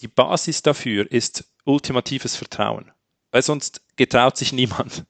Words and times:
die 0.00 0.08
Basis 0.08 0.62
dafür 0.62 1.10
ist 1.10 1.44
ultimatives 1.64 2.36
Vertrauen 2.36 2.92
weil 3.30 3.42
sonst 3.42 3.82
getraut 3.96 4.36
sich 4.36 4.52
niemand. 4.52 5.04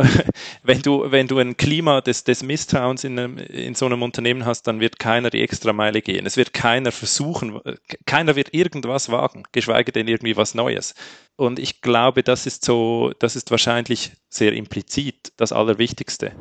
wenn 0.62 0.82
du, 0.82 1.10
wenn 1.10 1.28
du 1.28 1.38
ein 1.38 1.56
Klima 1.56 2.00
des, 2.00 2.24
des 2.24 2.42
Misstrauens 2.42 3.04
in, 3.04 3.18
einem, 3.18 3.38
in 3.38 3.74
so 3.74 3.86
einem 3.86 4.02
Unternehmen 4.02 4.44
hast, 4.44 4.66
dann 4.66 4.80
wird 4.80 4.98
keiner 4.98 5.30
die 5.30 5.42
Extrameile 5.42 6.02
gehen. 6.02 6.26
Es 6.26 6.36
wird 6.36 6.52
keiner 6.52 6.92
versuchen, 6.92 7.60
keiner 8.06 8.36
wird 8.36 8.52
irgendwas 8.52 9.10
wagen, 9.10 9.44
geschweige 9.52 9.92
denn 9.92 10.08
irgendwie 10.08 10.36
was 10.36 10.54
Neues. 10.54 10.94
Und 11.36 11.58
ich 11.58 11.80
glaube, 11.80 12.22
das 12.22 12.46
ist 12.46 12.64
so, 12.64 13.12
das 13.18 13.34
ist 13.34 13.50
wahrscheinlich 13.50 14.12
sehr 14.28 14.52
implizit 14.52 15.32
das 15.36 15.52
Allerwichtigste. 15.52 16.32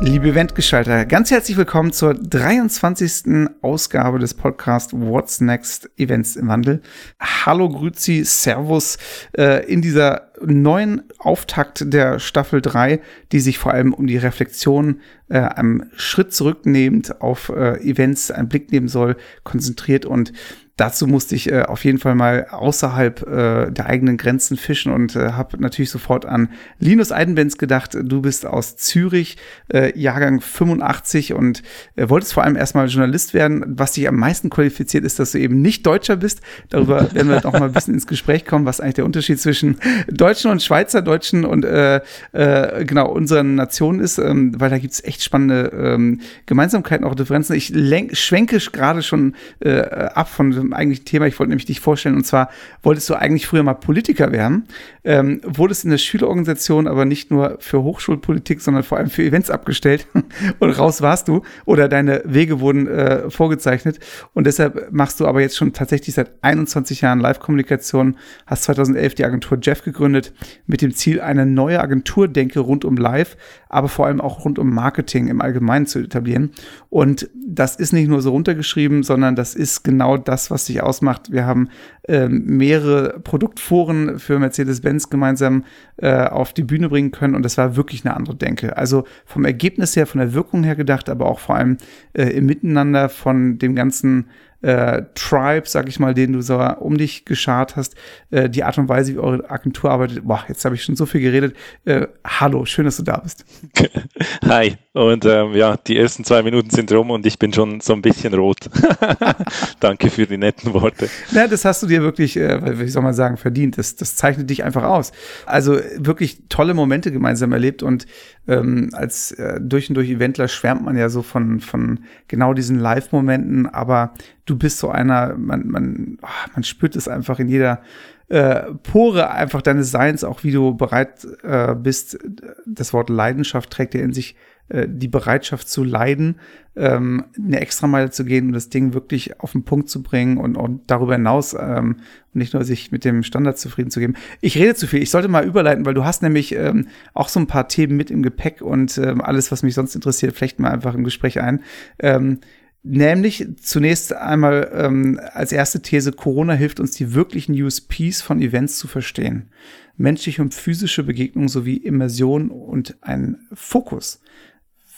Liebe 0.00 0.28
Eventgestalter, 0.28 1.06
ganz 1.06 1.32
herzlich 1.32 1.56
willkommen 1.56 1.92
zur 1.92 2.14
23. 2.14 3.48
Ausgabe 3.62 4.20
des 4.20 4.32
Podcasts 4.32 4.92
What's 4.92 5.40
Next 5.40 5.90
Events 5.96 6.36
im 6.36 6.46
Wandel. 6.46 6.82
Hallo, 7.18 7.68
Grüzi, 7.68 8.22
Servus 8.24 8.98
äh, 9.36 9.66
in 9.66 9.82
dieser 9.82 10.30
neuen 10.40 11.02
Auftakt 11.18 11.92
der 11.92 12.20
Staffel 12.20 12.62
3, 12.62 13.00
die 13.32 13.40
sich 13.40 13.58
vor 13.58 13.72
allem 13.72 13.92
um 13.92 14.06
die 14.06 14.18
Reflexion 14.18 15.00
äh, 15.28 15.40
einem 15.40 15.90
Schritt 15.96 16.32
zurücknehmend 16.32 17.20
auf 17.20 17.48
äh, 17.48 17.80
Events 17.80 18.30
einen 18.30 18.48
Blick 18.48 18.70
nehmen 18.70 18.88
soll, 18.88 19.16
konzentriert 19.42 20.06
und 20.06 20.32
dazu 20.78 21.06
musste 21.06 21.34
ich 21.34 21.50
äh, 21.50 21.62
auf 21.62 21.84
jeden 21.84 21.98
Fall 21.98 22.14
mal 22.14 22.46
außerhalb 22.50 23.22
äh, 23.26 23.70
der 23.70 23.86
eigenen 23.86 24.16
Grenzen 24.16 24.56
fischen 24.56 24.92
und 24.92 25.16
äh, 25.16 25.32
habe 25.32 25.60
natürlich 25.60 25.90
sofort 25.90 26.24
an 26.24 26.48
Linus 26.78 27.12
Eidenbenz 27.12 27.58
gedacht. 27.58 27.96
Du 28.00 28.22
bist 28.22 28.46
aus 28.46 28.76
Zürich, 28.76 29.36
äh, 29.72 29.98
Jahrgang 29.98 30.40
85 30.40 31.34
und 31.34 31.62
äh, 31.96 32.08
wolltest 32.08 32.32
vor 32.32 32.44
allem 32.44 32.56
erstmal 32.56 32.86
Journalist 32.86 33.34
werden. 33.34 33.64
Was 33.66 33.92
dich 33.92 34.08
am 34.08 34.16
meisten 34.16 34.50
qualifiziert 34.50 35.04
ist, 35.04 35.18
dass 35.18 35.32
du 35.32 35.38
eben 35.38 35.60
nicht 35.60 35.84
Deutscher 35.84 36.16
bist. 36.16 36.40
Darüber 36.70 37.12
werden 37.14 37.28
wir 37.28 37.42
noch 37.42 37.52
mal 37.52 37.64
ein 37.64 37.72
bisschen 37.72 37.94
ins 37.94 38.06
Gespräch 38.06 38.46
kommen, 38.46 38.64
was 38.64 38.80
eigentlich 38.80 38.94
der 38.94 39.04
Unterschied 39.04 39.40
zwischen 39.40 39.78
Deutschen 40.06 40.50
und 40.50 40.62
Schweizer 40.62 41.02
Deutschen 41.02 41.44
und 41.44 41.64
äh, 41.64 42.00
äh, 42.32 42.84
genau 42.84 43.10
unseren 43.10 43.56
Nationen 43.56 43.98
ist, 43.98 44.18
ähm, 44.18 44.52
weil 44.60 44.70
da 44.70 44.78
gibt's 44.78 45.02
echt 45.02 45.24
spannende 45.24 45.72
ähm, 45.76 46.20
Gemeinsamkeiten, 46.46 47.04
auch 47.04 47.16
Differenzen. 47.16 47.56
Ich 47.56 47.70
lenk, 47.70 48.16
schwenke 48.16 48.58
gerade 48.72 49.02
schon 49.02 49.34
äh, 49.58 49.80
ab 49.80 50.28
von 50.28 50.67
dem 50.68 50.74
eigentlichen 50.74 51.04
Thema. 51.04 51.26
Ich 51.26 51.38
wollte 51.38 51.50
nämlich 51.50 51.66
dich 51.66 51.80
vorstellen 51.80 52.14
und 52.14 52.24
zwar 52.24 52.50
wolltest 52.82 53.08
du 53.10 53.14
eigentlich 53.14 53.46
früher 53.46 53.62
mal 53.62 53.74
Politiker 53.74 54.32
werden, 54.32 54.68
ähm, 55.04 55.40
wurdest 55.44 55.84
in 55.84 55.90
der 55.90 55.98
Schülerorganisation 55.98 56.86
aber 56.86 57.04
nicht 57.04 57.30
nur 57.30 57.56
für 57.60 57.82
Hochschulpolitik, 57.82 58.60
sondern 58.60 58.82
vor 58.82 58.98
allem 58.98 59.10
für 59.10 59.22
Events 59.22 59.50
abgestellt 59.50 60.06
und 60.58 60.70
raus 60.70 61.02
warst 61.02 61.28
du 61.28 61.42
oder 61.64 61.88
deine 61.88 62.22
Wege 62.24 62.60
wurden 62.60 62.86
äh, 62.86 63.30
vorgezeichnet 63.30 63.98
und 64.34 64.46
deshalb 64.46 64.92
machst 64.92 65.20
du 65.20 65.26
aber 65.26 65.40
jetzt 65.40 65.56
schon 65.56 65.72
tatsächlich 65.72 66.14
seit 66.14 66.32
21 66.42 67.00
Jahren 67.00 67.20
Live-Kommunikation, 67.20 68.16
hast 68.46 68.64
2011 68.64 69.14
die 69.14 69.24
Agentur 69.24 69.58
Jeff 69.60 69.82
gegründet 69.82 70.32
mit 70.66 70.82
dem 70.82 70.94
Ziel, 70.94 71.20
eine 71.20 71.46
neue 71.46 71.80
Agenturdenke 71.80 72.60
rund 72.60 72.84
um 72.84 72.96
Live, 72.96 73.36
aber 73.68 73.88
vor 73.88 74.06
allem 74.06 74.20
auch 74.20 74.44
rund 74.44 74.58
um 74.58 74.70
Marketing 74.70 75.28
im 75.28 75.40
Allgemeinen 75.40 75.86
zu 75.86 75.98
etablieren. 75.98 76.50
Und 76.90 77.28
das 77.34 77.76
ist 77.76 77.92
nicht 77.92 78.08
nur 78.08 78.22
so 78.22 78.30
runtergeschrieben, 78.30 79.02
sondern 79.02 79.36
das 79.36 79.54
ist 79.54 79.84
genau 79.84 80.16
das, 80.16 80.50
was 80.50 80.66
dich 80.66 80.82
ausmacht. 80.82 81.30
Wir 81.32 81.46
haben 81.46 81.68
ähm, 82.08 82.44
mehrere 82.44 83.20
Produktforen 83.20 84.18
für 84.18 84.38
Mercedes-Benz 84.38 85.10
gemeinsam 85.10 85.64
äh, 85.96 86.24
auf 86.24 86.52
die 86.52 86.62
Bühne 86.62 86.88
bringen 86.88 87.10
können 87.10 87.34
und 87.34 87.42
das 87.42 87.58
war 87.58 87.76
wirklich 87.76 88.04
eine 88.04 88.16
andere 88.16 88.36
Denke. 88.36 88.76
Also 88.76 89.04
vom 89.26 89.44
Ergebnis 89.44 89.96
her, 89.96 90.06
von 90.06 90.20
der 90.20 90.32
Wirkung 90.32 90.64
her 90.64 90.76
gedacht, 90.76 91.08
aber 91.08 91.26
auch 91.26 91.40
vor 91.40 91.56
allem 91.56 91.76
äh, 92.14 92.24
im 92.30 92.46
Miteinander 92.46 93.08
von 93.08 93.58
dem 93.58 93.74
ganzen 93.74 94.26
äh, 94.62 95.02
Tribe, 95.14 95.68
sag 95.68 95.88
ich 95.88 95.98
mal, 96.00 96.14
den 96.14 96.32
du 96.32 96.40
so 96.40 96.58
um 96.58 96.96
dich 96.98 97.24
geschart 97.24 97.76
hast, 97.76 97.94
äh, 98.30 98.50
die 98.50 98.64
Art 98.64 98.78
und 98.78 98.88
Weise, 98.88 99.14
wie 99.14 99.18
eure 99.18 99.48
Agentur 99.50 99.90
arbeitet. 99.90 100.24
Boah, 100.24 100.44
jetzt 100.48 100.64
habe 100.64 100.74
ich 100.74 100.82
schon 100.82 100.96
so 100.96 101.06
viel 101.06 101.20
geredet. 101.20 101.56
Äh, 101.84 102.08
hallo, 102.24 102.64
schön, 102.64 102.84
dass 102.84 102.96
du 102.96 103.02
da 103.02 103.18
bist. 103.18 103.44
Hi. 104.44 104.76
Und 104.98 105.24
ähm, 105.26 105.52
ja, 105.52 105.76
die 105.76 105.96
ersten 105.96 106.24
zwei 106.24 106.42
Minuten 106.42 106.70
sind 106.70 106.90
rum 106.90 107.12
und 107.12 107.24
ich 107.24 107.38
bin 107.38 107.52
schon 107.52 107.80
so 107.80 107.92
ein 107.92 108.02
bisschen 108.02 108.34
rot. 108.34 108.58
Danke 109.80 110.10
für 110.10 110.26
die 110.26 110.38
netten 110.38 110.74
Worte. 110.74 111.08
Na, 111.30 111.46
das 111.46 111.64
hast 111.64 111.84
du 111.84 111.86
dir 111.86 112.02
wirklich, 112.02 112.36
äh, 112.36 112.80
wie 112.80 112.88
soll 112.88 113.04
man 113.04 113.14
sagen, 113.14 113.36
verdient. 113.36 113.78
Das, 113.78 113.94
das 113.94 114.16
zeichnet 114.16 114.50
dich 114.50 114.64
einfach 114.64 114.82
aus. 114.82 115.12
Also 115.46 115.78
wirklich 115.96 116.42
tolle 116.48 116.74
Momente 116.74 117.12
gemeinsam 117.12 117.52
erlebt 117.52 117.84
und 117.84 118.06
ähm, 118.48 118.90
als 118.92 119.30
äh, 119.30 119.60
durch 119.60 119.88
und 119.88 119.94
durch 119.94 120.10
Eventler 120.10 120.48
schwärmt 120.48 120.84
man 120.84 120.96
ja 120.96 121.08
so 121.10 121.22
von, 121.22 121.60
von 121.60 122.00
genau 122.26 122.52
diesen 122.52 122.80
Live-Momenten, 122.80 123.66
aber 123.66 124.14
du 124.46 124.56
bist 124.56 124.78
so 124.78 124.88
einer, 124.88 125.36
man, 125.36 125.68
man, 125.68 126.18
oh, 126.22 126.50
man 126.54 126.64
spürt 126.64 126.96
es 126.96 127.06
einfach 127.06 127.38
in 127.38 127.48
jeder 127.48 127.82
äh, 128.30 128.72
Pore 128.82 129.30
einfach 129.30 129.62
deines 129.62 129.92
Seins, 129.92 130.24
auch 130.24 130.42
wie 130.42 130.50
du 130.50 130.76
bereit 130.76 131.24
äh, 131.44 131.76
bist. 131.76 132.18
Das 132.66 132.92
Wort 132.92 133.10
Leidenschaft 133.10 133.70
trägt 133.70 133.94
ja 133.94 134.00
in 134.00 134.12
sich 134.12 134.34
die 134.70 135.08
Bereitschaft 135.08 135.68
zu 135.68 135.82
leiden, 135.82 136.36
ähm, 136.76 137.24
eine 137.36 137.60
Extrameile 137.60 138.10
zu 138.10 138.24
gehen 138.24 138.48
und 138.48 138.52
das 138.52 138.68
Ding 138.68 138.94
wirklich 138.94 139.40
auf 139.40 139.52
den 139.52 139.64
Punkt 139.64 139.88
zu 139.88 140.02
bringen 140.02 140.38
und, 140.38 140.56
und 140.56 140.82
darüber 140.86 141.14
hinaus 141.14 141.56
ähm, 141.58 141.96
nicht 142.32 142.54
nur 142.54 142.64
sich 142.64 142.92
mit 142.92 143.04
dem 143.04 143.22
Standard 143.22 143.58
zufrieden 143.58 143.90
zu 143.90 144.00
geben. 144.00 144.14
Ich 144.40 144.56
rede 144.56 144.74
zu 144.74 144.86
viel. 144.86 145.02
Ich 145.02 145.10
sollte 145.10 145.28
mal 145.28 145.44
überleiten, 145.44 145.86
weil 145.86 145.94
du 145.94 146.04
hast 146.04 146.22
nämlich 146.22 146.54
ähm, 146.54 146.86
auch 147.14 147.28
so 147.28 147.40
ein 147.40 147.46
paar 147.46 147.68
Themen 147.68 147.96
mit 147.96 148.10
im 148.10 148.22
Gepäck 148.22 148.62
und 148.62 148.96
ähm, 148.98 149.20
alles, 149.20 149.50
was 149.50 149.62
mich 149.62 149.74
sonst 149.74 149.94
interessiert, 149.94 150.36
vielleicht 150.36 150.60
mal 150.60 150.70
einfach 150.70 150.94
im 150.94 151.04
Gespräch 151.04 151.40
ein. 151.40 151.62
Ähm, 151.98 152.40
Nämlich 152.84 153.46
zunächst 153.60 154.14
einmal 154.14 154.70
ähm, 154.72 155.20
als 155.32 155.50
erste 155.50 155.82
These, 155.82 156.12
Corona 156.12 156.54
hilft 156.54 156.78
uns, 156.78 156.92
die 156.92 157.12
wirklichen 157.12 157.60
USPs 157.60 158.22
von 158.22 158.40
Events 158.40 158.78
zu 158.78 158.86
verstehen. 158.86 159.50
Menschliche 159.96 160.40
und 160.40 160.54
physische 160.54 161.02
Begegnungen 161.02 161.48
sowie 161.48 161.76
Immersion 161.76 162.50
und 162.50 162.96
ein 163.00 163.36
Fokus. 163.52 164.20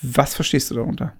Was 0.02 0.34
verstehst 0.34 0.70
du 0.70 0.74
darunter? 0.74 1.14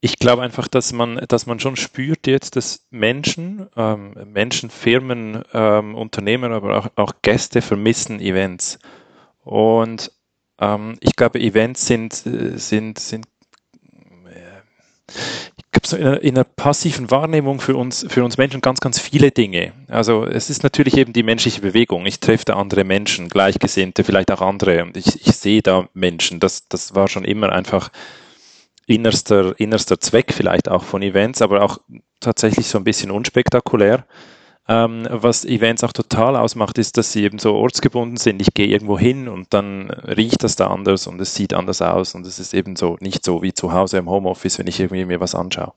Ich 0.00 0.18
glaube 0.18 0.42
einfach, 0.42 0.68
dass 0.68 0.92
man, 0.92 1.16
dass 1.28 1.46
man 1.46 1.58
schon 1.58 1.76
spürt 1.76 2.26
jetzt, 2.26 2.56
dass 2.56 2.86
Menschen, 2.90 3.66
ähm, 3.76 4.14
Menschen, 4.26 4.70
Firmen, 4.70 5.42
ähm, 5.54 5.94
Unternehmen, 5.94 6.52
aber 6.52 6.78
auch, 6.78 6.88
auch 6.96 7.12
Gäste 7.22 7.62
vermissen 7.62 8.20
Events. 8.20 8.78
Und 9.42 10.12
ähm, 10.60 10.96
ich 11.00 11.16
glaube, 11.16 11.40
Events 11.40 11.86
sind, 11.86 12.26
äh, 12.26 12.58
sind, 12.58 12.98
sind 12.98 13.26
so 15.86 15.96
in 15.96 16.04
einer, 16.04 16.20
in 16.20 16.34
einer, 16.34 16.44
passiven 16.44 17.10
Wahrnehmung 17.10 17.60
für 17.60 17.76
uns, 17.76 18.04
für 18.08 18.24
uns 18.24 18.38
Menschen 18.38 18.60
ganz, 18.60 18.80
ganz 18.80 18.98
viele 18.98 19.30
Dinge. 19.30 19.72
Also 19.88 20.24
es 20.24 20.50
ist 20.50 20.62
natürlich 20.62 20.96
eben 20.96 21.12
die 21.12 21.22
menschliche 21.22 21.60
Bewegung. 21.60 22.06
Ich 22.06 22.20
treffe 22.20 22.44
da 22.44 22.56
andere 22.56 22.84
Menschen, 22.84 23.28
Gleichgesinnte, 23.28 24.04
vielleicht 24.04 24.30
auch 24.32 24.40
andere 24.40 24.90
ich, 24.94 25.26
ich 25.26 25.36
sehe 25.36 25.62
da 25.62 25.88
Menschen. 25.94 26.40
Das, 26.40 26.68
das 26.68 26.94
war 26.94 27.08
schon 27.08 27.24
immer 27.24 27.50
einfach 27.52 27.90
innerster, 28.86 29.58
innerster 29.58 30.00
Zweck 30.00 30.32
vielleicht 30.32 30.68
auch 30.68 30.84
von 30.84 31.02
Events, 31.02 31.42
aber 31.42 31.62
auch 31.62 31.78
tatsächlich 32.20 32.68
so 32.68 32.78
ein 32.78 32.84
bisschen 32.84 33.10
unspektakulär. 33.10 34.06
Ähm, 34.68 35.06
was 35.10 35.44
Events 35.44 35.84
auch 35.84 35.92
total 35.92 36.34
ausmacht, 36.36 36.78
ist, 36.78 36.96
dass 36.96 37.12
sie 37.12 37.22
eben 37.22 37.38
so 37.38 37.54
ortsgebunden 37.54 38.16
sind. 38.16 38.40
Ich 38.40 38.52
gehe 38.52 38.66
irgendwo 38.66 38.98
hin 38.98 39.28
und 39.28 39.54
dann 39.54 39.90
riecht 39.90 40.42
das 40.42 40.56
da 40.56 40.68
anders 40.68 41.06
und 41.06 41.20
es 41.20 41.34
sieht 41.34 41.54
anders 41.54 41.82
aus 41.82 42.14
und 42.16 42.26
es 42.26 42.40
ist 42.40 42.52
eben 42.52 42.74
so 42.74 42.96
nicht 43.00 43.24
so 43.24 43.42
wie 43.42 43.52
zu 43.52 43.72
Hause 43.72 43.98
im 43.98 44.10
Homeoffice, 44.10 44.58
wenn 44.58 44.66
ich 44.66 44.80
irgendwie 44.80 45.04
mir 45.04 45.20
was 45.20 45.36
anschaue. 45.36 45.72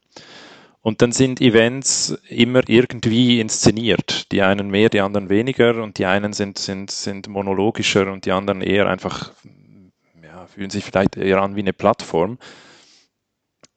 Und 0.82 1.02
dann 1.02 1.12
sind 1.12 1.42
Events 1.42 2.18
immer 2.30 2.68
irgendwie 2.68 3.40
inszeniert. 3.42 4.32
Die 4.32 4.42
einen 4.42 4.70
mehr, 4.70 4.90
die 4.90 5.02
anderen 5.02 5.30
weniger 5.30 5.84
und 5.84 5.98
die 5.98 6.06
einen 6.06 6.34
sind, 6.34 6.58
sind, 6.58 6.90
sind 6.90 7.28
monologischer 7.28 8.12
und 8.12 8.26
die 8.26 8.32
anderen 8.32 8.62
eher 8.62 8.88
einfach, 8.88 9.34
ja, 10.24 10.48
fühlen 10.48 10.70
sich 10.70 10.86
vielleicht 10.86 11.18
eher 11.18 11.42
an 11.42 11.56
wie 11.56 11.62
eine 11.62 11.74
Plattform. 11.74 12.40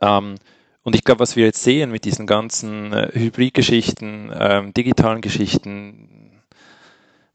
Ähm, 0.02 0.34
und 0.82 0.96
ich 0.96 1.04
glaube, 1.04 1.20
was 1.20 1.36
wir 1.36 1.46
jetzt 1.46 1.62
sehen 1.62 1.90
mit 1.90 2.04
diesen 2.04 2.26
ganzen 2.26 2.92
äh, 2.92 3.10
Hybridgeschichten, 3.14 4.32
ähm, 4.38 4.74
digitalen 4.74 5.20
Geschichten, 5.20 6.42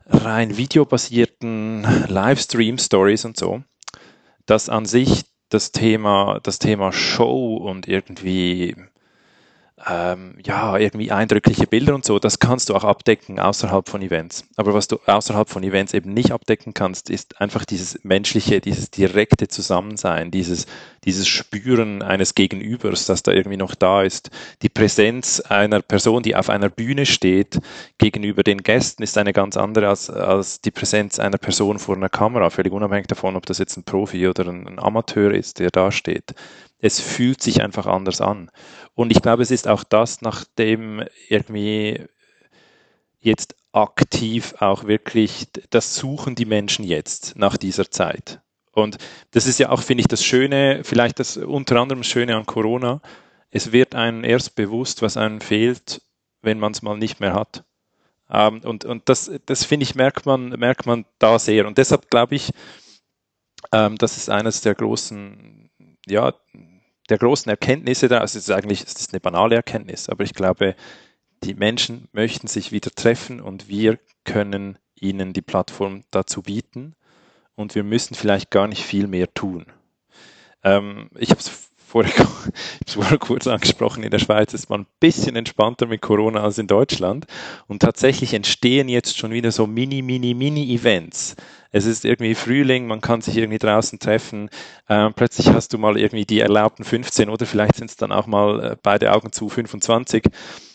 rein 0.05 0.57
videobasierten 0.57 1.83
Livestream-Stories 2.07 3.25
und 3.25 3.37
so, 3.37 3.63
dass 4.45 4.69
an 4.69 4.85
sich 4.85 5.25
das 5.49 5.71
Thema, 5.71 6.39
das 6.43 6.59
Thema 6.59 6.91
Show 6.91 7.55
und 7.55 7.87
irgendwie 7.87 8.75
ähm, 9.85 10.35
ja, 10.43 10.75
irgendwie 10.77 11.11
eindrückliche 11.11 11.67
Bilder 11.67 11.93
und 11.93 12.03
so, 12.03 12.17
das 12.17 12.39
kannst 12.39 12.69
du 12.69 12.75
auch 12.75 12.83
abdecken 12.83 13.39
außerhalb 13.39 13.87
von 13.87 14.01
Events. 14.01 14.43
Aber 14.55 14.73
was 14.73 14.87
du 14.87 14.97
außerhalb 15.05 15.47
von 15.47 15.61
Events 15.61 15.93
eben 15.93 16.13
nicht 16.13 16.31
abdecken 16.31 16.73
kannst, 16.73 17.11
ist 17.11 17.39
einfach 17.39 17.63
dieses 17.63 18.03
menschliche, 18.03 18.59
dieses 18.59 18.89
direkte 18.89 19.47
Zusammensein, 19.47 20.31
dieses, 20.31 20.65
dieses 21.05 21.27
Spüren 21.27 22.01
eines 22.01 22.33
Gegenübers, 22.33 23.05
das 23.05 23.21
da 23.21 23.31
irgendwie 23.31 23.57
noch 23.57 23.75
da 23.75 24.01
ist. 24.01 24.31
Die 24.63 24.69
Präsenz 24.69 25.41
einer 25.41 25.83
Person, 25.83 26.23
die 26.23 26.35
auf 26.35 26.49
einer 26.49 26.69
Bühne 26.69 27.05
steht, 27.05 27.59
gegenüber 27.99 28.41
den 28.41 28.63
Gästen 28.63 29.03
ist 29.03 29.17
eine 29.17 29.31
ganz 29.31 29.57
andere 29.57 29.89
als, 29.89 30.09
als 30.09 30.59
die 30.59 30.71
Präsenz 30.71 31.19
einer 31.19 31.37
Person 31.37 31.77
vor 31.77 31.95
einer 31.95 32.09
Kamera, 32.09 32.49
völlig 32.49 32.73
unabhängig 32.73 33.07
davon, 33.07 33.35
ob 33.35 33.45
das 33.45 33.59
jetzt 33.59 33.77
ein 33.77 33.83
Profi 33.83 34.27
oder 34.27 34.47
ein, 34.47 34.67
ein 34.67 34.79
Amateur 34.79 35.31
ist, 35.31 35.59
der 35.59 35.69
da 35.69 35.91
steht 35.91 36.33
es 36.79 36.99
fühlt 36.99 37.41
sich 37.41 37.61
einfach 37.61 37.87
anders 37.87 38.21
an. 38.21 38.51
Und 38.93 39.11
ich 39.11 39.21
glaube, 39.21 39.43
es 39.43 39.51
ist 39.51 39.67
auch 39.67 39.83
das, 39.83 40.21
nachdem 40.21 41.03
irgendwie 41.29 42.05
jetzt 43.19 43.55
aktiv 43.71 44.55
auch 44.59 44.85
wirklich, 44.85 45.47
das 45.69 45.95
suchen 45.95 46.35
die 46.35 46.45
Menschen 46.45 46.85
jetzt 46.85 47.35
nach 47.35 47.57
dieser 47.57 47.89
Zeit. 47.91 48.41
Und 48.71 48.97
das 49.31 49.47
ist 49.47 49.59
ja 49.59 49.69
auch, 49.69 49.81
finde 49.81 50.01
ich, 50.01 50.07
das 50.07 50.23
Schöne, 50.23 50.81
vielleicht 50.83 51.19
das 51.19 51.37
unter 51.37 51.77
anderem 51.77 52.03
Schöne 52.03 52.35
an 52.35 52.45
Corona. 52.45 53.01
Es 53.49 53.71
wird 53.71 53.95
einem 53.95 54.23
erst 54.23 54.55
bewusst, 54.55 55.01
was 55.01 55.17
einem 55.17 55.41
fehlt, 55.41 56.01
wenn 56.41 56.59
man 56.59 56.73
es 56.73 56.83
mal 56.83 56.97
nicht 56.97 57.19
mehr 57.19 57.33
hat. 57.33 57.63
Ähm, 58.29 58.61
und 58.63 58.85
und 58.85 59.09
das, 59.09 59.31
das 59.45 59.63
finde 59.63 59.83
ich, 59.83 59.95
merkt 59.95 60.25
man, 60.25 60.49
merkt 60.49 60.85
man 60.85 61.05
da 61.17 61.39
sehr. 61.39 61.65
Und 61.65 61.77
deshalb 61.77 62.09
glaube 62.11 62.35
ich, 62.35 62.51
ähm, 63.71 63.97
das 63.97 64.17
ist 64.17 64.29
eines 64.29 64.61
der 64.61 64.75
großen, 64.75 65.66
ja, 66.09 66.33
der 67.09 67.17
großen 67.17 67.49
Erkenntnisse 67.49 68.07
da. 68.07 68.19
Also 68.19 68.37
es 68.37 68.47
ist 68.47 68.51
eigentlich, 68.51 68.83
es 68.83 68.93
ist 68.93 69.13
eine 69.13 69.19
banale 69.19 69.55
Erkenntnis, 69.55 70.09
aber 70.09 70.23
ich 70.23 70.33
glaube, 70.33 70.75
die 71.43 71.53
Menschen 71.53 72.07
möchten 72.11 72.47
sich 72.47 72.71
wieder 72.71 72.91
treffen 72.91 73.41
und 73.41 73.67
wir 73.67 73.99
können 74.23 74.77
ihnen 74.95 75.33
die 75.33 75.41
Plattform 75.41 76.03
dazu 76.11 76.41
bieten 76.41 76.95
und 77.55 77.75
wir 77.75 77.83
müssen 77.83 78.15
vielleicht 78.15 78.49
gar 78.49 78.67
nicht 78.67 78.83
viel 78.83 79.07
mehr 79.07 79.33
tun. 79.33 79.65
Ähm, 80.63 81.09
ich 81.17 81.29
habe 81.29 81.39
es 81.39 81.69
vorher, 81.87 82.27
vorher 82.87 83.17
kurz 83.19 83.47
angesprochen, 83.47 84.03
in 84.03 84.11
der 84.11 84.19
Schweiz 84.19 84.53
ist 84.53 84.69
man 84.69 84.81
ein 84.81 84.87
bisschen 84.99 85.35
entspannter 85.35 85.87
mit 85.87 86.01
Corona 86.01 86.41
als 86.43 86.57
in 86.57 86.67
Deutschland. 86.67 87.25
Und 87.67 87.81
tatsächlich 87.81 88.33
entstehen 88.33 88.89
jetzt 88.89 89.17
schon 89.17 89.31
wieder 89.31 89.51
so 89.51 89.65
Mini, 89.65 90.01
Mini, 90.01 90.33
Mini-Events. 90.33 91.35
Es 91.71 91.85
ist 91.85 92.05
irgendwie 92.05 92.35
Frühling, 92.35 92.87
man 92.87 93.01
kann 93.01 93.21
sich 93.21 93.37
irgendwie 93.37 93.57
draußen 93.57 93.99
treffen. 93.99 94.49
Ähm, 94.89 95.13
plötzlich 95.15 95.49
hast 95.49 95.73
du 95.73 95.77
mal 95.77 95.97
irgendwie 95.97 96.25
die 96.25 96.39
erlaubten 96.39 96.83
15 96.83 97.29
oder 97.29 97.45
vielleicht 97.45 97.75
sind 97.75 97.89
es 97.89 97.95
dann 97.95 98.11
auch 98.11 98.27
mal 98.27 98.63
äh, 98.63 98.75
beide 98.81 99.13
Augen 99.13 99.31
zu 99.31 99.49
25 99.49 100.23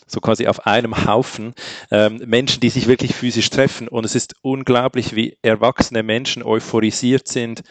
so 0.05 0.19
quasi 0.19 0.47
auf 0.47 0.67
einem 0.67 1.05
Haufen 1.05 1.53
ähm, 1.89 2.21
Menschen, 2.25 2.59
die 2.59 2.69
sich 2.69 2.87
wirklich 2.87 3.15
physisch 3.15 3.49
treffen. 3.49 3.87
Und 3.87 4.05
es 4.05 4.15
ist 4.15 4.35
unglaublich, 4.41 5.15
wie 5.15 5.37
erwachsene 5.41 6.03
Menschen 6.03 6.43
euphorisiert 6.43 7.27
sind, 7.27 7.63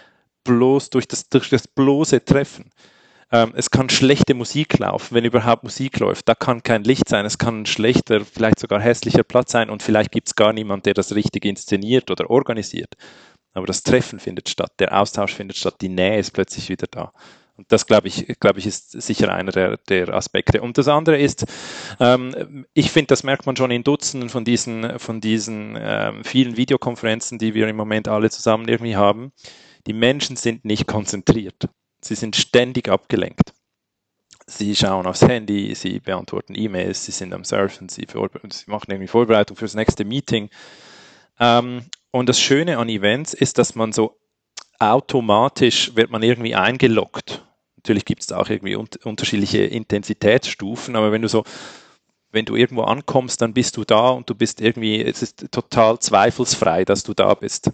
bloß 0.44 0.90
durch 0.90 1.06
das, 1.06 1.28
durch 1.28 1.50
das 1.50 1.68
bloße 1.68 2.24
Treffen. 2.24 2.70
Ähm, 3.32 3.52
es 3.56 3.70
kann 3.70 3.88
schlechte 3.88 4.34
Musik 4.34 4.78
laufen, 4.78 5.14
wenn 5.14 5.24
überhaupt 5.24 5.64
Musik 5.64 5.98
läuft. 5.98 6.28
Da 6.28 6.34
kann 6.34 6.62
kein 6.62 6.84
Licht 6.84 7.08
sein, 7.08 7.24
es 7.24 7.38
kann 7.38 7.62
ein 7.62 7.66
schlechter, 7.66 8.24
vielleicht 8.24 8.58
sogar 8.58 8.80
hässlicher 8.80 9.24
Platz 9.24 9.52
sein 9.52 9.70
und 9.70 9.82
vielleicht 9.82 10.12
gibt 10.12 10.28
es 10.28 10.34
gar 10.36 10.52
niemand, 10.52 10.84
der 10.84 10.94
das 10.94 11.14
richtig 11.14 11.46
inszeniert 11.46 12.10
oder 12.10 12.28
organisiert. 12.28 12.94
Aber 13.54 13.66
das 13.66 13.82
Treffen 13.82 14.18
findet 14.18 14.48
statt, 14.48 14.72
der 14.78 14.98
Austausch 14.98 15.34
findet 15.34 15.56
statt, 15.56 15.76
die 15.80 15.88
Nähe 15.88 16.18
ist 16.18 16.32
plötzlich 16.32 16.68
wieder 16.68 16.86
da. 16.90 17.12
Und 17.56 17.70
das, 17.70 17.86
glaube 17.86 18.08
ich, 18.08 18.26
glaube 18.40 18.58
ich, 18.58 18.66
ist 18.66 18.92
sicher 18.92 19.32
einer 19.32 19.52
der, 19.52 19.76
der 19.76 20.08
Aspekte. 20.14 20.62
Und 20.62 20.78
das 20.78 20.88
andere 20.88 21.18
ist, 21.18 21.44
ähm, 22.00 22.66
ich 22.72 22.90
finde, 22.90 23.08
das 23.08 23.24
merkt 23.24 23.44
man 23.44 23.56
schon 23.56 23.70
in 23.70 23.84
Dutzenden 23.84 24.30
von 24.30 24.44
diesen, 24.44 24.98
von 24.98 25.20
diesen 25.20 25.76
ähm, 25.78 26.24
vielen 26.24 26.56
Videokonferenzen, 26.56 27.38
die 27.38 27.52
wir 27.54 27.68
im 27.68 27.76
Moment 27.76 28.08
alle 28.08 28.30
zusammen 28.30 28.68
irgendwie 28.68 28.96
haben. 28.96 29.32
Die 29.86 29.92
Menschen 29.92 30.36
sind 30.36 30.64
nicht 30.64 30.86
konzentriert. 30.86 31.68
Sie 32.02 32.14
sind 32.14 32.36
ständig 32.36 32.88
abgelenkt. 32.88 33.52
Sie 34.46 34.74
schauen 34.74 35.06
aufs 35.06 35.22
Handy, 35.22 35.74
sie 35.74 36.00
beantworten 36.00 36.54
E-Mails, 36.56 37.04
sie 37.04 37.12
sind 37.12 37.32
am 37.32 37.44
Surfen, 37.44 37.88
sie, 37.88 38.06
sie, 38.10 38.70
machen 38.70 38.90
irgendwie 38.90 39.06
Vorbereitung 39.06 39.56
fürs 39.56 39.74
nächste 39.74 40.04
Meeting. 40.04 40.50
Ähm, 41.38 41.84
und 42.10 42.28
das 42.28 42.40
Schöne 42.40 42.78
an 42.78 42.88
Events 42.88 43.34
ist, 43.34 43.58
dass 43.58 43.74
man 43.74 43.92
so 43.92 44.18
automatisch 44.78 45.94
wird 45.94 46.10
man 46.10 46.22
irgendwie 46.22 46.56
eingeloggt. 46.56 47.44
Natürlich 47.76 48.04
gibt 48.04 48.22
es 48.22 48.32
auch 48.32 48.48
irgendwie 48.48 48.76
un 48.76 48.88
unterschiedliche 49.04 49.58
Intensitätsstufen, 49.58 50.96
aber 50.96 51.12
wenn 51.12 51.22
du 51.22 51.28
so, 51.28 51.44
wenn 52.32 52.44
du 52.44 52.56
irgendwo 52.56 52.82
ankommst, 52.82 53.40
dann 53.40 53.54
bist 53.54 53.76
du 53.76 53.84
da 53.84 54.10
und 54.10 54.28
du 54.28 54.34
bist 54.34 54.60
irgendwie, 54.60 55.00
es 55.02 55.22
ist 55.22 55.52
total 55.52 56.00
zweifelsfrei, 56.00 56.84
dass 56.84 57.04
du 57.04 57.14
da 57.14 57.34
bist. 57.34 57.70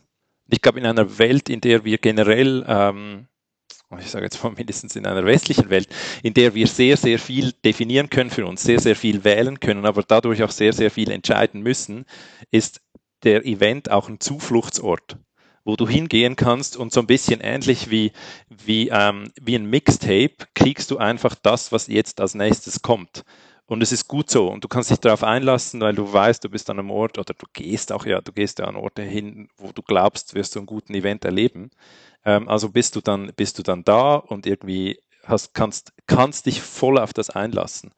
Ich 0.51 0.61
glaube, 0.61 0.81
in 0.81 0.87
einer 0.87 1.19
Welt, 1.19 1.49
in 1.49 1.61
der 1.61 1.85
wir 1.85 1.99
generell 1.99 2.65
ähm, 2.69 3.29
ich 3.96 4.11
sage 4.11 4.26
jetzt 4.26 4.43
mal 4.43 4.52
mindestens 4.56 4.96
in 4.96 5.06
einer 5.06 5.25
westlichen 5.25 5.70
Welt, 5.70 5.88
in 6.23 6.35
der 6.35 6.55
wir 6.55 6.67
sehr, 6.67 6.96
sehr 6.96 7.19
viel 7.19 7.52
definieren 7.64 8.11
können 8.11 8.31
für 8.31 8.46
uns, 8.46 8.62
sehr, 8.62 8.81
sehr 8.81 8.96
viel 8.96 9.25
wählen 9.25 9.61
können, 9.61 9.87
aber 9.87 10.02
dadurch 10.02 10.43
auch 10.43 10.50
sehr, 10.50 10.73
sehr 10.73 10.90
viel 10.90 11.11
entscheiden 11.11 11.62
müssen, 11.62 12.05
ist 12.50 12.81
der 13.23 13.44
Event 13.46 13.90
auch 13.90 14.08
ein 14.08 14.20
Zufluchtsort, 14.20 15.17
wo 15.64 15.76
du 15.76 15.88
hingehen 15.88 16.37
kannst 16.37 16.76
und 16.76 16.93
so 16.93 17.00
ein 17.00 17.06
bisschen 17.06 17.40
ähnlich 17.40 17.90
wie, 17.90 18.12
wie, 18.49 18.90
ähm, 18.90 19.32
wie 19.40 19.56
ein 19.56 19.67
Mixtape 19.67 20.37
kriegst 20.55 20.90
du 20.90 20.99
einfach 20.99 21.35
das, 21.35 21.73
was 21.73 21.88
jetzt 21.88 22.20
als 22.20 22.35
nächstes 22.35 22.82
kommt. 22.82 23.25
Und 23.69 23.82
es 23.82 23.93
ist 23.93 24.09
gut 24.09 24.31
so 24.31 24.50
und 24.50 24.65
du 24.65 24.69
kannst 24.69 24.88
dich 24.91 24.99
darauf 24.99 25.23
einlassen, 25.23 25.82
weil 25.82 25.94
du 25.94 26.11
weißt, 26.11 26.43
du 26.43 26.49
bist 26.49 26.70
an 26.70 26.79
einem 26.79 26.91
Ort 26.91 27.19
oder 27.19 27.35
du 27.35 27.44
gehst 27.53 27.93
auch, 27.93 28.06
ja, 28.06 28.23
du 28.23 28.32
gehst 28.32 28.61
ja 28.61 28.65
an 28.65 28.76
Orte 28.76 29.03
hin, 29.03 29.50
wo 29.59 29.73
du 29.73 29.82
glaubst, 29.82 30.35
wirst 30.35 30.55
du 30.55 30.61
einen 30.61 30.67
guten 30.67 30.94
Event 30.94 31.26
erleben. 31.26 31.70
Ähm, 32.25 32.49
also 32.49 32.70
bist 32.70 32.97
du 32.97 33.03
dann, 33.03 33.31
bist 33.37 33.59
du 33.59 33.62
dann 33.62 33.85
da 33.85 34.15
und 34.15 34.47
irgendwie 34.47 34.99
hast, 35.26 35.53
kannst, 35.53 35.93
kannst 36.06 36.47
dich 36.47 36.62
voll 36.62 36.99
auf 36.99 37.12
das 37.12 37.29
einlassen. 37.29 37.93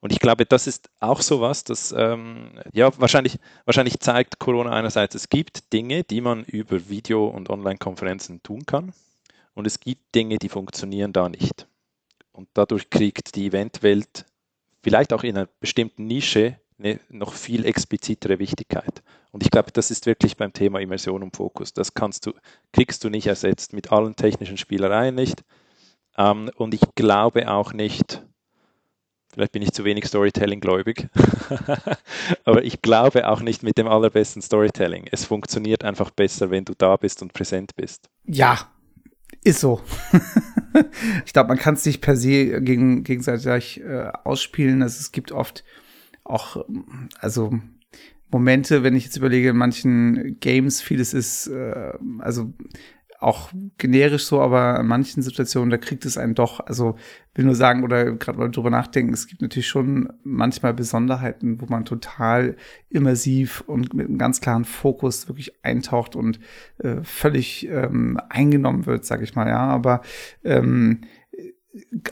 Und 0.00 0.10
ich 0.10 0.20
glaube, 0.20 0.46
das 0.46 0.66
ist 0.66 0.88
auch 1.00 1.20
so 1.20 1.42
was, 1.42 1.64
das 1.64 1.94
ähm, 1.96 2.58
ja 2.72 2.90
wahrscheinlich, 2.98 3.38
wahrscheinlich 3.66 4.00
zeigt 4.00 4.38
Corona 4.38 4.70
einerseits, 4.70 5.14
es 5.14 5.28
gibt 5.28 5.70
Dinge, 5.74 6.04
die 6.04 6.22
man 6.22 6.44
über 6.44 6.88
Video- 6.88 7.26
und 7.26 7.50
Online-Konferenzen 7.50 8.42
tun 8.42 8.64
kann. 8.64 8.94
Und 9.52 9.66
es 9.66 9.80
gibt 9.80 10.14
Dinge, 10.14 10.38
die 10.38 10.48
funktionieren 10.48 11.12
da 11.12 11.28
nicht. 11.28 11.68
Und 12.32 12.48
dadurch 12.54 12.88
kriegt 12.88 13.36
die 13.36 13.46
Eventwelt 13.46 14.24
vielleicht 14.84 15.12
auch 15.14 15.24
in 15.24 15.36
einer 15.36 15.48
bestimmten 15.60 16.06
Nische 16.06 16.58
eine 16.78 17.00
noch 17.08 17.32
viel 17.32 17.64
explizitere 17.64 18.38
Wichtigkeit. 18.38 19.02
Und 19.32 19.42
ich 19.42 19.50
glaube, 19.50 19.72
das 19.72 19.90
ist 19.90 20.06
wirklich 20.06 20.36
beim 20.36 20.52
Thema 20.52 20.80
Immersion 20.80 21.22
und 21.22 21.34
Fokus. 21.34 21.72
Das 21.72 21.94
kannst 21.94 22.26
du, 22.26 22.32
kriegst 22.72 23.02
du 23.02 23.08
nicht 23.08 23.26
ersetzt 23.26 23.72
mit 23.72 23.90
allen 23.90 24.14
technischen 24.14 24.58
Spielereien 24.58 25.14
nicht. 25.14 25.42
Ähm, 26.16 26.50
und 26.56 26.74
ich 26.74 26.82
glaube 26.94 27.50
auch 27.50 27.72
nicht, 27.72 28.22
vielleicht 29.32 29.52
bin 29.52 29.62
ich 29.62 29.72
zu 29.72 29.84
wenig 29.84 30.04
Storytelling 30.04 30.60
gläubig, 30.60 31.08
aber 32.44 32.62
ich 32.62 32.82
glaube 32.82 33.26
auch 33.28 33.40
nicht 33.40 33.62
mit 33.62 33.78
dem 33.78 33.88
allerbesten 33.88 34.42
Storytelling. 34.42 35.08
Es 35.10 35.24
funktioniert 35.24 35.82
einfach 35.82 36.10
besser, 36.10 36.50
wenn 36.50 36.64
du 36.64 36.74
da 36.76 36.96
bist 36.96 37.22
und 37.22 37.32
präsent 37.32 37.74
bist. 37.76 38.10
Ja, 38.26 38.68
ist 39.44 39.60
so. 39.60 39.80
ich 41.24 41.32
glaube, 41.32 41.48
man 41.48 41.58
kann 41.58 41.74
es 41.74 41.84
nicht 41.84 42.00
per 42.00 42.16
se 42.16 42.60
gegen, 42.62 43.04
gegenseitig 43.04 43.80
äh, 43.82 44.10
ausspielen. 44.24 44.82
Also 44.82 44.98
es 45.00 45.12
gibt 45.12 45.32
oft 45.32 45.64
auch, 46.24 46.64
also 47.20 47.52
Momente, 48.30 48.82
wenn 48.82 48.96
ich 48.96 49.04
jetzt 49.04 49.16
überlege, 49.16 49.50
in 49.50 49.56
manchen 49.56 50.40
Games, 50.40 50.80
vieles 50.80 51.14
ist, 51.14 51.46
äh, 51.46 51.92
also 52.18 52.52
auch 53.24 53.50
generisch 53.78 54.26
so, 54.26 54.40
aber 54.40 54.78
in 54.78 54.86
manchen 54.86 55.22
Situationen, 55.22 55.70
da 55.70 55.76
kriegt 55.76 56.04
es 56.04 56.18
einen 56.18 56.34
doch, 56.34 56.60
also 56.60 56.96
will 57.34 57.44
nur 57.44 57.54
sagen 57.54 57.82
oder 57.82 58.12
gerade 58.12 58.38
mal 58.38 58.50
drüber 58.50 58.70
nachdenken, 58.70 59.12
es 59.12 59.26
gibt 59.26 59.42
natürlich 59.42 59.66
schon 59.68 60.12
manchmal 60.22 60.74
Besonderheiten, 60.74 61.60
wo 61.60 61.66
man 61.66 61.84
total 61.84 62.56
immersiv 62.90 63.62
und 63.66 63.94
mit 63.94 64.08
einem 64.08 64.18
ganz 64.18 64.40
klaren 64.40 64.64
Fokus 64.64 65.28
wirklich 65.28 65.64
eintaucht 65.64 66.16
und 66.16 66.38
äh, 66.78 67.02
völlig 67.02 67.68
ähm, 67.68 68.20
eingenommen 68.28 68.86
wird, 68.86 69.04
sag 69.04 69.22
ich 69.22 69.34
mal, 69.34 69.48
ja, 69.48 69.60
aber 69.60 70.02
ähm, 70.44 71.00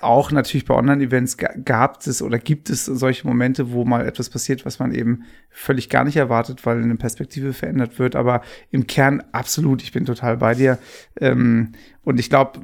auch 0.01 0.33
natürlich 0.33 0.65
bei 0.65 0.75
Online-Events 0.75 1.37
gab 1.65 2.05
es 2.05 2.21
oder 2.21 2.39
gibt 2.39 2.69
es 2.69 2.85
solche 2.85 3.27
Momente, 3.27 3.73
wo 3.73 3.85
mal 3.85 4.07
etwas 4.07 4.29
passiert, 4.29 4.67
was 4.67 4.79
man 4.79 4.93
eben 4.93 5.25
völlig 5.51 5.89
gar 5.89 6.05
nicht 6.05 6.17
erwartet, 6.17 6.67
weil 6.67 6.83
eine 6.83 6.97
Perspektive 6.97 7.53
verändert 7.53 7.99
wird. 7.99 8.17
Aber 8.17 8.43
im 8.71 8.87
Kern 8.87 9.23
absolut, 9.33 9.83
ich 9.83 9.93
bin 9.93 10.05
total 10.05 10.39
bei 10.39 10.55
dir. 10.55 10.79
Ähm, 11.21 11.73
und 12.05 12.19
ich 12.19 12.31
glaube, 12.31 12.61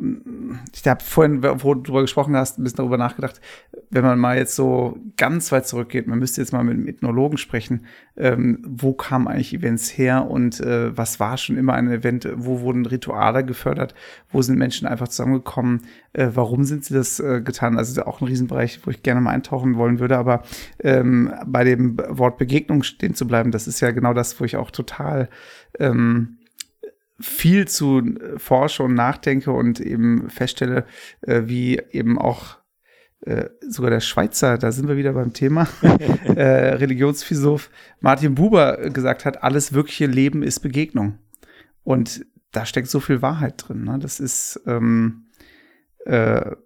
ich 0.74 0.86
habe 0.86 1.04
vorhin, 1.04 1.42
wo 1.42 1.74
du 1.74 1.82
darüber 1.82 2.00
gesprochen 2.02 2.34
hast, 2.34 2.58
ein 2.58 2.64
bisschen 2.64 2.78
darüber 2.78 2.98
nachgedacht, 2.98 3.40
wenn 3.90 4.02
man 4.04 4.18
mal 4.18 4.36
jetzt 4.36 4.56
so 4.56 4.98
ganz 5.16 5.52
weit 5.52 5.68
zurückgeht, 5.68 6.08
man 6.08 6.18
müsste 6.18 6.40
jetzt 6.40 6.52
mal 6.52 6.64
mit 6.64 6.74
einem 6.74 6.88
Ethnologen 6.88 7.38
sprechen, 7.38 7.86
ähm, 8.16 8.62
wo 8.66 8.94
kamen 8.94 9.28
eigentlich 9.28 9.54
Events 9.54 9.96
her 9.96 10.28
und 10.28 10.60
äh, 10.60 10.96
was 10.96 11.20
war 11.20 11.36
schon 11.36 11.56
immer 11.56 11.74
ein 11.74 11.88
Event, 11.88 12.28
wo 12.34 12.60
wurden 12.62 12.84
Rituale 12.84 13.44
gefördert, 13.44 13.94
wo 14.30 14.42
sind 14.42 14.58
Menschen 14.58 14.88
einfach 14.88 15.06
zusammengekommen, 15.06 15.82
äh, 16.14 16.30
warum 16.34 16.64
sind 16.64 16.84
sie 16.84 16.94
das 16.94 17.20
äh, 17.20 17.40
getan? 17.40 17.78
Also 17.78 18.02
auch 18.02 18.20
ein 18.20 18.26
Riesenbereich, 18.26 18.80
wo 18.84 18.90
ich 18.90 19.04
gerne 19.04 19.20
mal 19.20 19.30
eintauchen 19.30 19.76
wollen 19.76 20.00
würde, 20.00 20.18
aber 20.18 20.42
ähm, 20.80 21.32
bei 21.46 21.62
dem 21.62 21.96
Wort 22.08 22.38
Begegnung 22.38 22.82
stehen 22.82 23.14
zu 23.14 23.26
bleiben, 23.26 23.52
das 23.52 23.68
ist 23.68 23.80
ja 23.80 23.92
genau 23.92 24.14
das, 24.14 24.40
wo 24.40 24.44
ich 24.44 24.56
auch 24.56 24.72
total 24.72 25.28
ähm, 25.78 26.37
viel 27.20 27.66
zu 27.66 27.98
äh, 27.98 28.38
forsche 28.38 28.82
und 28.82 28.94
nachdenke 28.94 29.52
und 29.52 29.80
eben 29.80 30.30
feststelle, 30.30 30.86
äh, 31.22 31.42
wie 31.46 31.80
eben 31.90 32.18
auch 32.18 32.58
äh, 33.22 33.46
sogar 33.68 33.90
der 33.90 34.00
Schweizer, 34.00 34.58
da 34.58 34.70
sind 34.70 34.88
wir 34.88 34.96
wieder 34.96 35.12
beim 35.12 35.32
Thema, 35.32 35.66
äh, 35.82 36.42
Religionsphilosoph 36.74 37.70
Martin 38.00 38.34
Buber 38.36 38.90
gesagt 38.90 39.24
hat, 39.24 39.42
alles 39.42 39.72
wirkliche 39.72 40.06
Leben 40.06 40.42
ist 40.42 40.60
Begegnung. 40.60 41.18
Und 41.82 42.24
da 42.52 42.64
steckt 42.64 42.88
so 42.88 43.00
viel 43.00 43.22
Wahrheit 43.22 43.54
drin. 43.66 43.84
Ne? 43.84 43.98
Das 43.98 44.20
ist, 44.20 44.60
ähm, 44.66 45.27
äh, 46.08 46.56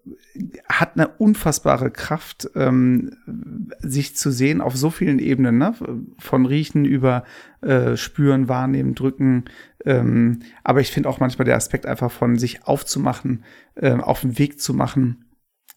hat 0.68 0.92
eine 0.94 1.08
unfassbare 1.08 1.90
Kraft, 1.90 2.48
ähm, 2.54 3.16
sich 3.80 4.16
zu 4.16 4.30
sehen 4.30 4.60
auf 4.60 4.76
so 4.76 4.88
vielen 4.90 5.18
Ebenen, 5.18 5.58
ne? 5.58 5.74
von 6.18 6.46
Riechen 6.46 6.84
über 6.84 7.24
äh, 7.60 7.96
Spüren, 7.96 8.48
Wahrnehmen, 8.48 8.94
Drücken. 8.94 9.46
Ähm, 9.84 10.40
aber 10.62 10.80
ich 10.80 10.92
finde 10.92 11.08
auch 11.08 11.18
manchmal 11.18 11.44
der 11.44 11.56
Aspekt 11.56 11.86
einfach 11.86 12.12
von 12.12 12.38
sich 12.38 12.64
aufzumachen, 12.68 13.42
äh, 13.74 13.92
auf 13.92 14.20
den 14.20 14.38
Weg 14.38 14.60
zu 14.60 14.74
machen 14.74 15.24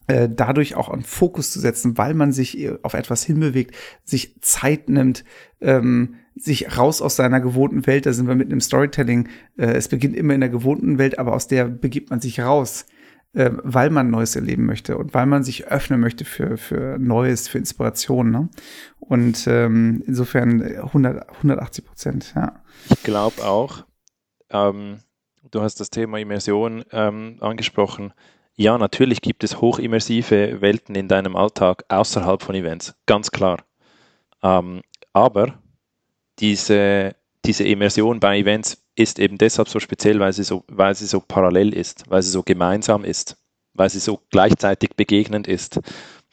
äh, 0.08 0.30
dadurch 0.32 0.76
auch 0.76 0.90
einen 0.90 1.04
Fokus 1.04 1.52
zu 1.52 1.60
setzen, 1.60 1.98
weil 1.98 2.14
man 2.14 2.32
sich 2.32 2.60
äh, 2.60 2.78
auf 2.84 2.94
etwas 2.94 3.24
hinbewegt, 3.24 3.76
sich 4.04 4.40
Zeit 4.42 4.90
nimmt, 4.90 5.24
ähm, 5.62 6.16
sich 6.36 6.78
raus 6.78 7.02
aus 7.02 7.16
seiner 7.16 7.40
gewohnten 7.40 7.88
Welt, 7.88 8.06
da 8.06 8.14
sind 8.14 8.28
wir 8.28 8.36
mitten 8.36 8.52
im 8.52 8.62
Storytelling, 8.62 9.30
äh, 9.58 9.66
es 9.68 9.88
beginnt 9.88 10.16
immer 10.16 10.36
in 10.36 10.42
der 10.42 10.50
gewohnten 10.50 10.98
Welt, 10.98 11.18
aber 11.18 11.34
aus 11.34 11.48
der 11.48 11.66
begibt 11.66 12.10
man 12.12 12.22
sich 12.22 12.40
raus, 12.40 12.86
äh, 13.36 13.52
weil 13.64 13.90
man 13.90 14.10
Neues 14.10 14.36
erleben 14.36 14.66
möchte 14.66 14.98
und 14.98 15.14
weil 15.14 15.26
man 15.26 15.44
sich 15.44 15.68
öffnen 15.68 16.00
möchte 16.00 16.26
für, 16.26 16.58
für 16.58 16.98
Neues, 16.98 17.48
für 17.48 17.58
Inspiration. 17.58 18.32
Ne? 18.32 18.50
Und 19.00 19.46
ähm, 19.48 20.04
insofern 20.08 20.62
100, 20.62 21.30
180 21.38 21.86
Prozent, 21.86 22.34
ja. 22.36 22.64
Ich 22.90 23.04
glaube 23.04 23.44
auch, 23.44 23.86
ähm, 24.50 25.00
du 25.52 25.62
hast 25.62 25.80
das 25.80 25.90
Thema 25.90 26.18
Immersion 26.18 26.84
ähm, 26.92 27.38
angesprochen, 27.42 28.14
ja, 28.58 28.78
natürlich 28.78 29.22
gibt 29.22 29.44
es 29.44 29.60
hochimmersive 29.60 30.62
Welten 30.62 30.96
in 30.96 31.10
deinem 31.10 31.36
Alltag 31.36 31.84
außerhalb 31.90 32.42
von 32.42 32.56
Events, 32.56 32.96
ganz 33.06 33.32
klar. 33.32 33.66
Ähm, 34.42 34.82
aber 35.12 35.60
diese, 36.40 37.16
diese 37.44 37.66
Immersion 37.66 38.22
bei 38.22 38.40
Events 38.40 38.85
ist 38.96 39.20
eben 39.20 39.38
deshalb 39.38 39.70
so 39.70 39.80
speziell, 39.80 40.20
weil 40.20 40.34
sie 40.34 40.44
so, 40.44 40.64
weil 40.68 40.96
sie 40.96 41.06
so 41.06 41.20
parallel 41.20 41.74
ist, 41.74 42.10
weil 42.10 42.22
sie 42.22 42.32
so 42.32 42.44
gemeinsam 42.44 43.04
ist, 43.04 43.38
weil 43.74 43.90
sie 43.90 44.00
so 44.00 44.22
gleichzeitig 44.32 44.92
begegnend 44.96 45.48
ist. 45.48 45.80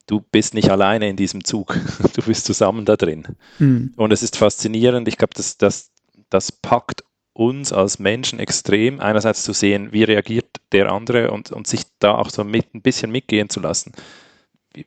Du 0.06 0.20
bist 0.20 0.54
nicht 0.54 0.70
alleine 0.70 1.08
in 1.08 1.16
diesem 1.16 1.44
Zug, 1.44 1.76
du 2.14 2.22
bist 2.22 2.44
zusammen 2.44 2.84
da 2.84 2.96
drin. 2.96 3.26
Mhm. 3.58 3.92
Und 3.96 4.12
es 4.12 4.22
ist 4.22 4.36
faszinierend, 4.36 5.08
ich 5.08 5.16
glaube, 5.16 5.34
das, 5.34 5.58
das, 5.58 5.90
das 6.30 6.52
packt 6.52 7.04
uns 7.34 7.72
als 7.72 7.98
Menschen 7.98 8.38
extrem, 8.38 9.00
einerseits 9.00 9.42
zu 9.42 9.52
sehen, 9.52 9.92
wie 9.92 10.04
reagiert 10.04 10.46
der 10.70 10.92
andere 10.92 11.30
und, 11.30 11.50
und 11.50 11.66
sich 11.66 11.82
da 11.98 12.16
auch 12.16 12.30
so 12.30 12.44
mit, 12.44 12.74
ein 12.74 12.82
bisschen 12.82 13.10
mitgehen 13.10 13.48
zu 13.48 13.60
lassen. 13.60 13.92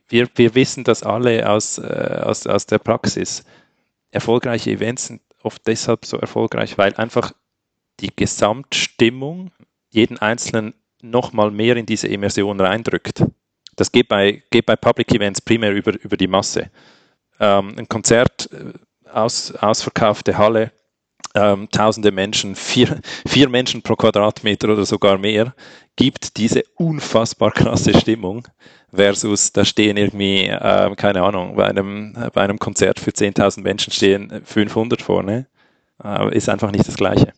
Wir, 0.08 0.28
wir 0.36 0.56
wissen 0.56 0.84
das 0.84 1.04
alle 1.04 1.50
aus, 1.50 1.78
äh, 1.78 2.22
aus, 2.24 2.48
aus 2.48 2.66
der 2.66 2.80
Praxis. 2.80 3.44
Erfolgreiche 4.12 4.72
Events 4.72 5.08
sind 5.08 5.22
oft 5.44 5.66
deshalb 5.68 6.06
so 6.06 6.18
erfolgreich, 6.18 6.78
weil 6.78 6.94
einfach 6.96 7.34
die 8.00 8.16
Gesamtstimmung 8.16 9.52
jeden 9.90 10.18
Einzelnen 10.18 10.74
nochmal 11.02 11.52
mehr 11.52 11.78
in 11.78 11.86
diese 11.86 12.08
Immersion 12.08 12.60
reindrückt. 12.60 13.24
Das 13.76 13.92
geht 13.92 14.08
bei, 14.08 14.44
geht 14.52 14.66
bei 14.66 14.76
Public 14.76 15.14
Events 15.14 15.42
primär 15.42 15.72
über, 15.74 16.00
über 16.02 16.18
die 16.18 16.28
Masse. 16.28 16.70
Ähm, 17.40 17.76
ein 17.78 17.88
Konzert, 17.88 18.50
äh, 18.52 18.74
aus, 19.10 19.52
ausverkaufte 19.54 20.38
Halle, 20.38 20.72
ähm, 21.34 21.70
tausende 21.70 22.12
Menschen, 22.12 22.56
vier, 22.56 23.02
vier 23.28 23.50
Menschen 23.50 23.82
pro 23.82 23.96
Quadratmeter 23.96 24.70
oder 24.70 24.86
sogar 24.86 25.18
mehr, 25.18 25.54
gibt 25.96 26.38
diese 26.38 26.64
unfassbar 26.76 27.52
krasse 27.52 27.98
Stimmung 28.00 28.48
versus 28.94 29.52
da 29.52 29.66
stehen 29.66 29.98
irgendwie, 29.98 30.46
äh, 30.46 30.96
keine 30.96 31.24
Ahnung, 31.24 31.56
bei 31.56 31.68
einem, 31.68 32.14
bei 32.34 32.42
einem 32.42 32.60
Konzert 32.60 33.00
für 33.00 33.12
10.000 33.12 33.62
Menschen 33.62 33.92
stehen 33.92 34.42
500 34.46 35.02
vorne, 35.02 35.48
äh, 36.04 36.36
ist 36.36 36.50
einfach 36.50 36.72
nicht 36.72 36.88
das 36.88 36.96
Gleiche 36.96 37.34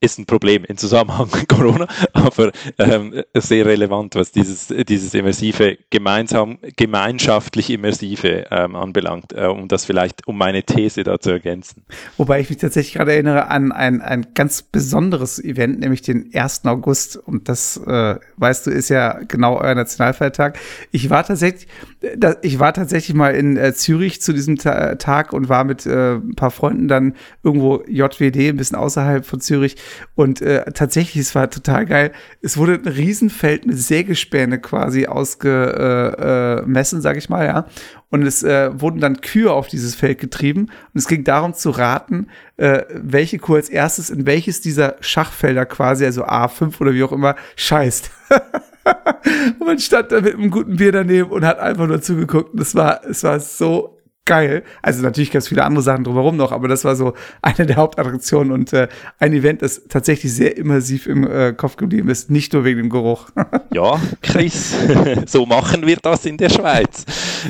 ist 0.00 0.18
ein 0.18 0.26
Problem 0.26 0.64
im 0.64 0.76
Zusammenhang 0.76 1.28
mit 1.34 1.48
Corona, 1.48 1.88
aber 2.12 2.52
ähm, 2.78 3.22
sehr 3.34 3.66
relevant, 3.66 4.14
was 4.14 4.30
dieses, 4.30 4.68
dieses 4.88 5.12
immersive, 5.14 5.78
gemeinsam, 5.90 6.58
gemeinschaftlich 6.76 7.70
immersive 7.70 8.46
ähm, 8.50 8.76
anbelangt, 8.76 9.32
äh, 9.32 9.46
um 9.46 9.66
das 9.66 9.84
vielleicht, 9.84 10.26
um 10.28 10.38
meine 10.38 10.62
These 10.62 11.02
da 11.02 11.18
zu 11.18 11.30
ergänzen. 11.30 11.84
Wobei 12.16 12.40
ich 12.40 12.48
mich 12.48 12.58
tatsächlich 12.58 12.94
gerade 12.94 13.12
erinnere 13.12 13.48
an 13.48 13.72
ein, 13.72 14.00
ein 14.00 14.28
ganz 14.34 14.62
besonderes 14.62 15.42
Event, 15.42 15.80
nämlich 15.80 16.02
den 16.02 16.30
1. 16.32 16.64
August. 16.66 17.16
Und 17.16 17.48
das, 17.48 17.76
äh, 17.78 18.16
weißt 18.36 18.66
du, 18.66 18.70
ist 18.70 18.90
ja 18.90 19.18
genau 19.26 19.58
euer 19.58 19.74
Nationalfeiertag. 19.74 20.58
Ich 20.92 21.10
war 21.10 21.24
tatsächlich, 21.24 21.66
äh, 22.02 22.34
ich 22.42 22.60
war 22.60 22.72
tatsächlich 22.72 23.16
mal 23.16 23.34
in 23.34 23.56
äh, 23.56 23.74
Zürich 23.74 24.22
zu 24.22 24.32
diesem 24.32 24.58
Ta 24.58 24.94
Tag 24.94 25.32
und 25.32 25.48
war 25.48 25.64
mit 25.64 25.86
äh, 25.86 26.14
ein 26.14 26.34
paar 26.36 26.50
Freunden 26.50 26.86
dann 26.88 27.14
irgendwo 27.42 27.82
JWD, 27.88 28.48
ein 28.48 28.56
bisschen 28.56 28.78
außerhalb 28.78 29.26
von 29.26 29.40
Zürich 29.40 29.76
und 30.14 30.40
äh, 30.40 30.64
tatsächlich, 30.72 31.20
es 31.22 31.34
war 31.34 31.50
total 31.50 31.86
geil. 31.86 32.12
Es 32.42 32.56
wurde 32.56 32.74
ein 32.74 32.88
Riesenfeld 32.88 33.66
mit 33.66 33.78
Sägespäne 33.78 34.58
quasi 34.60 35.06
ausgemessen, 35.06 36.98
äh, 36.98 37.00
äh, 37.00 37.02
sag 37.02 37.16
ich 37.16 37.28
mal, 37.28 37.46
ja. 37.46 37.66
Und 38.10 38.22
es 38.22 38.42
äh, 38.42 38.70
wurden 38.80 39.00
dann 39.00 39.20
Kühe 39.20 39.52
auf 39.52 39.68
dieses 39.68 39.94
Feld 39.94 40.18
getrieben. 40.18 40.62
Und 40.62 40.98
es 40.98 41.08
ging 41.08 41.24
darum 41.24 41.54
zu 41.54 41.70
raten, 41.70 42.28
äh, 42.56 42.82
welche 42.90 43.38
Kuh 43.38 43.56
als 43.56 43.68
erstes 43.68 44.10
in 44.10 44.24
welches 44.24 44.60
dieser 44.60 44.96
Schachfelder 45.00 45.66
quasi, 45.66 46.04
also 46.04 46.24
A5 46.24 46.80
oder 46.80 46.94
wie 46.94 47.02
auch 47.02 47.12
immer, 47.12 47.36
scheißt. 47.56 48.10
und 49.60 49.66
man 49.66 49.78
stand 49.78 50.10
da 50.10 50.20
mit 50.20 50.34
einem 50.34 50.50
guten 50.50 50.76
Bier 50.76 50.92
daneben 50.92 51.30
und 51.30 51.44
hat 51.44 51.58
einfach 51.58 51.86
nur 51.86 52.00
zugeguckt. 52.00 52.54
Und 52.54 52.60
es 52.60 52.74
war, 52.74 53.04
es 53.04 53.22
war 53.24 53.40
so 53.40 53.97
geil. 54.28 54.62
Also 54.82 55.02
natürlich 55.02 55.30
ganz 55.30 55.48
viele 55.48 55.64
andere 55.64 55.82
Sachen 55.82 56.04
drumherum 56.04 56.36
noch, 56.36 56.52
aber 56.52 56.68
das 56.68 56.84
war 56.84 56.94
so 56.94 57.14
eine 57.42 57.66
der 57.66 57.76
Hauptattraktionen 57.76 58.52
und 58.52 58.72
äh, 58.72 58.88
ein 59.18 59.32
Event, 59.32 59.62
das 59.62 59.82
tatsächlich 59.88 60.32
sehr 60.32 60.56
immersiv 60.56 61.06
im 61.06 61.26
äh, 61.26 61.52
Kopf 61.54 61.76
geblieben 61.76 62.08
ist, 62.10 62.30
nicht 62.30 62.52
nur 62.52 62.64
wegen 62.64 62.78
dem 62.78 62.90
Geruch. 62.90 63.30
ja, 63.72 64.00
Chris, 64.22 64.76
so 65.26 65.46
machen 65.46 65.86
wir 65.86 65.96
das 65.96 66.26
in 66.26 66.36
der 66.36 66.50
Schweiz. 66.50 67.04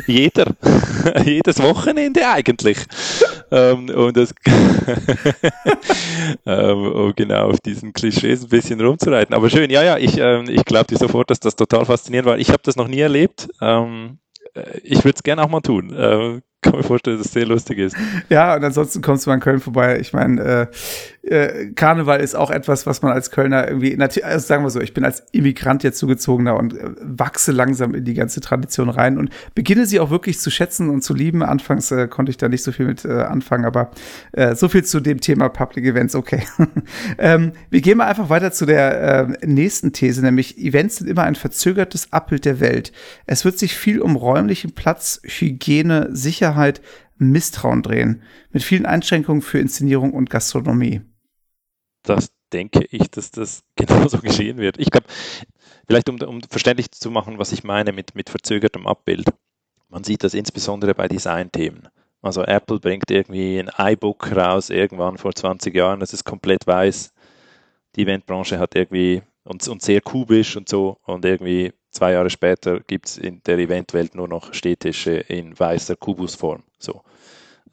Jeder, 0.07 0.47
jedes 1.25 1.61
Wochenende 1.61 2.27
eigentlich. 2.29 2.79
ähm, 3.51 3.89
und 3.91 4.17
das, 4.17 4.33
ähm, 6.47 6.93
um 6.93 7.13
genau 7.17 7.51
auf 7.51 7.61
diesen 7.61 7.93
Klischees 7.93 8.45
ein 8.45 8.49
bisschen 8.49 8.81
rumzureiten. 8.81 9.35
Aber 9.35 9.51
schön, 9.51 9.69
ja, 9.71 9.83
ja, 9.83 9.99
ich, 9.99 10.17
ähm, 10.19 10.45
ich 10.49 10.65
glaube 10.65 10.87
dir 10.87 10.97
sofort, 10.97 11.31
dass 11.31 11.41
das 11.41 11.57
total 11.57 11.85
faszinierend 11.85 12.29
war. 12.29 12.39
Ich 12.39 12.51
habe 12.51 12.63
das 12.63 12.77
noch 12.77 12.87
nie 12.87 13.01
erlebt. 13.01 13.49
Ähm, 13.61 14.19
äh, 14.55 14.79
ich 14.85 15.05
würde 15.05 15.17
es 15.17 15.23
gerne 15.25 15.43
auch 15.43 15.49
mal 15.49 15.61
tun. 15.61 15.93
Kann 16.61 16.75
mir 16.75 16.83
vorstellen, 16.83 17.19
dass 17.19 17.27
es 17.27 17.33
sehr 17.33 17.47
lustig 17.47 17.79
ist. 17.79 17.97
Ja, 18.29 18.57
und 18.57 18.65
ansonsten 18.65 19.01
kommst 19.01 19.25
du 19.25 19.31
mal 19.31 19.35
in 19.35 19.41
Köln 19.41 19.61
vorbei. 19.61 20.01
Ich 20.01 20.13
meine, 20.13 20.43
äh, 20.43 20.67
äh, 21.31 21.73
Karneval 21.75 22.21
ist 22.21 22.35
auch 22.35 22.51
etwas, 22.51 22.87
was 22.87 23.03
man 23.03 23.13
als 23.13 23.31
Kölner 23.31 23.69
irgendwie, 23.69 23.99
also 24.01 24.47
sagen 24.47 24.65
wir 24.65 24.71
so, 24.71 24.81
ich 24.81 24.95
bin 24.95 25.05
als 25.05 25.25
Immigrant 25.33 25.83
jetzt 25.83 25.99
zugezogener 25.99 26.57
und 26.57 26.77
äh, 26.77 26.91
wachse 27.01 27.53
langsam 27.53 27.95
in 27.95 28.05
die 28.05 28.15
ganze 28.15 28.41
Tradition 28.41 28.89
rein 28.89 29.19
und 29.19 29.31
beginne 29.55 29.87
sie 29.87 30.01
auch 30.01 30.11
wirklich 30.11 30.39
zu 30.41 30.51
schätzen 30.51 30.91
und 30.91 31.03
zu 31.03 31.15
lieben. 31.15 31.43
Anfangs 31.43 31.91
äh, 31.91 32.09
konnte 32.09 32.31
ich 32.31 32.37
da 32.37 32.49
nicht 32.49 32.63
so 32.63 32.73
viel 32.73 32.87
mit 32.87 33.05
äh, 33.05 33.23
anfangen, 33.23 33.65
aber 33.65 33.91
äh, 34.33 34.55
so 34.55 34.69
viel 34.69 34.85
zu 34.85 35.01
dem 35.01 35.21
Thema 35.21 35.49
Public 35.49 35.85
Events, 35.85 36.15
okay. 36.15 36.43
ähm, 37.19 37.53
wir 37.71 37.81
gehen 37.81 37.99
mal 37.99 38.07
einfach 38.07 38.31
weiter 38.31 38.53
zu 38.53 38.67
der 38.67 39.29
äh, 39.29 39.47
nächsten 39.47 39.93
These, 39.93 40.23
nämlich 40.23 40.59
Events 40.59 40.97
sind 40.97 41.09
immer 41.09 41.25
ein 41.25 41.35
verzögertes 41.35 42.13
Abbild 42.13 42.45
der 42.45 42.61
Welt. 42.61 42.93
Es 43.27 43.45
wird 43.45 43.59
sich 43.59 43.77
viel 43.77 44.01
um 44.01 44.17
räumlichen 44.17 44.73
Platz, 44.75 45.21
Hygiene, 45.25 46.09
Sicherheit 46.13 46.81
Misstrauen 47.19 47.83
drehen, 47.83 48.23
mit 48.53 48.63
vielen 48.63 48.87
Einschränkungen 48.87 49.43
für 49.43 49.59
Inszenierung 49.59 50.13
und 50.13 50.31
Gastronomie. 50.31 51.03
Das 52.09 52.33
denke 52.53 52.85
ich, 52.91 53.11
dass 53.11 53.31
das 53.31 53.65
genauso 53.77 54.19
geschehen 54.19 54.59
wird. 54.59 54.79
Ich 54.79 54.91
glaube, 54.91 55.07
vielleicht 55.87 56.09
um, 56.09 56.21
um 56.23 56.41
verständlich 56.43 56.91
zu 56.91 57.11
machen, 57.11 57.39
was 57.39 57.53
ich 57.53 57.65
meine 57.65 57.93
mit, 57.93 58.15
mit 58.15 58.31
verzögertem 58.31 58.87
Abbild. 58.87 59.27
Man 59.89 60.05
sieht 60.05 60.25
das 60.25 60.35
insbesondere 60.35 60.95
bei 60.95 61.09
Designthemen. 61.09 61.89
Also 62.21 62.43
Apple 62.43 62.81
bringt 62.81 63.11
irgendwie 63.11 63.59
ein 63.59 63.71
iBook 63.79 64.35
raus, 64.35 64.71
irgendwann 64.71 65.19
vor 65.19 65.35
20 65.35 65.75
Jahren, 65.75 66.01
das 66.01 66.13
ist 66.13 66.25
komplett 66.25 66.67
weiß. 66.67 67.13
Die 67.97 68.03
Eventbranche 68.03 68.59
hat 68.59 68.75
irgendwie 68.75 69.23
und, 69.45 69.67
und 69.69 69.83
sehr 69.83 70.01
kubisch 70.01 70.57
und 70.57 70.69
so 70.69 70.99
und 71.05 71.25
irgendwie 71.25 71.73
zwei 71.91 72.13
Jahre 72.13 72.29
später 72.31 72.81
gibt 72.81 73.07
es 73.07 73.19
in 73.19 73.43
der 73.45 73.59
Eventwelt 73.59 74.15
nur 74.15 74.29
noch 74.29 74.53
Städtische 74.53 75.13
in 75.13 75.59
weißer 75.59 75.97
Kubusform. 75.97 76.65
So. 76.79 77.03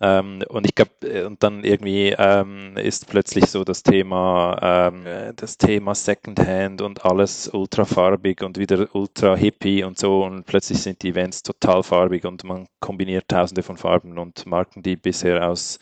Ähm, 0.02 0.44
und 0.50 0.66
ich 0.66 0.76
glaube, 0.76 0.92
äh, 1.02 1.24
und 1.26 1.42
dann 1.44 1.64
irgendwie 1.64 2.16
ähm, 2.18 2.78
ist 2.78 3.08
plötzlich 3.08 3.46
so 3.46 3.64
das 3.64 3.84
Thema, 3.84 4.58
ähm, 4.62 5.06
äh, 5.06 5.34
das 5.34 5.58
Thema 5.58 5.96
Secondhand 5.96 6.82
und 6.82 7.06
alles 7.06 7.50
ultra 7.54 7.86
farbig 7.86 8.44
und 8.44 8.58
wieder 8.58 8.88
ultra 8.94 9.36
hippie 9.36 9.84
und 9.84 9.98
so. 9.98 10.24
Und 10.24 10.46
plötzlich 10.46 10.80
sind 10.82 11.02
die 11.04 11.10
Events 11.10 11.44
total 11.44 11.84
farbig 11.84 12.26
und 12.26 12.44
man 12.44 12.68
kombiniert 12.80 13.28
tausende 13.28 13.64
von 13.64 13.78
Farben. 13.78 14.18
Und 14.18 14.46
Marken, 14.46 14.84
die 14.84 14.96
bisher 14.96 15.50
aus 15.50 15.80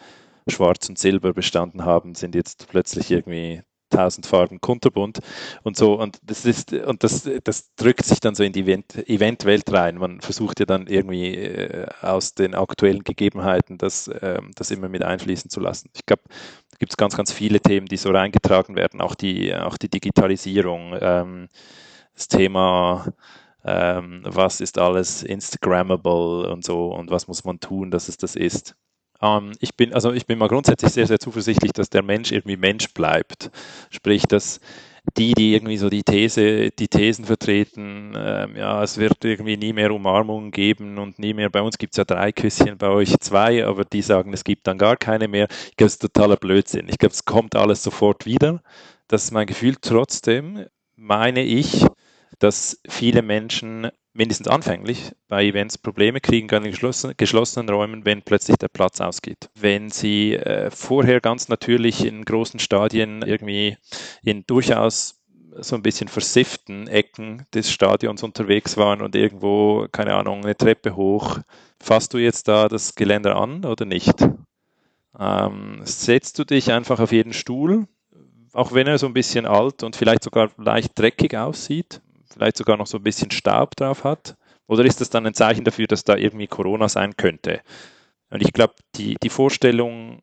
Schwarz 0.47 0.89
und 0.89 0.97
Silber 0.99 1.33
bestanden 1.33 1.85
haben, 1.85 2.15
sind 2.15 2.35
jetzt 2.35 2.67
plötzlich 2.69 3.11
irgendwie 3.11 3.61
tausend 3.93 4.25
Farben 4.25 4.59
kunterbunt 4.59 5.19
und 5.63 5.77
so. 5.77 5.99
Und 5.99 6.19
das 6.23 6.45
ist, 6.45 6.73
und 6.73 7.03
das, 7.03 7.29
das 7.43 7.75
drückt 7.75 8.05
sich 8.05 8.19
dann 8.19 8.35
so 8.35 8.43
in 8.43 8.53
die 8.53 8.61
Event, 8.61 9.07
Eventwelt 9.07 9.71
rein. 9.71 9.97
Man 9.97 10.21
versucht 10.21 10.59
ja 10.59 10.65
dann 10.65 10.87
irgendwie 10.87 11.35
äh, 11.35 11.87
aus 12.01 12.33
den 12.33 12.55
aktuellen 12.55 13.03
Gegebenheiten 13.03 13.77
das, 13.77 14.07
äh, 14.07 14.41
das 14.55 14.71
immer 14.71 14.89
mit 14.89 15.03
einfließen 15.03 15.49
zu 15.49 15.59
lassen. 15.59 15.89
Ich 15.93 16.05
glaube, 16.05 16.23
da 16.71 16.77
gibt 16.79 16.91
es 16.91 16.97
ganz, 16.97 17.15
ganz 17.15 17.31
viele 17.31 17.59
Themen, 17.59 17.87
die 17.87 17.97
so 17.97 18.11
reingetragen 18.11 18.75
werden, 18.75 19.01
auch 19.01 19.15
die, 19.15 19.55
auch 19.55 19.77
die 19.77 19.89
Digitalisierung. 19.89 20.95
Ähm, 20.99 21.47
das 22.15 22.27
Thema, 22.27 23.07
ähm, 23.65 24.21
was 24.25 24.61
ist 24.61 24.77
alles 24.77 25.23
Instagrammable 25.23 26.51
und 26.51 26.63
so 26.63 26.93
und 26.93 27.11
was 27.11 27.27
muss 27.27 27.43
man 27.43 27.59
tun, 27.59 27.91
dass 27.91 28.07
es 28.07 28.17
das 28.17 28.35
ist. 28.35 28.75
Ähm, 29.23 29.53
ich 29.59 29.75
bin, 29.75 29.93
also 29.93 30.11
ich 30.11 30.27
bin 30.27 30.37
mal 30.37 30.49
grundsätzlich 30.49 30.91
sehr, 30.91 31.07
sehr 31.07 31.19
zuversichtlich, 31.19 31.71
dass 31.71 31.89
der 31.89 32.03
Mensch 32.03 32.31
irgendwie 32.31 32.57
Mensch 32.57 32.93
bleibt. 32.93 33.49
Sprich, 33.89 34.23
dass 34.23 34.59
die, 35.17 35.33
die 35.33 35.53
irgendwie 35.53 35.77
so 35.77 35.89
die 35.89 36.03
These, 36.03 36.71
die 36.71 36.87
Thesen 36.87 37.25
vertreten, 37.25 38.13
ähm, 38.15 38.55
ja, 38.55 38.83
es 38.83 38.97
wird 38.97 39.23
irgendwie 39.25 39.57
nie 39.57 39.73
mehr 39.73 39.91
Umarmungen 39.91 40.51
geben 40.51 40.97
und 40.97 41.19
nie 41.19 41.33
mehr, 41.33 41.49
bei 41.49 41.61
uns 41.61 41.77
gibt 41.77 41.93
es 41.93 41.97
ja 41.97 42.05
drei 42.05 42.31
Küsschen, 42.31 42.77
bei 42.77 42.87
euch 42.87 43.19
zwei, 43.19 43.65
aber 43.65 43.83
die 43.85 44.01
sagen, 44.01 44.33
es 44.33 44.43
gibt 44.43 44.67
dann 44.67 44.77
gar 44.77 44.95
keine 44.97 45.27
mehr. 45.27 45.47
Ich 45.69 45.77
glaube, 45.77 45.87
es 45.87 45.93
ist 45.93 46.01
totaler 46.01 46.37
Blödsinn. 46.37 46.87
Ich 46.89 46.97
glaube, 46.97 47.13
es 47.13 47.25
kommt 47.25 47.55
alles 47.55 47.83
sofort 47.83 48.25
wieder. 48.25 48.61
Das 49.07 49.25
ist 49.25 49.31
mein 49.31 49.47
Gefühl. 49.47 49.75
Trotzdem 49.81 50.65
meine 50.95 51.43
ich, 51.43 51.85
dass 52.39 52.79
viele 52.87 53.21
Menschen 53.21 53.89
mindestens 54.13 54.47
anfänglich 54.47 55.11
bei 55.27 55.43
Events 55.43 55.77
Probleme 55.77 56.21
kriegen 56.21 56.47
können 56.47 56.65
in 56.65 56.71
geschlossen, 56.71 57.13
geschlossenen 57.17 57.69
Räumen, 57.69 58.05
wenn 58.05 58.21
plötzlich 58.21 58.57
der 58.57 58.67
Platz 58.67 59.01
ausgeht. 59.01 59.49
Wenn 59.59 59.89
sie 59.89 60.35
äh, 60.35 60.69
vorher 60.71 61.19
ganz 61.19 61.49
natürlich 61.49 62.05
in 62.05 62.23
großen 62.23 62.59
Stadien 62.59 63.23
irgendwie 63.23 63.77
in 64.23 64.45
durchaus 64.45 65.19
so 65.57 65.75
ein 65.75 65.83
bisschen 65.83 66.07
versifften 66.07 66.87
Ecken 66.87 67.45
des 67.53 67.71
Stadions 67.71 68.23
unterwegs 68.23 68.77
waren 68.77 69.01
und 69.01 69.15
irgendwo, 69.15 69.87
keine 69.91 70.15
Ahnung, 70.15 70.43
eine 70.43 70.55
Treppe 70.55 70.95
hoch, 70.95 71.39
fasst 71.79 72.13
du 72.13 72.17
jetzt 72.17 72.47
da 72.47 72.67
das 72.67 72.95
Geländer 72.95 73.35
an 73.35 73.65
oder 73.65 73.85
nicht? 73.85 74.15
Ähm, 75.19 75.81
setzt 75.83 76.39
du 76.39 76.43
dich 76.43 76.71
einfach 76.71 76.99
auf 76.99 77.11
jeden 77.11 77.33
Stuhl, 77.33 77.87
auch 78.51 78.73
wenn 78.73 78.87
er 78.87 78.97
so 78.97 79.05
ein 79.05 79.13
bisschen 79.13 79.45
alt 79.45 79.83
und 79.83 79.95
vielleicht 79.95 80.23
sogar 80.23 80.49
leicht 80.57 80.97
dreckig 80.97 81.35
aussieht, 81.37 82.01
vielleicht 82.33 82.57
sogar 82.57 82.77
noch 82.77 82.87
so 82.87 82.97
ein 82.97 83.03
bisschen 83.03 83.31
Staub 83.31 83.75
drauf 83.75 84.03
hat? 84.03 84.35
Oder 84.67 84.85
ist 84.85 85.01
das 85.01 85.09
dann 85.09 85.25
ein 85.25 85.33
Zeichen 85.33 85.65
dafür, 85.65 85.87
dass 85.87 86.03
da 86.03 86.15
irgendwie 86.15 86.47
Corona 86.47 86.89
sein 86.89 87.15
könnte? 87.17 87.61
Und 88.29 88.41
ich 88.41 88.53
glaube, 88.53 88.73
die, 88.95 89.15
die 89.21 89.29
Vorstellung 89.29 90.21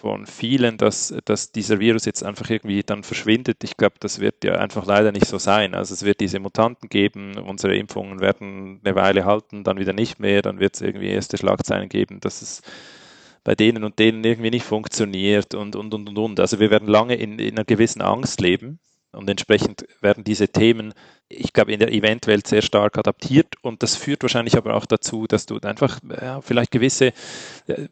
von 0.00 0.26
vielen, 0.26 0.78
dass, 0.78 1.14
dass 1.24 1.52
dieser 1.52 1.78
Virus 1.78 2.06
jetzt 2.06 2.24
einfach 2.24 2.48
irgendwie 2.48 2.82
dann 2.82 3.02
verschwindet, 3.02 3.62
ich 3.62 3.76
glaube, 3.76 3.96
das 4.00 4.18
wird 4.18 4.44
ja 4.44 4.54
einfach 4.54 4.86
leider 4.86 5.12
nicht 5.12 5.26
so 5.26 5.38
sein. 5.38 5.74
Also 5.74 5.94
es 5.94 6.04
wird 6.04 6.20
diese 6.20 6.40
Mutanten 6.40 6.88
geben, 6.88 7.36
unsere 7.36 7.76
Impfungen 7.76 8.20
werden 8.20 8.80
eine 8.82 8.94
Weile 8.94 9.24
halten, 9.26 9.62
dann 9.62 9.78
wieder 9.78 9.92
nicht 9.92 10.18
mehr, 10.18 10.42
dann 10.42 10.58
wird 10.58 10.74
es 10.74 10.80
irgendwie 10.80 11.08
erste 11.08 11.36
Schlagzeilen 11.36 11.88
geben, 11.88 12.20
dass 12.20 12.40
es 12.40 12.62
bei 13.44 13.54
denen 13.54 13.84
und 13.84 13.98
denen 13.98 14.24
irgendwie 14.24 14.50
nicht 14.50 14.64
funktioniert 14.64 15.54
und, 15.54 15.76
und, 15.76 15.92
und, 15.92 16.18
und. 16.18 16.40
Also 16.40 16.60
wir 16.60 16.70
werden 16.70 16.88
lange 16.88 17.14
in, 17.14 17.38
in 17.38 17.56
einer 17.56 17.64
gewissen 17.64 18.02
Angst 18.02 18.40
leben 18.40 18.78
und 19.12 19.28
entsprechend 19.28 19.86
werden 20.00 20.24
diese 20.24 20.48
Themen 20.48 20.94
ich 21.30 21.52
glaube, 21.52 21.72
in 21.72 21.78
der 21.78 21.92
Eventwelt 21.92 22.46
sehr 22.46 22.60
stark 22.60 22.98
adaptiert 22.98 23.54
und 23.62 23.82
das 23.82 23.96
führt 23.96 24.22
wahrscheinlich 24.22 24.56
aber 24.56 24.74
auch 24.74 24.84
dazu, 24.84 25.26
dass 25.26 25.46
du 25.46 25.58
einfach 25.60 26.00
ja, 26.20 26.40
vielleicht 26.40 26.72
gewisse, 26.72 27.12
äh, 27.66 27.86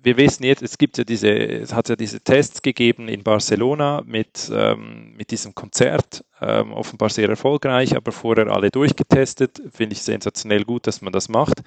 wir 0.00 0.16
wissen 0.16 0.44
jetzt, 0.44 0.62
es 0.62 0.78
gibt 0.78 0.96
ja 0.96 1.04
diese, 1.04 1.28
es 1.28 1.74
hat 1.74 1.88
ja 1.88 1.96
diese 1.96 2.20
Tests 2.20 2.62
gegeben 2.62 3.08
in 3.08 3.24
Barcelona 3.24 4.02
mit, 4.06 4.50
ähm, 4.54 5.14
mit 5.16 5.32
diesem 5.32 5.54
Konzert, 5.56 6.24
ähm, 6.40 6.72
offenbar 6.72 7.10
sehr 7.10 7.28
erfolgreich, 7.28 7.96
aber 7.96 8.12
vorher 8.12 8.46
alle 8.46 8.70
durchgetestet, 8.70 9.60
finde 9.72 9.94
ich 9.94 10.02
sensationell 10.02 10.64
gut, 10.64 10.86
dass 10.86 11.02
man 11.02 11.12
das 11.12 11.28
macht. 11.28 11.62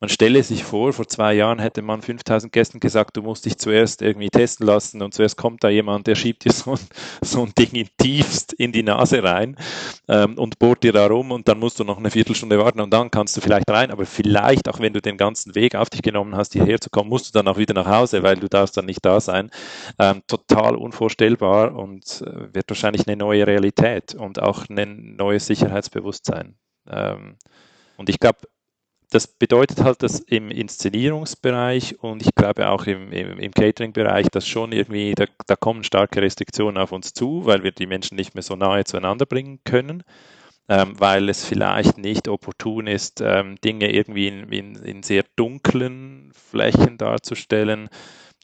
Man 0.00 0.10
stelle 0.10 0.44
sich 0.44 0.62
vor, 0.62 0.92
vor 0.92 1.08
zwei 1.08 1.34
Jahren 1.34 1.58
hätte 1.58 1.82
man 1.82 2.02
5000 2.02 2.52
Gästen 2.52 2.78
gesagt, 2.78 3.16
du 3.16 3.22
musst 3.22 3.46
dich 3.46 3.58
zuerst 3.58 4.00
irgendwie 4.00 4.28
testen 4.28 4.64
lassen 4.64 5.02
und 5.02 5.12
zuerst 5.12 5.36
kommt 5.36 5.64
da 5.64 5.70
jemand, 5.70 6.06
der 6.06 6.14
schiebt 6.14 6.44
dir 6.44 6.52
so 6.52 6.74
ein, 6.74 6.78
so 7.20 7.42
ein 7.42 7.52
Ding 7.58 7.72
in 7.72 7.88
tiefst 8.00 8.52
in 8.52 8.70
die 8.70 8.84
Nase 8.84 9.24
rein 9.24 9.56
ähm, 10.06 10.38
und 10.38 10.60
bohrt 10.60 10.84
dir 10.84 10.92
da 10.92 11.06
rum 11.08 11.32
und 11.32 11.48
dann 11.48 11.58
musst 11.58 11.80
du 11.80 11.84
noch 11.84 11.98
eine 11.98 12.12
Viertelstunde 12.12 12.60
warten 12.60 12.80
und 12.80 12.92
dann 12.92 13.10
kannst 13.10 13.36
du 13.36 13.40
vielleicht 13.40 13.68
rein, 13.68 13.90
aber 13.90 14.06
vielleicht, 14.06 14.68
auch 14.68 14.78
wenn 14.78 14.92
du 14.92 15.02
den 15.02 15.16
ganzen 15.16 15.56
Weg 15.56 15.74
auf 15.74 15.90
dich 15.90 16.02
genommen 16.02 16.36
hast, 16.36 16.52
hierher 16.52 16.80
zu 16.80 16.90
kommen, 16.90 17.10
musst 17.10 17.26
du 17.26 17.32
dann 17.32 17.48
auch 17.48 17.58
wieder 17.58 17.74
nach 17.74 17.86
Hause, 17.86 18.22
weil 18.22 18.36
du 18.36 18.48
darfst 18.48 18.76
dann 18.76 18.86
nicht 18.86 19.04
da 19.04 19.18
sein. 19.18 19.50
Ähm, 19.98 20.22
total 20.28 20.76
unvorstellbar 20.76 21.74
und 21.74 22.22
äh, 22.22 22.54
wird 22.54 22.70
wahrscheinlich 22.70 23.08
eine 23.08 23.16
neue 23.16 23.48
Realität 23.48 24.14
und 24.14 24.40
auch 24.40 24.68
ein 24.68 25.16
neues 25.16 25.46
Sicherheitsbewusstsein. 25.46 26.56
Ähm, 26.88 27.36
und 27.96 28.08
ich 28.08 28.20
glaube, 28.20 28.38
das 29.10 29.26
bedeutet 29.26 29.82
halt, 29.82 30.02
dass 30.02 30.20
im 30.20 30.50
Inszenierungsbereich 30.50 32.02
und 32.02 32.22
ich 32.22 32.34
glaube 32.34 32.68
auch 32.68 32.86
im, 32.86 33.10
im, 33.10 33.38
im 33.38 33.52
Catering-Bereich, 33.52 34.28
dass 34.28 34.46
schon 34.46 34.72
irgendwie, 34.72 35.14
da, 35.14 35.24
da, 35.46 35.56
kommen 35.56 35.82
starke 35.82 36.20
Restriktionen 36.20 36.76
auf 36.76 36.92
uns 36.92 37.14
zu, 37.14 37.46
weil 37.46 37.62
wir 37.62 37.72
die 37.72 37.86
Menschen 37.86 38.16
nicht 38.16 38.34
mehr 38.34 38.42
so 38.42 38.54
nahe 38.54 38.84
zueinander 38.84 39.24
bringen 39.24 39.60
können, 39.64 40.04
ähm, 40.68 40.94
weil 40.98 41.30
es 41.30 41.44
vielleicht 41.44 41.96
nicht 41.96 42.28
opportun 42.28 42.86
ist, 42.86 43.22
ähm, 43.22 43.56
Dinge 43.64 43.90
irgendwie 43.90 44.28
in, 44.28 44.52
in, 44.52 44.76
in 44.76 45.02
sehr 45.02 45.24
dunklen 45.36 46.30
Flächen 46.34 46.98
darzustellen 46.98 47.88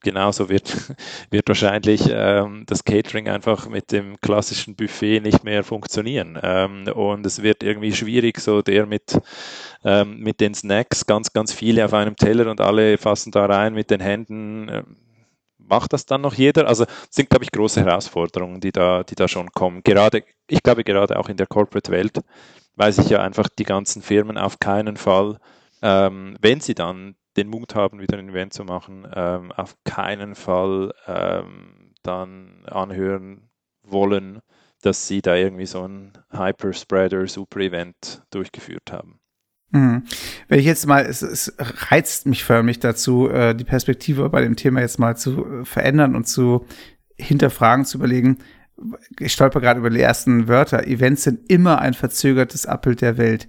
genauso 0.05 0.49
wird, 0.49 0.73
wird 1.31 1.49
wahrscheinlich 1.49 2.03
ähm, 2.09 2.65
das 2.67 2.85
Catering 2.85 3.29
einfach 3.29 3.69
mit 3.69 3.91
dem 3.91 4.21
klassischen 4.21 4.77
Buffet 4.77 5.21
nicht 5.21 5.43
mehr 5.43 5.65
funktionieren. 5.65 6.39
Ähm, 6.41 6.87
und 6.95 7.27
es 7.27 7.43
wird 7.43 7.65
irgendwie 7.65 7.93
schwierig, 7.93 8.39
so 8.39 8.63
der 8.63 8.87
mit, 8.87 9.19
ähm, 9.85 10.21
mit 10.21 10.41
den 10.41 10.55
Snacks, 10.55 11.07
ganz, 11.07 11.33
ganz 11.33 11.53
viele 11.53 11.85
auf 11.85 11.95
einem 11.95 12.15
Teller 12.15 12.49
und 12.51 12.61
alle 12.61 12.97
fassen 12.99 13.33
da 13.33 13.47
rein 13.47 13.75
mit 13.75 13.91
den 13.91 14.01
Händen. 14.01 14.69
Ähm, 14.69 14.97
macht 15.59 15.93
das 15.93 16.07
dann 16.07 16.21
noch 16.21 16.35
jeder? 16.35 16.69
Also 16.69 16.85
sind, 17.11 17.31
glaube 17.31 17.45
ich, 17.45 17.51
große 17.51 17.81
Herausforderungen, 17.85 18.61
die 18.61 18.71
da, 18.71 19.03
die 19.03 19.15
da 19.15 19.27
schon 19.27 19.51
kommen. 19.51 19.83
Gerade, 19.83 20.23
ich 20.47 20.63
glaube, 20.63 20.85
gerade 20.85 21.19
auch 21.19 21.29
in 21.29 21.37
der 21.37 21.47
Corporate-Welt, 21.47 22.21
weil 22.77 22.93
sich 22.93 23.09
ja 23.09 23.23
einfach 23.23 23.49
die 23.49 23.65
ganzen 23.65 24.03
Firmen 24.03 24.39
auf 24.39 24.59
keinen 24.59 24.97
Fall, 24.97 25.39
ähm, 25.83 26.37
wenn 26.41 26.61
sie 26.61 26.75
dann 26.75 27.17
den 27.37 27.49
Mut 27.49 27.75
haben, 27.75 28.01
wieder 28.01 28.19
ein 28.19 28.29
Event 28.29 28.53
zu 28.53 28.65
machen, 28.65 29.07
ähm, 29.15 29.53
auf 29.53 29.77
keinen 29.85 30.35
Fall 30.35 30.93
ähm, 31.07 31.93
dann 32.03 32.65
anhören 32.67 33.51
wollen, 33.83 34.41
dass 34.83 35.09
sie 35.09 35.23
da 35.23 35.35
irgendwie 35.35 35.67
so 35.67 35.87
ein 35.87 36.13
Hyperspreader-Super-Event 36.31 38.23
durchgeführt 38.31 38.93
haben. 38.93 39.21
Mhm. 39.71 40.05
Wenn 40.49 40.61
ich 40.61 40.67
jetzt 40.67 40.87
mal, 40.87 41.05
es, 41.05 41.23
es 41.23 41.53
reizt 41.59 42.27
mich 42.27 42.45
förmlich 42.45 42.79
dazu, 42.79 43.29
äh, 43.29 43.55
die 43.55 43.65
Perspektive 43.65 44.29
bei 44.29 44.41
dem 44.41 44.57
Thema 44.57 44.81
jetzt 44.81 44.99
mal 44.99 45.17
zu 45.17 45.45
äh, 45.45 45.65
verändern 45.65 46.15
und 46.15 46.29
zu 46.29 46.67
hinterfragen, 47.17 47.85
zu 47.85 47.99
überlegen. 47.99 48.39
Ich 49.19 49.33
stolper 49.33 49.61
gerade 49.61 49.81
über 49.81 49.91
die 49.91 50.01
ersten 50.01 50.49
Wörter. 50.49 50.87
Events 50.87 51.25
sind 51.25 51.51
immer 51.51 51.81
ein 51.81 51.95
verzögertes 51.95 52.67
Abbild 52.67 53.01
der 53.01 53.19
Welt. 53.19 53.49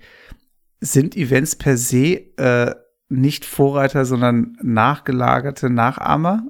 Sind 0.80 1.16
Events 1.16 1.56
per 1.56 1.78
se 1.78 2.22
äh, 2.38 2.76
nicht 3.10 3.46
Vorreiter, 3.46 4.06
sondern 4.06 4.58
nachgelagerte 4.62 5.70
Nachahmer? 5.70 6.44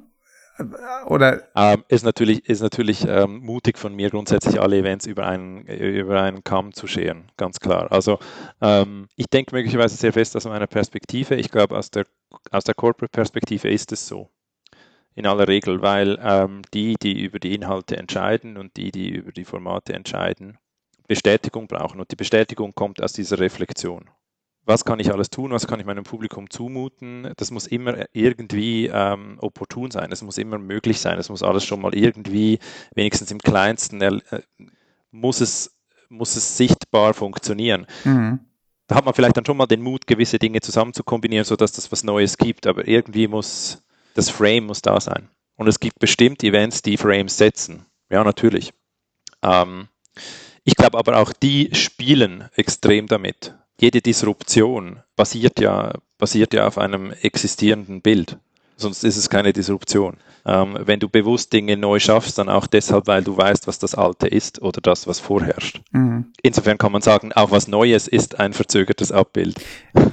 Oder? 1.07 1.43
Ähm, 1.55 1.83
ist 1.89 2.05
natürlich, 2.05 2.47
ist 2.47 2.61
natürlich 2.61 3.05
ähm, 3.05 3.39
mutig 3.39 3.77
von 3.77 3.93
mir, 3.93 4.09
grundsätzlich 4.09 4.61
alle 4.61 4.77
Events 4.77 5.05
über 5.05 5.27
einen, 5.27 5.65
über 5.65 6.21
einen 6.21 6.45
Kamm 6.45 6.73
zu 6.73 6.87
scheren, 6.87 7.29
ganz 7.35 7.59
klar. 7.59 7.91
Also 7.91 8.19
ähm, 8.61 9.07
ich 9.17 9.25
denke 9.27 9.53
möglicherweise 9.53 9.97
sehr 9.97 10.13
fest 10.13 10.35
aus 10.37 10.45
meiner 10.45 10.67
Perspektive. 10.67 11.35
Ich 11.35 11.51
glaube, 11.51 11.77
aus 11.77 11.91
der, 11.91 12.05
aus 12.51 12.63
der 12.63 12.73
Corporate-Perspektive 12.73 13.69
ist 13.69 13.91
es 13.91 14.07
so. 14.07 14.29
In 15.13 15.27
aller 15.27 15.47
Regel, 15.47 15.81
weil 15.81 16.19
ähm, 16.21 16.61
die, 16.73 16.95
die 16.95 17.23
über 17.23 17.39
die 17.39 17.53
Inhalte 17.53 17.97
entscheiden 17.97 18.57
und 18.57 18.77
die, 18.77 18.91
die 18.91 19.09
über 19.09 19.31
die 19.31 19.45
Formate 19.45 19.93
entscheiden, 19.93 20.57
Bestätigung 21.07 21.67
brauchen. 21.67 21.99
Und 21.99 22.11
die 22.11 22.17
Bestätigung 22.17 22.73
kommt 22.75 23.01
aus 23.01 23.13
dieser 23.13 23.39
Reflexion 23.39 24.09
was 24.65 24.83
kann 24.83 24.99
ich 24.99 25.11
alles 25.11 25.29
tun, 25.29 25.51
was 25.51 25.67
kann 25.67 25.79
ich 25.79 25.85
meinem 25.85 26.03
Publikum 26.03 26.49
zumuten. 26.49 27.31
Das 27.37 27.51
muss 27.51 27.67
immer 27.67 28.05
irgendwie 28.13 28.87
ähm, 28.91 29.37
opportun 29.39 29.91
sein, 29.91 30.11
es 30.11 30.21
muss 30.21 30.37
immer 30.37 30.57
möglich 30.57 30.99
sein, 30.99 31.19
es 31.19 31.29
muss 31.29 31.43
alles 31.43 31.65
schon 31.65 31.81
mal 31.81 31.95
irgendwie, 31.95 32.59
wenigstens 32.93 33.31
im 33.31 33.39
kleinsten, 33.39 34.01
äh, 34.01 34.19
muss, 35.11 35.41
es, 35.41 35.75
muss 36.09 36.35
es 36.35 36.57
sichtbar 36.57 37.13
funktionieren. 37.13 37.85
Mhm. 38.03 38.39
Da 38.87 38.95
hat 38.95 39.05
man 39.05 39.13
vielleicht 39.13 39.37
dann 39.37 39.45
schon 39.45 39.57
mal 39.57 39.65
den 39.65 39.81
Mut, 39.81 40.07
gewisse 40.07 40.39
Dinge 40.39 40.61
zusammen 40.61 40.93
zu 40.93 41.03
kombinieren, 41.03 41.45
sodass 41.45 41.71
das 41.71 41.91
was 41.91 42.03
Neues 42.03 42.37
gibt, 42.37 42.67
aber 42.67 42.87
irgendwie 42.87 43.27
muss 43.27 43.83
das 44.13 44.29
Frame 44.29 44.65
muss 44.65 44.81
da 44.81 44.99
sein. 44.99 45.29
Und 45.55 45.67
es 45.67 45.79
gibt 45.79 45.99
bestimmt 45.99 46.43
Events, 46.43 46.81
die 46.81 46.97
Frames 46.97 47.37
setzen. 47.37 47.85
Ja, 48.09 48.23
natürlich. 48.23 48.73
Ähm, 49.41 49.87
ich 50.63 50.75
glaube 50.75 50.97
aber 50.97 51.17
auch, 51.17 51.33
die 51.33 51.69
spielen 51.73 52.49
extrem 52.55 53.07
damit 53.07 53.55
jede 53.79 54.01
Disruption 54.01 55.01
basiert 55.15 55.59
ja, 55.59 55.93
basiert 56.17 56.53
ja 56.53 56.67
auf 56.67 56.77
einem 56.77 57.11
existierenden 57.11 58.01
Bild. 58.01 58.37
Sonst 58.77 59.03
ist 59.03 59.17
es 59.17 59.29
keine 59.29 59.53
Disruption. 59.53 60.17
Ähm, 60.47 60.77
wenn 60.79 60.99
du 60.99 61.09
bewusst 61.09 61.51
Dinge 61.53 61.75
neu 61.75 61.99
schaffst, 61.99 62.37
dann 62.37 62.49
auch 62.49 62.67
deshalb, 62.67 63.07
weil 63.07 63.23
du 63.23 63.35
weißt, 63.35 63.67
was 63.67 63.79
das 63.79 63.95
Alte 63.95 64.27
ist 64.27 64.61
oder 64.61 64.79
das, 64.79 65.07
was 65.07 65.19
vorherrscht. 65.19 65.81
Mhm. 65.91 66.25
Insofern 66.43 66.77
kann 66.77 66.91
man 66.91 67.01
sagen, 67.01 67.33
auch 67.33 67.49
was 67.49 67.67
Neues 67.67 68.07
ist 68.07 68.39
ein 68.39 68.53
verzögertes 68.53 69.11
Abbild. 69.11 69.59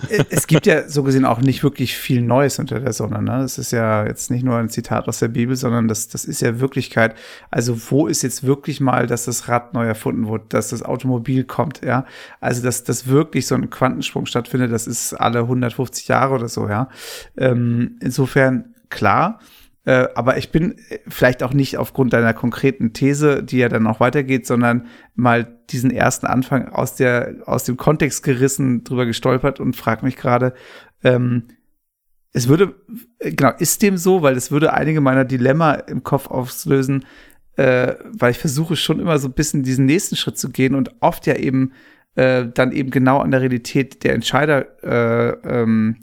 Äh, 0.09 0.25
es 0.31 0.46
gibt 0.46 0.64
ja 0.64 0.88
so 0.88 1.03
gesehen 1.03 1.27
auch 1.27 1.40
nicht 1.40 1.62
wirklich 1.62 1.96
viel 1.98 2.22
Neues 2.22 2.59
unter 2.59 2.81
der 2.81 2.94
Sonne. 2.94 3.20
Ne? 3.20 3.42
Es 3.42 3.59
ist 3.59 3.72
ja 3.72 4.07
jetzt 4.07 4.31
nicht 4.31 4.42
nur 4.42 4.57
ein 4.57 4.70
Zitat 4.70 5.07
aus 5.07 5.18
der 5.18 5.29
Bibel, 5.29 5.55
sondern 5.55 5.87
das, 5.87 6.09
das 6.09 6.25
ist 6.25 6.40
ja 6.40 6.61
Wirklichkeit. 6.61 7.14
Also 7.51 7.90
wo 7.90 8.07
ist 8.07 8.22
jetzt 8.22 8.42
wirklich 8.42 8.81
mal, 8.81 9.07
dass 9.07 9.27
das 9.27 9.48
Rad 9.48 9.75
neu 9.75 9.87
erfunden 9.87 10.27
wurde, 10.29 10.44
dass 10.48 10.70
das 10.70 10.83
Automobil 10.83 11.44
kommt, 11.44 11.83
ja? 11.85 12.07
Also 12.40 12.62
dass, 12.62 12.85
dass 12.85 13.07
wirklich 13.07 13.46
so 13.46 13.55
ein 13.55 13.68
Quantensprung 13.68 14.25
stattfindet, 14.25 14.72
das 14.72 14.87
ist 14.87 15.12
alle 15.12 15.40
150 15.40 16.09
Jahre 16.09 16.35
oder 16.35 16.48
so, 16.48 16.68
ja. 16.68 16.88
Ähm, 17.37 17.98
insofern 18.01 18.62
klar. 18.92 19.40
Äh, 19.85 20.09
aber 20.14 20.37
ich 20.37 20.50
bin 20.50 20.78
äh, 20.90 20.98
vielleicht 21.09 21.42
auch 21.42 21.52
nicht 21.52 21.76
aufgrund 21.76 22.12
deiner 22.12 22.35
konkreten 22.35 22.92
These, 22.92 23.42
die 23.42 23.59
ja 23.59 23.68
dann 23.68 23.87
auch 23.88 23.98
weitergeht, 23.98 24.46
sondern 24.46 24.87
mal 25.16 25.59
diesen 25.70 25.90
ersten 25.90 26.26
Anfang 26.26 26.68
aus 26.68 26.94
der 26.94 27.37
aus 27.46 27.64
dem 27.64 27.76
Kontext 27.76 28.22
gerissen, 28.22 28.85
drüber 28.85 29.07
gestolpert 29.07 29.59
und 29.59 29.74
frag 29.74 30.05
mich 30.05 30.16
gerade, 30.16 30.55
ähm, 31.02 31.48
es 32.33 32.48
würde, 32.48 32.76
äh, 33.18 33.33
genau, 33.33 33.52
ist 33.59 33.83
dem 33.83 33.96
so, 33.96 34.22
weil 34.22 34.37
es 34.37 34.52
würde 34.52 34.72
einige 34.72 35.00
meiner 35.00 35.24
Dilemma 35.24 35.72
im 35.72 36.05
Kopf 36.05 36.28
auslösen, 36.28 37.05
äh, 37.57 37.94
weil 38.12 38.31
ich 38.31 38.38
versuche 38.38 38.76
schon 38.76 39.00
immer 39.00 39.18
so 39.18 39.28
ein 39.28 39.35
bisschen 39.35 39.64
diesen 39.64 39.87
nächsten 39.87 40.14
Schritt 40.14 40.38
zu 40.38 40.50
gehen 40.50 40.76
und 40.76 40.94
oft 41.00 41.26
ja 41.26 41.35
eben 41.35 41.72
äh, 42.14 42.46
dann 42.55 42.72
eben 42.72 42.90
genau 42.90 43.18
an 43.18 43.31
der 43.33 43.40
Realität 43.40 44.05
der 44.05 44.14
Entscheider 44.14 44.83
äh, 44.85 45.62
ähm, 45.62 45.96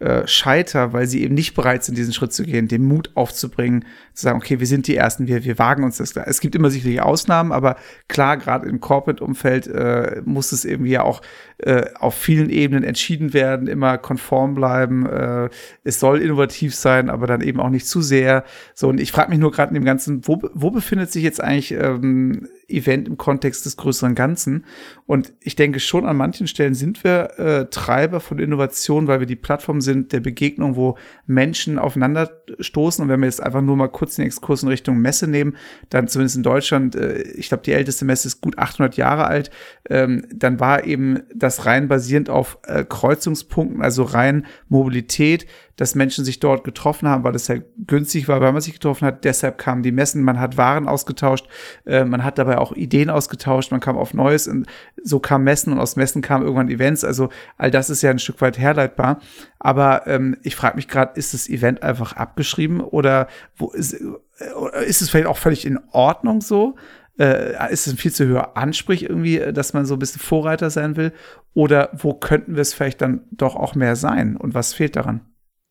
äh, 0.00 0.26
scheiter, 0.26 0.92
weil 0.92 1.06
sie 1.06 1.22
eben 1.22 1.34
nicht 1.34 1.54
bereit 1.54 1.82
sind, 1.82 1.98
diesen 1.98 2.12
Schritt 2.12 2.32
zu 2.32 2.44
gehen, 2.44 2.68
den 2.68 2.84
Mut 2.84 3.10
aufzubringen, 3.14 3.80
zu 3.80 3.88
sagen, 4.22 4.38
okay, 4.38 4.60
wir 4.60 4.66
sind 4.66 4.86
die 4.86 4.96
Ersten, 4.96 5.26
wir, 5.26 5.44
wir 5.44 5.58
wagen 5.58 5.84
uns 5.84 5.98
das. 5.98 6.16
Es 6.16 6.40
gibt 6.40 6.54
immer 6.54 6.70
sicherlich 6.70 7.00
Ausnahmen, 7.00 7.52
aber 7.52 7.76
klar, 8.08 8.36
gerade 8.36 8.68
im 8.68 8.80
Corporate-Umfeld 8.80 9.66
äh, 9.66 10.22
muss 10.24 10.52
es 10.52 10.64
irgendwie 10.64 10.90
ja 10.90 11.02
auch 11.02 11.22
äh, 11.58 11.86
auf 11.98 12.14
vielen 12.14 12.50
Ebenen 12.50 12.84
entschieden 12.84 13.32
werden, 13.34 13.66
immer 13.66 13.98
konform 13.98 14.54
bleiben. 14.54 15.06
Äh, 15.06 15.48
es 15.82 15.98
soll 15.98 16.20
innovativ 16.20 16.74
sein, 16.74 17.10
aber 17.10 17.26
dann 17.26 17.40
eben 17.40 17.60
auch 17.60 17.70
nicht 17.70 17.86
zu 17.86 18.00
sehr. 18.00 18.44
So, 18.74 18.88
und 18.88 19.00
ich 19.00 19.10
frage 19.10 19.30
mich 19.30 19.40
nur 19.40 19.50
gerade 19.50 19.70
in 19.70 19.74
dem 19.74 19.84
Ganzen, 19.84 20.26
wo, 20.26 20.40
wo 20.54 20.70
befindet 20.70 21.10
sich 21.10 21.24
jetzt 21.24 21.42
eigentlich 21.42 21.72
ähm, 21.72 22.48
Event 22.68 23.08
im 23.08 23.16
Kontext 23.16 23.66
des 23.66 23.76
größeren 23.76 24.14
Ganzen? 24.14 24.66
Und 25.06 25.32
ich 25.40 25.56
denke 25.56 25.80
schon, 25.80 26.06
an 26.06 26.16
manchen 26.16 26.46
Stellen 26.46 26.74
sind 26.74 27.02
wir 27.02 27.38
äh, 27.38 27.66
Treiber 27.70 28.20
von 28.20 28.38
Innovation, 28.38 29.08
weil 29.08 29.18
wir 29.18 29.26
die 29.26 29.36
Plattform 29.36 29.80
sind 29.80 30.12
der 30.12 30.20
Begegnung, 30.20 30.76
wo 30.76 30.96
Menschen 31.26 31.78
aufeinander 31.78 32.30
stoßen. 32.60 33.02
Und 33.02 33.08
wenn 33.08 33.18
wir 33.18 33.26
jetzt 33.26 33.42
einfach 33.42 33.62
nur 33.62 33.76
mal 33.76 33.88
kurz 33.88 34.07
den 34.16 34.26
Exkurs 34.26 34.62
in 34.62 34.68
Richtung 34.68 34.98
Messe 34.98 35.26
nehmen, 35.26 35.56
dann 35.90 36.08
zumindest 36.08 36.36
in 36.36 36.42
Deutschland, 36.42 36.94
äh, 36.94 37.22
ich 37.22 37.48
glaube, 37.48 37.62
die 37.64 37.72
älteste 37.72 38.04
Messe 38.04 38.28
ist 38.28 38.40
gut 38.40 38.58
800 38.58 38.96
Jahre 38.96 39.26
alt, 39.26 39.50
ähm, 39.88 40.26
dann 40.32 40.60
war 40.60 40.84
eben 40.84 41.20
das 41.34 41.66
rein 41.66 41.88
basierend 41.88 42.30
auf 42.30 42.58
äh, 42.64 42.84
Kreuzungspunkten, 42.84 43.82
also 43.82 44.02
rein 44.02 44.46
Mobilität, 44.68 45.46
dass 45.78 45.94
Menschen 45.94 46.24
sich 46.24 46.40
dort 46.40 46.64
getroffen 46.64 47.08
haben, 47.08 47.22
weil 47.22 47.36
es 47.36 47.48
halt 47.48 47.64
günstig 47.86 48.26
war, 48.26 48.40
weil 48.40 48.52
man 48.52 48.60
sich 48.60 48.74
getroffen 48.74 49.06
hat. 49.06 49.24
Deshalb 49.24 49.58
kamen 49.58 49.84
die 49.84 49.92
Messen, 49.92 50.24
man 50.24 50.40
hat 50.40 50.56
Waren 50.56 50.88
ausgetauscht, 50.88 51.46
äh, 51.86 52.04
man 52.04 52.24
hat 52.24 52.36
dabei 52.36 52.58
auch 52.58 52.72
Ideen 52.72 53.10
ausgetauscht, 53.10 53.70
man 53.70 53.80
kam 53.80 53.96
auf 53.96 54.12
Neues 54.12 54.48
und 54.48 54.66
so 55.02 55.20
kamen 55.20 55.44
Messen 55.44 55.72
und 55.72 55.78
aus 55.78 55.94
Messen 55.94 56.20
kamen 56.20 56.42
irgendwann 56.42 56.68
Events. 56.68 57.04
Also 57.04 57.28
all 57.56 57.70
das 57.70 57.90
ist 57.90 58.02
ja 58.02 58.10
ein 58.10 58.18
Stück 58.18 58.40
weit 58.40 58.58
herleitbar. 58.58 59.20
Aber 59.60 60.08
ähm, 60.08 60.36
ich 60.42 60.56
frage 60.56 60.74
mich 60.74 60.88
gerade, 60.88 61.12
ist 61.16 61.32
das 61.32 61.48
Event 61.48 61.84
einfach 61.84 62.14
abgeschrieben 62.14 62.80
oder 62.80 63.28
wo 63.56 63.70
ist, 63.70 63.94
äh, 63.94 64.84
ist 64.84 65.00
es 65.00 65.10
vielleicht 65.10 65.28
auch 65.28 65.38
völlig 65.38 65.64
in 65.64 65.78
Ordnung 65.92 66.40
so? 66.40 66.74
Äh, 67.20 67.72
ist 67.72 67.86
es 67.86 67.92
ein 67.92 67.98
viel 67.98 68.12
zu 68.12 68.26
höher 68.26 68.56
Ansprich 68.56 69.04
irgendwie, 69.04 69.38
dass 69.52 69.74
man 69.74 69.86
so 69.86 69.94
ein 69.94 70.00
bisschen 70.00 70.20
Vorreiter 70.20 70.70
sein 70.70 70.96
will? 70.96 71.12
Oder 71.54 71.90
wo 71.92 72.14
könnten 72.14 72.56
wir 72.56 72.62
es 72.62 72.74
vielleicht 72.74 73.00
dann 73.00 73.20
doch 73.30 73.54
auch 73.54 73.76
mehr 73.76 73.94
sein? 73.94 74.36
Und 74.36 74.54
was 74.54 74.74
fehlt 74.74 74.96
daran? 74.96 75.20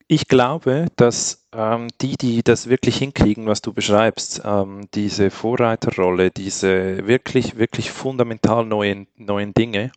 Ich 0.09 0.29
glaube, 0.29 0.85
dass 0.95 1.45
ähm, 1.51 1.89
die, 1.99 2.15
die 2.15 2.41
das 2.41 2.69
wirklich 2.69 2.97
hinkriegen, 2.97 3.45
was 3.45 3.61
du 3.61 3.73
beschreibst, 3.73 4.41
ähm, 4.45 4.87
diese 4.93 5.29
Vorreiterrolle, 5.31 6.31
diese 6.31 7.05
wirklich, 7.07 7.57
wirklich 7.57 7.91
fundamental 7.91 8.65
neuen, 8.65 9.07
neuen 9.17 9.53
Dinge, 9.53 9.91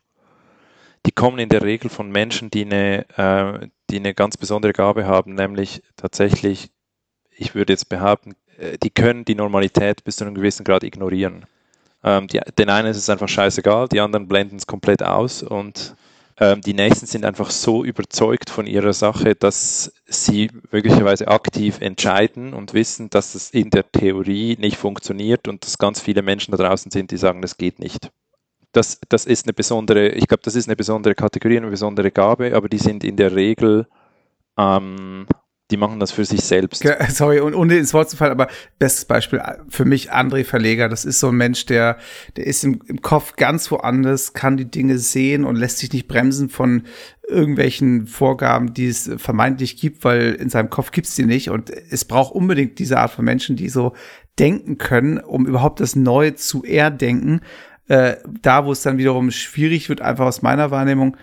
die 1.06 1.12
kommen 1.12 1.38
in 1.38 1.48
der 1.48 1.62
Regel 1.62 1.90
von 1.90 2.10
Menschen, 2.10 2.50
die 2.50 2.64
eine, 2.64 3.06
äh, 3.16 3.68
die 3.88 3.98
eine 3.98 4.12
ganz 4.12 4.36
besondere 4.36 4.72
Gabe 4.72 5.06
haben, 5.06 5.34
nämlich 5.34 5.82
tatsächlich, 5.96 6.70
ich 7.30 7.54
würde 7.54 7.72
jetzt 7.72 7.88
behaupten, 7.88 8.34
äh, 8.58 8.78
die 8.78 8.90
können 8.90 9.24
die 9.24 9.36
Normalität 9.36 10.02
bis 10.02 10.16
zu 10.16 10.24
einem 10.24 10.34
gewissen 10.34 10.64
Grad 10.64 10.82
ignorieren. 10.82 11.46
Ähm, 12.02 12.26
die, 12.26 12.40
den 12.58 12.68
einen 12.68 12.88
ist 12.88 12.96
es 12.96 13.10
einfach 13.10 13.28
scheißegal, 13.28 13.88
die 13.88 14.00
anderen 14.00 14.26
blenden 14.26 14.56
es 14.56 14.66
komplett 14.66 15.04
aus 15.04 15.44
und 15.44 15.94
ähm, 16.40 16.62
die 16.62 16.72
nächsten 16.72 17.04
sind 17.04 17.26
einfach 17.26 17.50
so 17.50 17.84
überzeugt 17.84 18.48
von 18.48 18.66
ihrer 18.66 18.94
Sache, 18.94 19.34
dass 19.34 19.92
sie 20.06 20.50
möglicherweise 20.72 21.28
aktiv 21.28 21.80
entscheiden 21.82 22.54
und 22.54 22.72
wissen, 22.72 23.10
dass 23.10 23.34
es 23.34 23.50
in 23.50 23.68
der 23.68 23.92
Theorie 23.92 24.56
nicht 24.58 24.78
funktioniert 24.78 25.48
und 25.48 25.64
dass 25.64 25.76
ganz 25.76 26.00
viele 26.00 26.22
Menschen 26.22 26.52
da 26.52 26.56
draußen 26.56 26.90
sind, 26.90 27.10
die 27.10 27.18
sagen, 27.18 27.42
das 27.42 27.58
geht 27.58 27.78
nicht. 27.78 28.10
Das, 28.72 29.00
das 29.10 29.26
ist 29.26 29.46
eine 29.46 29.52
besondere, 29.52 30.08
ich 30.08 30.28
glaube, 30.28 30.42
das 30.42 30.54
ist 30.54 30.66
eine 30.66 30.76
besondere 30.76 31.14
Kategorie, 31.14 31.58
eine 31.58 31.68
besondere 31.70 32.10
Gabe, 32.10 32.54
aber 32.56 32.70
die 32.70 32.78
sind 32.78 33.04
in 33.04 33.16
der 33.16 33.34
Regel 33.34 33.86
ähm, 34.56 35.26
die 35.70 35.76
machen 35.76 36.00
das 36.00 36.12
für 36.12 36.24
sich 36.24 36.42
selbst. 36.42 36.84
Sorry, 37.08 37.40
und 37.40 37.54
ohne 37.54 37.76
ins 37.76 37.94
Wort 37.94 38.10
zu 38.10 38.16
fallen, 38.16 38.32
aber 38.32 38.48
bestes 38.78 39.04
Beispiel 39.04 39.38
äh, 39.38 39.58
für 39.68 39.84
mich 39.84 40.12
André 40.12 40.44
Verleger. 40.44 40.88
Das 40.88 41.04
ist 41.04 41.20
so 41.20 41.28
ein 41.28 41.36
Mensch, 41.36 41.66
der, 41.66 41.98
der 42.36 42.46
ist 42.46 42.64
im, 42.64 42.80
im 42.86 43.00
Kopf 43.00 43.36
ganz 43.36 43.70
woanders, 43.70 44.32
kann 44.32 44.56
die 44.56 44.70
Dinge 44.70 44.98
sehen 44.98 45.44
und 45.44 45.56
lässt 45.56 45.78
sich 45.78 45.92
nicht 45.92 46.08
bremsen 46.08 46.48
von 46.48 46.84
irgendwelchen 47.28 48.06
Vorgaben, 48.06 48.74
die 48.74 48.88
es 48.88 49.10
vermeintlich 49.16 49.76
gibt, 49.76 50.04
weil 50.04 50.32
in 50.32 50.50
seinem 50.50 50.70
Kopf 50.70 50.90
gibt's 50.90 51.14
die 51.14 51.24
nicht. 51.24 51.50
Und 51.50 51.70
es 51.70 52.04
braucht 52.04 52.34
unbedingt 52.34 52.78
diese 52.78 52.98
Art 52.98 53.12
von 53.12 53.24
Menschen, 53.24 53.56
die 53.56 53.68
so 53.68 53.94
denken 54.38 54.78
können, 54.78 55.18
um 55.18 55.46
überhaupt 55.46 55.80
das 55.80 55.94
Neue 55.96 56.34
zu 56.34 56.64
erdenken. 56.64 57.40
Äh, 57.88 58.16
da, 58.42 58.66
wo 58.66 58.72
es 58.72 58.82
dann 58.82 58.98
wiederum 58.98 59.30
schwierig 59.30 59.88
wird, 59.88 60.00
einfach 60.00 60.26
aus 60.26 60.42
meiner 60.42 60.70
Wahrnehmung, 60.70 61.16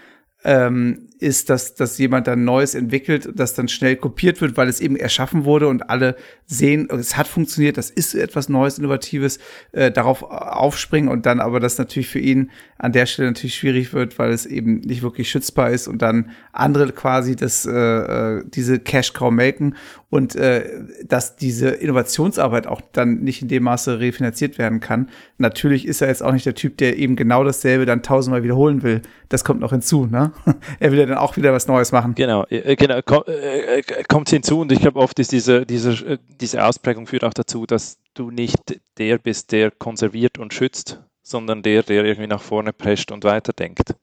ähm, 0.44 1.07
ist, 1.19 1.49
dass, 1.49 1.75
dass 1.75 1.97
jemand 1.97 2.27
dann 2.27 2.43
Neues 2.43 2.75
entwickelt, 2.75 3.30
das 3.36 3.53
dann 3.53 3.67
schnell 3.67 3.95
kopiert 3.95 4.41
wird, 4.41 4.58
weil 4.58 4.67
es 4.67 4.80
eben 4.80 4.95
erschaffen 4.95 5.45
wurde 5.45 5.67
und 5.67 5.89
alle 5.89 6.15
sehen, 6.45 6.88
es 6.91 7.17
hat 7.17 7.27
funktioniert, 7.27 7.77
das 7.77 7.89
ist 7.89 8.13
etwas 8.15 8.49
Neues, 8.49 8.77
Innovatives, 8.77 9.39
äh, 9.71 9.91
darauf 9.91 10.23
aufspringen 10.23 11.10
und 11.10 11.25
dann 11.25 11.39
aber 11.39 11.60
das 11.60 11.77
natürlich 11.77 12.10
für 12.10 12.19
ihn 12.19 12.51
an 12.77 12.91
der 12.91 13.06
Stelle 13.06 13.30
natürlich 13.30 13.56
schwierig 13.56 13.93
wird, 13.93 14.19
weil 14.19 14.32
es 14.32 14.45
eben 14.45 14.80
nicht 14.82 15.01
wirklich 15.01 15.30
schützbar 15.30 15.71
ist 15.71 15.88
und 15.88 16.01
dann 16.01 16.32
andere 16.51 16.91
quasi 16.91 17.36
das, 17.36 17.65
äh, 17.65 17.71
äh 17.71 18.43
diese 18.45 18.80
Cash 18.80 19.13
Cow 19.13 19.32
melken 19.32 19.75
und 20.10 20.36
äh, 20.36 20.63
dass 21.06 21.36
diese 21.36 21.69
Innovationsarbeit 21.69 22.65
auch 22.67 22.82
dann 22.93 23.23
nicht 23.23 23.41
in 23.41 23.49
dem 23.49 23.63
Maße 23.63 23.99
refinanziert 23.99 24.58
werden 24.58 24.80
kann. 24.80 25.10
Natürlich 25.38 25.86
ist 25.86 26.01
er 26.01 26.08
jetzt 26.08 26.23
auch 26.23 26.32
nicht 26.32 26.45
der 26.45 26.56
Typ, 26.56 26.77
der 26.77 26.97
eben 26.97 27.15
genau 27.15 27.43
dasselbe 27.43 27.86
dann 27.86 28.03
tausendmal 28.03 28.43
wiederholen 28.43 28.84
will. 28.84 29.01
Das 29.27 29.43
kommt 29.43 29.60
noch 29.60 29.71
hinzu, 29.71 30.06
ne? 30.06 30.32
er 30.80 30.91
will 30.91 31.07
dann 31.08 31.17
auch 31.17 31.38
wieder 31.38 31.54
was 31.54 31.67
Neues 31.67 31.91
machen. 31.91 32.15
Genau, 32.15 32.46
äh, 32.50 32.76
genau, 32.76 33.00
äh, 33.28 33.80
äh, 33.80 34.04
kommt 34.08 34.30
hinzu 34.30 34.60
und 34.60 34.72
ich 34.72 34.80
glaube 34.80 35.00
oft 35.00 35.20
ist 35.20 35.32
diese, 35.32 35.65
diese, 35.65 36.20
diese 36.39 36.65
Ausprägung 36.65 37.08
führt 37.08 37.24
auch 37.24 37.34
dazu, 37.34 37.65
dass 37.65 37.98
du 38.13 38.32
nicht 38.32 38.80
der 38.98 39.17
bist, 39.17 39.52
der 39.52 39.72
konserviert 39.72 40.38
und 40.38 40.54
schützt, 40.54 41.02
sondern 41.22 41.63
der, 41.63 41.84
der 41.84 42.06
irgendwie 42.06 42.28
nach 42.28 42.41
vorne 42.41 42.74
prescht 42.74 43.12
und 43.12 43.24
weiterdenkt. 43.24 43.93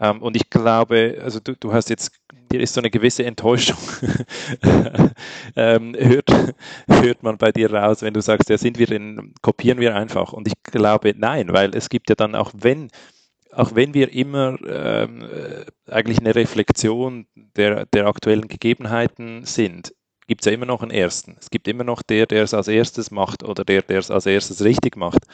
Ähm, 0.00 0.22
und 0.22 0.34
ich 0.34 0.48
glaube, 0.48 1.20
also 1.22 1.40
du, 1.40 1.54
du 1.54 1.72
hast 1.72 1.90
jetzt, 1.90 2.12
dir 2.50 2.60
ist 2.60 2.74
so 2.74 2.80
eine 2.80 2.90
gewisse 2.90 3.24
Enttäuschung, 3.24 3.76
ähm, 5.56 5.94
hört, 5.96 6.30
hört 6.88 7.22
man 7.22 7.36
bei 7.36 7.52
dir 7.52 7.72
raus, 7.72 8.00
wenn 8.02 8.14
du 8.14 8.22
sagst, 8.22 8.48
ja, 8.48 8.56
sind 8.56 8.78
wir 8.78 8.86
denn, 8.86 9.34
kopieren 9.42 9.78
wir 9.78 9.94
einfach. 9.94 10.32
Und 10.32 10.48
ich 10.48 10.54
glaube, 10.62 11.12
nein, 11.16 11.52
weil 11.52 11.76
es 11.76 11.90
gibt 11.90 12.08
ja 12.08 12.14
dann 12.14 12.34
auch, 12.34 12.50
wenn, 12.54 12.90
auch 13.52 13.74
wenn 13.74 13.94
wir 13.94 14.12
immer 14.12 14.58
ähm, 14.66 15.22
äh, 15.22 15.64
eigentlich 15.90 16.18
eine 16.20 16.34
Reflexion 16.34 17.26
der, 17.34 17.86
der 17.86 18.06
aktuellen 18.06 18.48
Gegebenheiten 18.48 19.44
sind, 19.44 19.94
gibt 20.26 20.42
es 20.42 20.46
ja 20.46 20.52
immer 20.52 20.66
noch 20.66 20.82
einen 20.82 20.92
Ersten. 20.92 21.36
Es 21.40 21.50
gibt 21.50 21.66
immer 21.66 21.84
noch 21.84 22.02
der, 22.02 22.26
der 22.26 22.44
es 22.44 22.54
als 22.54 22.68
erstes 22.68 23.10
macht 23.10 23.42
oder 23.42 23.64
der, 23.64 23.82
der 23.82 23.98
es 23.98 24.10
als 24.10 24.26
erstes 24.26 24.62
richtig 24.64 24.96
macht 24.96 25.26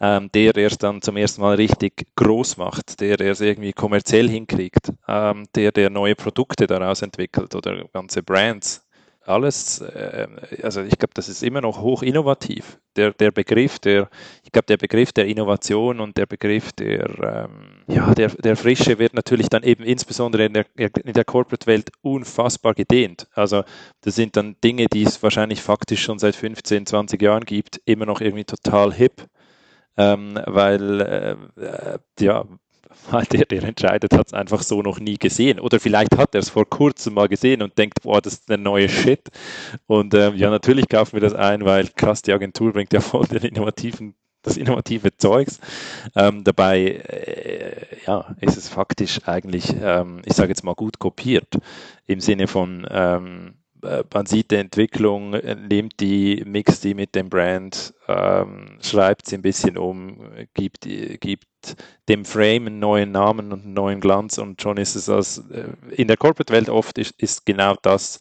ähm, 0.00 0.30
der, 0.32 0.52
der 0.52 0.66
es 0.68 0.78
dann 0.78 1.02
zum 1.02 1.16
ersten 1.16 1.40
Mal 1.40 1.56
richtig 1.56 2.06
groß 2.16 2.56
macht, 2.56 3.00
der, 3.00 3.16
der 3.16 3.32
es 3.32 3.40
irgendwie 3.40 3.72
kommerziell 3.72 4.28
hinkriegt, 4.28 4.92
ähm, 5.08 5.46
der, 5.54 5.72
der 5.72 5.90
neue 5.90 6.14
Produkte 6.14 6.66
daraus 6.66 7.02
entwickelt 7.02 7.54
oder 7.54 7.84
ganze 7.92 8.22
Brands. 8.22 8.84
Alles, 9.28 9.80
äh, 9.80 10.26
also 10.62 10.82
ich 10.82 10.98
glaube, 10.98 11.14
das 11.14 11.28
ist 11.28 11.42
immer 11.42 11.60
noch 11.60 11.80
hoch 11.80 12.02
innovativ. 12.02 12.78
Der, 12.96 13.12
der 13.12 13.30
Begriff, 13.30 13.78
der, 13.78 14.08
ich 14.42 14.50
glaube, 14.50 14.66
der 14.66 14.76
Begriff 14.76 15.12
der 15.12 15.26
Innovation 15.26 16.00
und 16.00 16.16
der 16.16 16.26
Begriff 16.26 16.72
der, 16.72 17.48
ähm, 17.48 17.84
ja, 17.86 18.14
der, 18.14 18.28
der 18.28 18.56
Frische 18.56 18.98
wird 18.98 19.14
natürlich 19.14 19.48
dann 19.48 19.62
eben 19.62 19.84
insbesondere 19.84 20.46
in 20.46 20.54
der, 20.54 20.66
in 20.76 21.12
der 21.12 21.24
Corporate-Welt 21.24 21.90
unfassbar 22.02 22.74
gedehnt. 22.74 23.28
Also 23.32 23.64
das 24.00 24.14
sind 24.14 24.36
dann 24.36 24.56
Dinge, 24.64 24.86
die 24.86 25.02
es 25.02 25.22
wahrscheinlich 25.22 25.62
faktisch 25.62 26.02
schon 26.02 26.18
seit 26.18 26.34
15, 26.34 26.86
20 26.86 27.20
Jahren 27.20 27.44
gibt, 27.44 27.80
immer 27.84 28.06
noch 28.06 28.20
irgendwie 28.20 28.44
total 28.44 28.92
hip. 28.92 29.26
Ähm, 29.96 30.38
weil 30.46 31.00
äh, 31.00 31.36
äh 31.60 31.98
ja, 32.20 32.44
der, 33.32 33.44
der 33.44 33.62
entscheidet, 33.64 34.14
hat 34.14 34.28
es 34.28 34.34
einfach 34.34 34.62
so 34.62 34.82
noch 34.82 35.00
nie 35.00 35.18
gesehen. 35.18 35.60
Oder 35.60 35.80
vielleicht 35.80 36.16
hat 36.16 36.34
er 36.34 36.40
es 36.40 36.50
vor 36.50 36.68
kurzem 36.68 37.14
mal 37.14 37.28
gesehen 37.28 37.62
und 37.62 37.76
denkt, 37.78 38.02
boah, 38.02 38.20
das 38.20 38.34
ist 38.34 38.48
der 38.48 38.58
neue 38.58 38.88
Shit. 38.88 39.28
Und 39.86 40.14
ähm, 40.14 40.36
ja, 40.36 40.50
natürlich 40.50 40.88
kaufen 40.88 41.14
wir 41.14 41.20
das 41.20 41.34
ein, 41.34 41.64
weil 41.64 41.88
krass, 41.88 42.22
die 42.22 42.32
Agentur 42.32 42.72
bringt 42.72 42.92
ja 42.92 43.00
voll 43.00 43.26
den 43.26 43.42
innovativen 43.42 44.14
das 44.42 44.56
innovative 44.56 45.16
Zeugs. 45.16 45.60
Ähm, 46.14 46.44
dabei 46.44 46.80
äh, 46.80 47.86
ja, 48.06 48.36
ist 48.40 48.56
es 48.56 48.68
faktisch 48.68 49.20
eigentlich, 49.26 49.74
ähm, 49.82 50.22
ich 50.24 50.34
sage 50.34 50.50
jetzt 50.50 50.64
mal, 50.64 50.74
gut 50.74 50.98
kopiert 50.98 51.58
im 52.06 52.20
Sinne 52.20 52.46
von 52.46 52.86
ähm, 52.90 53.48
äh, 53.48 53.67
man 53.82 54.26
sieht 54.26 54.50
die 54.50 54.56
Entwicklung, 54.56 55.34
äh, 55.34 55.54
nimmt 55.54 56.00
die, 56.00 56.42
mixt 56.46 56.84
die 56.84 56.94
mit 56.94 57.14
dem 57.14 57.28
Brand, 57.28 57.94
ähm, 58.06 58.78
schreibt 58.80 59.26
sie 59.26 59.36
ein 59.36 59.42
bisschen 59.42 59.76
um, 59.76 60.20
gibt, 60.54 60.82
gibt 61.20 61.46
dem 62.08 62.24
Frame 62.24 62.66
einen 62.66 62.78
neuen 62.78 63.12
Namen 63.12 63.52
und 63.52 63.64
einen 63.64 63.74
neuen 63.74 64.00
Glanz 64.00 64.38
und 64.38 64.62
schon 64.62 64.76
ist 64.76 64.94
es 64.94 65.08
als, 65.08 65.38
äh, 65.50 65.68
in 65.90 66.08
der 66.08 66.16
Corporate-Welt 66.16 66.68
oft 66.68 66.98
ist, 66.98 67.14
ist 67.20 67.44
genau 67.44 67.74
das, 67.82 68.20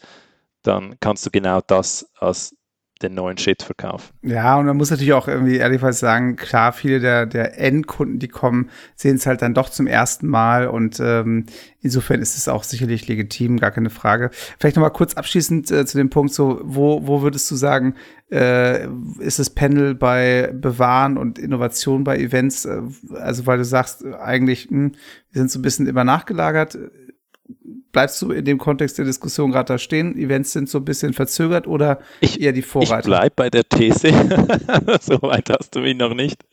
dann 0.63 0.99
kannst 0.99 1.25
du 1.25 1.31
genau 1.31 1.61
das 1.61 2.09
als 2.19 2.56
den 2.99 3.13
neuen 3.13 3.37
Shit 3.37 3.63
verkaufen. 3.63 4.13
Ja, 4.23 4.57
und 4.57 4.65
man 4.65 4.77
muss 4.77 4.89
natürlich 4.89 5.13
auch 5.13 5.27
irgendwie 5.27 5.57
ehrlicherweise 5.57 5.99
sagen, 5.99 6.35
klar, 6.35 6.73
viele 6.73 6.99
der, 6.99 7.25
der 7.25 7.59
Endkunden, 7.59 8.19
die 8.19 8.27
kommen, 8.27 8.69
sehen 8.95 9.15
es 9.15 9.25
halt 9.25 9.41
dann 9.41 9.53
doch 9.53 9.69
zum 9.69 9.87
ersten 9.87 10.27
Mal 10.27 10.67
und 10.67 10.99
ähm, 10.99 11.45
insofern 11.81 12.21
ist 12.21 12.37
es 12.37 12.47
auch 12.47 12.63
sicherlich 12.63 13.07
legitim, 13.07 13.57
gar 13.57 13.71
keine 13.71 13.89
Frage. 13.89 14.29
Vielleicht 14.59 14.75
nochmal 14.75 14.91
kurz 14.91 15.13
abschließend 15.13 15.71
äh, 15.71 15.85
zu 15.85 15.97
dem 15.97 16.09
Punkt, 16.09 16.33
so, 16.33 16.59
wo, 16.63 17.05
wo 17.07 17.21
würdest 17.21 17.49
du 17.51 17.55
sagen, 17.55 17.95
äh, 18.31 18.87
ist 19.19 19.39
das 19.39 19.49
Panel 19.49 19.95
bei 19.95 20.51
Bewahren 20.53 21.17
und 21.17 21.39
Innovation 21.39 22.03
bei 22.03 22.17
Events? 22.17 22.65
Äh, 22.65 22.81
also, 23.13 23.45
weil 23.45 23.57
du 23.57 23.65
sagst, 23.65 24.05
eigentlich, 24.05 24.69
mh, 24.69 24.77
hm, 24.77 24.91
wir 25.31 25.39
sind 25.39 25.51
so 25.51 25.59
ein 25.59 25.61
bisschen 25.61 25.87
immer 25.87 26.03
nachgelagert 26.03 26.77
bleibst 27.97 28.21
du 28.21 28.31
in 28.31 28.45
dem 28.45 28.59
Kontext 28.59 28.99
der 28.99 29.05
Diskussion 29.05 29.49
gerade 29.49 29.73
da 29.73 29.77
stehen? 29.79 30.15
Events 30.15 30.53
sind 30.53 30.69
so 30.69 30.77
ein 30.77 30.85
bisschen 30.85 31.13
verzögert 31.13 31.65
oder 31.65 31.99
ich, 32.19 32.39
eher 32.39 32.51
die 32.51 32.61
Vorreiter? 32.61 32.99
Ich 32.99 33.05
bleib 33.05 33.35
bei 33.35 33.49
der 33.49 33.67
These, 33.67 34.09
so 35.01 35.19
weit 35.23 35.49
hast 35.49 35.75
du 35.75 35.79
mich 35.79 35.97
noch 35.97 36.13
nicht, 36.13 36.45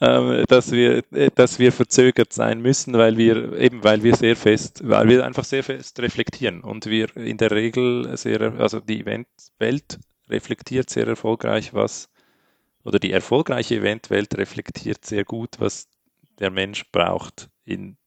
ähm, 0.00 0.42
dass 0.48 0.72
wir, 0.72 1.02
dass 1.34 1.58
wir 1.58 1.72
verzögert 1.72 2.32
sein 2.32 2.62
müssen, 2.62 2.94
weil 2.94 3.18
wir 3.18 3.58
eben, 3.58 3.84
weil 3.84 4.02
wir 4.02 4.16
sehr 4.16 4.36
fest, 4.36 4.80
weil 4.82 5.06
wir 5.08 5.26
einfach 5.26 5.44
sehr 5.44 5.62
fest 5.62 6.00
reflektieren 6.00 6.62
und 6.62 6.86
wir 6.86 7.14
in 7.14 7.36
der 7.36 7.50
Regel 7.50 8.16
sehr, 8.16 8.40
also 8.58 8.80
die 8.80 9.00
Eventwelt 9.00 9.98
reflektiert 10.30 10.88
sehr 10.88 11.06
erfolgreich, 11.06 11.74
was 11.74 12.08
oder 12.84 12.98
die 12.98 13.12
erfolgreiche 13.12 13.74
Eventwelt 13.74 14.34
reflektiert 14.38 15.04
sehr 15.04 15.24
gut, 15.24 15.56
was 15.58 15.88
der 16.38 16.50
Mensch 16.50 16.90
braucht 16.90 17.50
in 17.66 17.98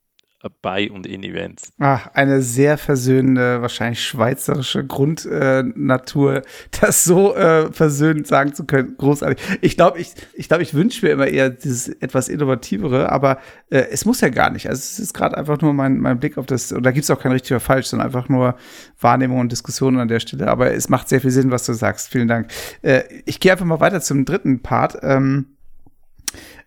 bei 0.49 0.91
und 0.91 1.07
in 1.07 1.23
Events. 1.23 1.71
Ach, 1.79 2.07
eine 2.13 2.41
sehr 2.41 2.77
versöhnende, 2.77 3.61
wahrscheinlich 3.61 4.03
schweizerische 4.03 4.85
Grundnatur, 4.85 6.35
äh, 6.37 6.41
das 6.81 7.03
so 7.03 7.35
äh, 7.35 7.71
versöhnend 7.71 8.27
sagen 8.27 8.53
zu 8.53 8.65
können. 8.65 8.95
Großartig. 8.97 9.41
Ich 9.61 9.77
glaube, 9.77 9.99
ich, 9.99 10.13
ich, 10.33 10.49
glaub, 10.49 10.61
ich 10.61 10.73
wünsche 10.73 11.05
mir 11.05 11.13
immer 11.13 11.27
eher 11.27 11.49
dieses 11.49 11.87
etwas 11.87 12.27
innovativere, 12.27 13.11
aber 13.11 13.39
äh, 13.69 13.85
es 13.91 14.05
muss 14.05 14.21
ja 14.21 14.29
gar 14.29 14.49
nicht. 14.49 14.67
Also 14.67 14.79
es 14.79 14.99
ist 14.99 15.13
gerade 15.13 15.37
einfach 15.37 15.61
nur 15.61 15.73
mein, 15.73 15.99
mein 15.99 16.19
Blick 16.19 16.37
auf 16.37 16.45
das, 16.45 16.71
und 16.71 16.83
da 16.83 16.91
gibt 16.91 17.05
es 17.05 17.09
auch 17.09 17.19
kein 17.19 17.31
richtig 17.31 17.51
oder 17.51 17.59
falsch, 17.59 17.87
sondern 17.87 18.07
einfach 18.07 18.27
nur 18.27 18.55
Wahrnehmung 18.99 19.39
und 19.39 19.51
Diskussion 19.51 19.97
an 19.97 20.07
der 20.07 20.19
Stelle. 20.19 20.47
Aber 20.47 20.73
es 20.73 20.89
macht 20.89 21.07
sehr 21.07 21.21
viel 21.21 21.31
Sinn, 21.31 21.51
was 21.51 21.65
du 21.65 21.73
sagst. 21.73 22.09
Vielen 22.09 22.27
Dank. 22.27 22.51
Äh, 22.81 23.03
ich 23.25 23.39
gehe 23.39 23.51
einfach 23.51 23.65
mal 23.65 23.79
weiter 23.79 24.01
zum 24.01 24.25
dritten 24.25 24.61
Part. 24.61 24.97
Ähm, 25.01 25.47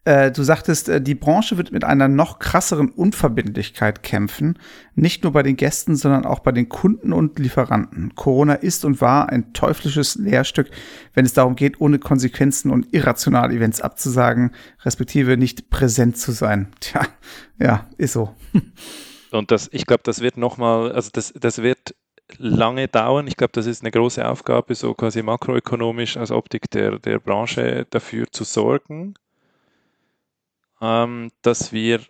äh, 0.07 0.31
du 0.31 0.45
sagtest, 0.45 0.89
äh, 0.89 1.01
die 1.01 1.17
Branche 1.17 1.57
wird 1.57 1.73
mit 1.73 1.83
einer 1.83 2.07
noch 2.07 2.39
krasseren 2.39 2.91
Unverbindlichkeit 2.91 4.05
kämpfen, 4.05 4.57
nicht 4.95 5.25
nur 5.25 5.33
bei 5.33 5.43
den 5.43 5.57
Gästen, 5.57 5.97
sondern 5.97 6.25
auch 6.25 6.39
bei 6.39 6.53
den 6.53 6.69
Kunden 6.69 7.13
und 7.13 7.41
Lieferanten. 7.41 8.15
Corona 8.15 8.55
ist 8.55 8.85
und 8.85 9.01
war 9.01 9.31
ein 9.31 9.53
teuflisches 9.53 10.15
Lehrstück, 10.15 10.71
wenn 11.15 11.27
es 11.27 11.33
darum 11.33 11.57
geht, 11.57 11.81
ohne 11.81 11.99
Konsequenzen 11.99 12.71
und 12.71 12.95
irrationale 12.95 13.53
Events 13.53 13.81
abzusagen, 13.81 14.53
respektive 14.85 15.37
nicht 15.37 15.71
präsent 15.71 16.17
zu 16.17 16.31
sein. 16.31 16.69
Tja, 16.81 17.01
ja, 17.59 17.89
ist 17.99 18.13
so. 18.13 18.33
Und 19.33 19.51
das, 19.51 19.69
ich 19.73 19.87
glaube, 19.87 20.05
das 20.05 20.21
wird 20.21 20.37
nochmal, 20.37 20.93
also 20.93 21.11
das, 21.13 21.33
das 21.33 21.63
wird 21.63 21.97
lange 22.39 22.87
dauern. 22.87 23.27
Ich 23.27 23.37
glaube, 23.37 23.53
das 23.55 23.67
ist 23.67 23.83
eine 23.83 23.91
große 23.91 24.27
Aufgabe, 24.27 24.77
so 24.77 24.95
quasi 24.95 25.23
makroökonomisch 25.25 26.17
als 26.17 26.31
Optik 26.31 26.71
der, 26.71 27.01
der 27.01 27.19
Branche 27.19 27.89
dafür 27.91 28.27
zu 28.31 28.45
sorgen, 28.45 29.15
ähm, 30.81 31.31
dass 31.43 31.73
wir 31.73 32.01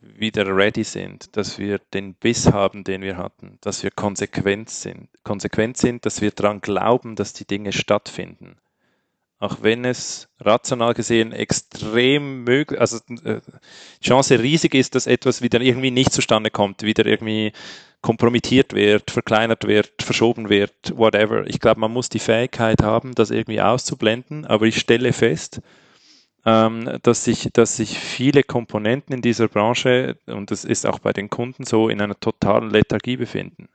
wieder 0.00 0.46
ready 0.56 0.84
sind, 0.84 1.36
dass 1.36 1.58
wir 1.58 1.78
den 1.92 2.14
Biss 2.14 2.50
haben, 2.50 2.84
den 2.84 3.02
wir 3.02 3.16
hatten, 3.16 3.58
dass 3.60 3.82
wir 3.82 3.90
konsequent 3.90 4.70
sind, 4.70 5.08
konsequent 5.24 5.76
sind, 5.76 6.06
dass 6.06 6.20
wir 6.20 6.30
daran 6.30 6.60
glauben, 6.60 7.16
dass 7.16 7.32
die 7.32 7.46
Dinge 7.46 7.72
stattfinden. 7.72 8.56
Auch 9.38 9.62
wenn 9.62 9.86
es 9.86 10.28
rational 10.38 10.92
gesehen 10.92 11.32
extrem 11.32 12.44
möglich, 12.44 12.78
also 12.78 12.98
äh, 13.24 13.40
Chance 14.02 14.38
riesig 14.38 14.74
ist, 14.74 14.94
dass 14.94 15.06
etwas 15.06 15.40
wieder 15.40 15.62
irgendwie 15.62 15.90
nicht 15.90 16.12
zustande 16.12 16.50
kommt, 16.50 16.82
wieder 16.82 17.06
irgendwie 17.06 17.52
kompromittiert 18.02 18.74
wird, 18.74 19.10
verkleinert 19.10 19.66
wird, 19.66 20.02
verschoben 20.02 20.50
wird, 20.50 20.74
whatever. 20.94 21.46
Ich 21.46 21.58
glaube, 21.58 21.80
man 21.80 21.92
muss 21.92 22.10
die 22.10 22.18
Fähigkeit 22.18 22.82
haben, 22.82 23.14
das 23.14 23.30
irgendwie 23.30 23.62
auszublenden, 23.62 24.44
aber 24.46 24.66
ich 24.66 24.78
stelle 24.78 25.12
fest, 25.14 25.60
dass, 26.44 27.24
sich, 27.24 27.50
dass 27.52 27.76
sich 27.76 27.98
viele 27.98 28.42
Komponenten 28.42 29.14
in 29.14 29.22
dieser 29.22 29.48
Branche, 29.48 30.16
und 30.26 30.50
das 30.50 30.64
ist 30.64 30.86
auch 30.86 30.98
bei 30.98 31.12
den 31.12 31.28
Kunden 31.28 31.64
so, 31.64 31.88
in 31.88 32.00
einer 32.00 32.18
totalen 32.18 32.70
Lethargie 32.70 33.16
befinden. 33.16 33.68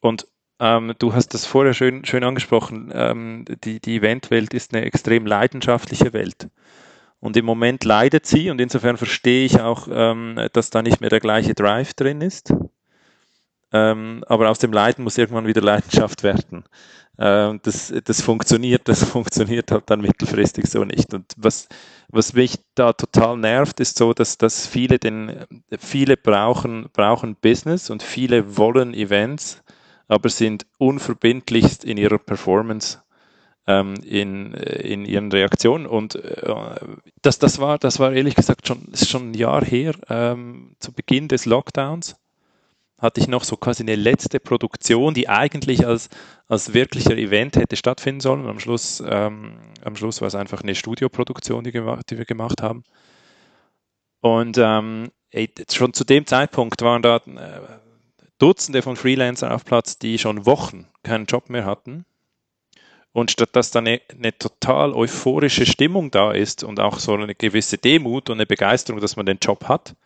Und 0.00 0.26
ähm, 0.60 0.94
du 0.98 1.12
hast 1.12 1.34
das 1.34 1.44
vorher 1.44 1.74
schön, 1.74 2.04
schön 2.04 2.22
angesprochen, 2.22 2.92
ähm, 2.94 3.44
die, 3.64 3.80
die 3.80 3.96
Eventwelt 3.96 4.54
ist 4.54 4.72
eine 4.72 4.84
extrem 4.84 5.26
leidenschaftliche 5.26 6.12
Welt. 6.12 6.48
Und 7.18 7.36
im 7.36 7.44
Moment 7.44 7.84
leidet 7.84 8.26
sie 8.26 8.50
und 8.50 8.60
insofern 8.60 8.96
verstehe 8.96 9.44
ich 9.44 9.60
auch, 9.60 9.88
ähm, 9.90 10.40
dass 10.52 10.70
da 10.70 10.82
nicht 10.82 11.00
mehr 11.00 11.10
der 11.10 11.20
gleiche 11.20 11.54
Drive 11.54 11.94
drin 11.94 12.20
ist. 12.20 12.52
Ähm, 13.72 14.24
aber 14.28 14.50
aus 14.50 14.58
dem 14.58 14.72
Leiden 14.72 15.04
muss 15.04 15.18
irgendwann 15.18 15.46
wieder 15.46 15.62
Leidenschaft 15.62 16.22
werden. 16.22 16.64
Äh, 17.16 17.58
das, 17.62 17.92
das 18.04 18.20
funktioniert, 18.20 18.88
das 18.88 19.04
funktioniert 19.10 19.70
halt 19.70 19.84
dann 19.90 20.00
mittelfristig 20.00 20.66
so 20.66 20.84
nicht. 20.84 21.14
Und 21.14 21.32
was, 21.36 21.68
was 22.08 22.34
mich 22.34 22.58
da 22.74 22.92
total 22.92 23.36
nervt, 23.36 23.80
ist 23.80 23.96
so, 23.96 24.12
dass, 24.12 24.38
dass 24.38 24.66
viele 24.66 24.98
den, 24.98 25.44
viele 25.78 26.16
brauchen, 26.16 26.88
brauchen 26.92 27.36
Business 27.36 27.90
und 27.90 28.02
viele 28.02 28.56
wollen 28.56 28.94
Events, 28.94 29.62
aber 30.08 30.28
sind 30.28 30.66
unverbindlichst 30.78 31.84
in 31.84 31.96
ihrer 31.96 32.18
Performance 32.18 32.98
ähm, 33.66 33.94
in, 34.04 34.52
in 34.54 35.04
ihren 35.04 35.30
Reaktionen. 35.30 35.86
Und 35.86 36.16
äh, 36.16 36.74
das, 37.22 37.38
das, 37.38 37.58
war, 37.58 37.78
das 37.78 37.98
war 38.00 38.12
ehrlich 38.12 38.34
gesagt 38.34 38.66
schon, 38.66 38.88
ist 38.92 39.08
schon 39.08 39.30
ein 39.30 39.34
Jahr 39.34 39.64
her, 39.64 39.94
ähm, 40.08 40.74
zu 40.80 40.92
Beginn 40.92 41.28
des 41.28 41.46
Lockdowns 41.46 42.16
hatte 43.02 43.20
ich 43.20 43.26
noch 43.26 43.42
so 43.42 43.56
quasi 43.56 43.82
eine 43.82 43.96
letzte 43.96 44.38
Produktion, 44.38 45.12
die 45.12 45.28
eigentlich 45.28 45.84
als, 45.84 46.08
als 46.46 46.72
wirklicher 46.72 47.18
Event 47.18 47.56
hätte 47.56 47.76
stattfinden 47.76 48.20
sollen. 48.20 48.46
Am 48.46 48.60
Schluss, 48.60 49.02
ähm, 49.04 49.58
am 49.84 49.96
Schluss 49.96 50.20
war 50.20 50.28
es 50.28 50.36
einfach 50.36 50.62
eine 50.62 50.76
Studioproduktion, 50.76 51.64
die, 51.64 51.72
gemacht, 51.72 52.06
die 52.10 52.16
wir 52.16 52.24
gemacht 52.24 52.62
haben. 52.62 52.84
Und 54.20 54.56
ähm, 54.56 55.10
schon 55.70 55.92
zu 55.92 56.04
dem 56.04 56.26
Zeitpunkt 56.26 56.80
waren 56.82 57.02
da 57.02 57.16
äh, 57.16 57.60
Dutzende 58.38 58.82
von 58.82 58.96
Freelancern 58.96 59.50
auf 59.50 59.64
Platz, 59.64 59.98
die 59.98 60.18
schon 60.18 60.46
Wochen 60.46 60.86
keinen 61.02 61.26
Job 61.26 61.50
mehr 61.50 61.64
hatten. 61.64 62.04
Und 63.12 63.32
statt 63.32 63.50
dass 63.52 63.72
da 63.72 63.80
eine, 63.80 64.00
eine, 64.16 64.36
total 64.38 64.94
euphorische 64.94 65.66
Stimmung 65.66 66.10
da 66.10 66.32
ist 66.32 66.64
und 66.64 66.80
auch 66.80 66.98
so 66.98 67.14
eine 67.14 67.34
gewisse 67.34 67.78
Demut 67.78 68.30
und 68.30 68.36
eine 68.36 68.46
Begeisterung, 68.46 69.00
dass 69.00 69.16
man 69.16 69.26
den 69.26 69.38
Job 69.42 69.64
hat, 69.68 69.96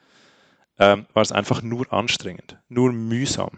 ähm, 0.79 1.07
war 1.13 1.23
es 1.23 1.33
einfach 1.33 1.63
nur 1.63 1.93
anstrengend, 1.93 2.59
nur 2.69 2.93
mühsam. 2.93 3.53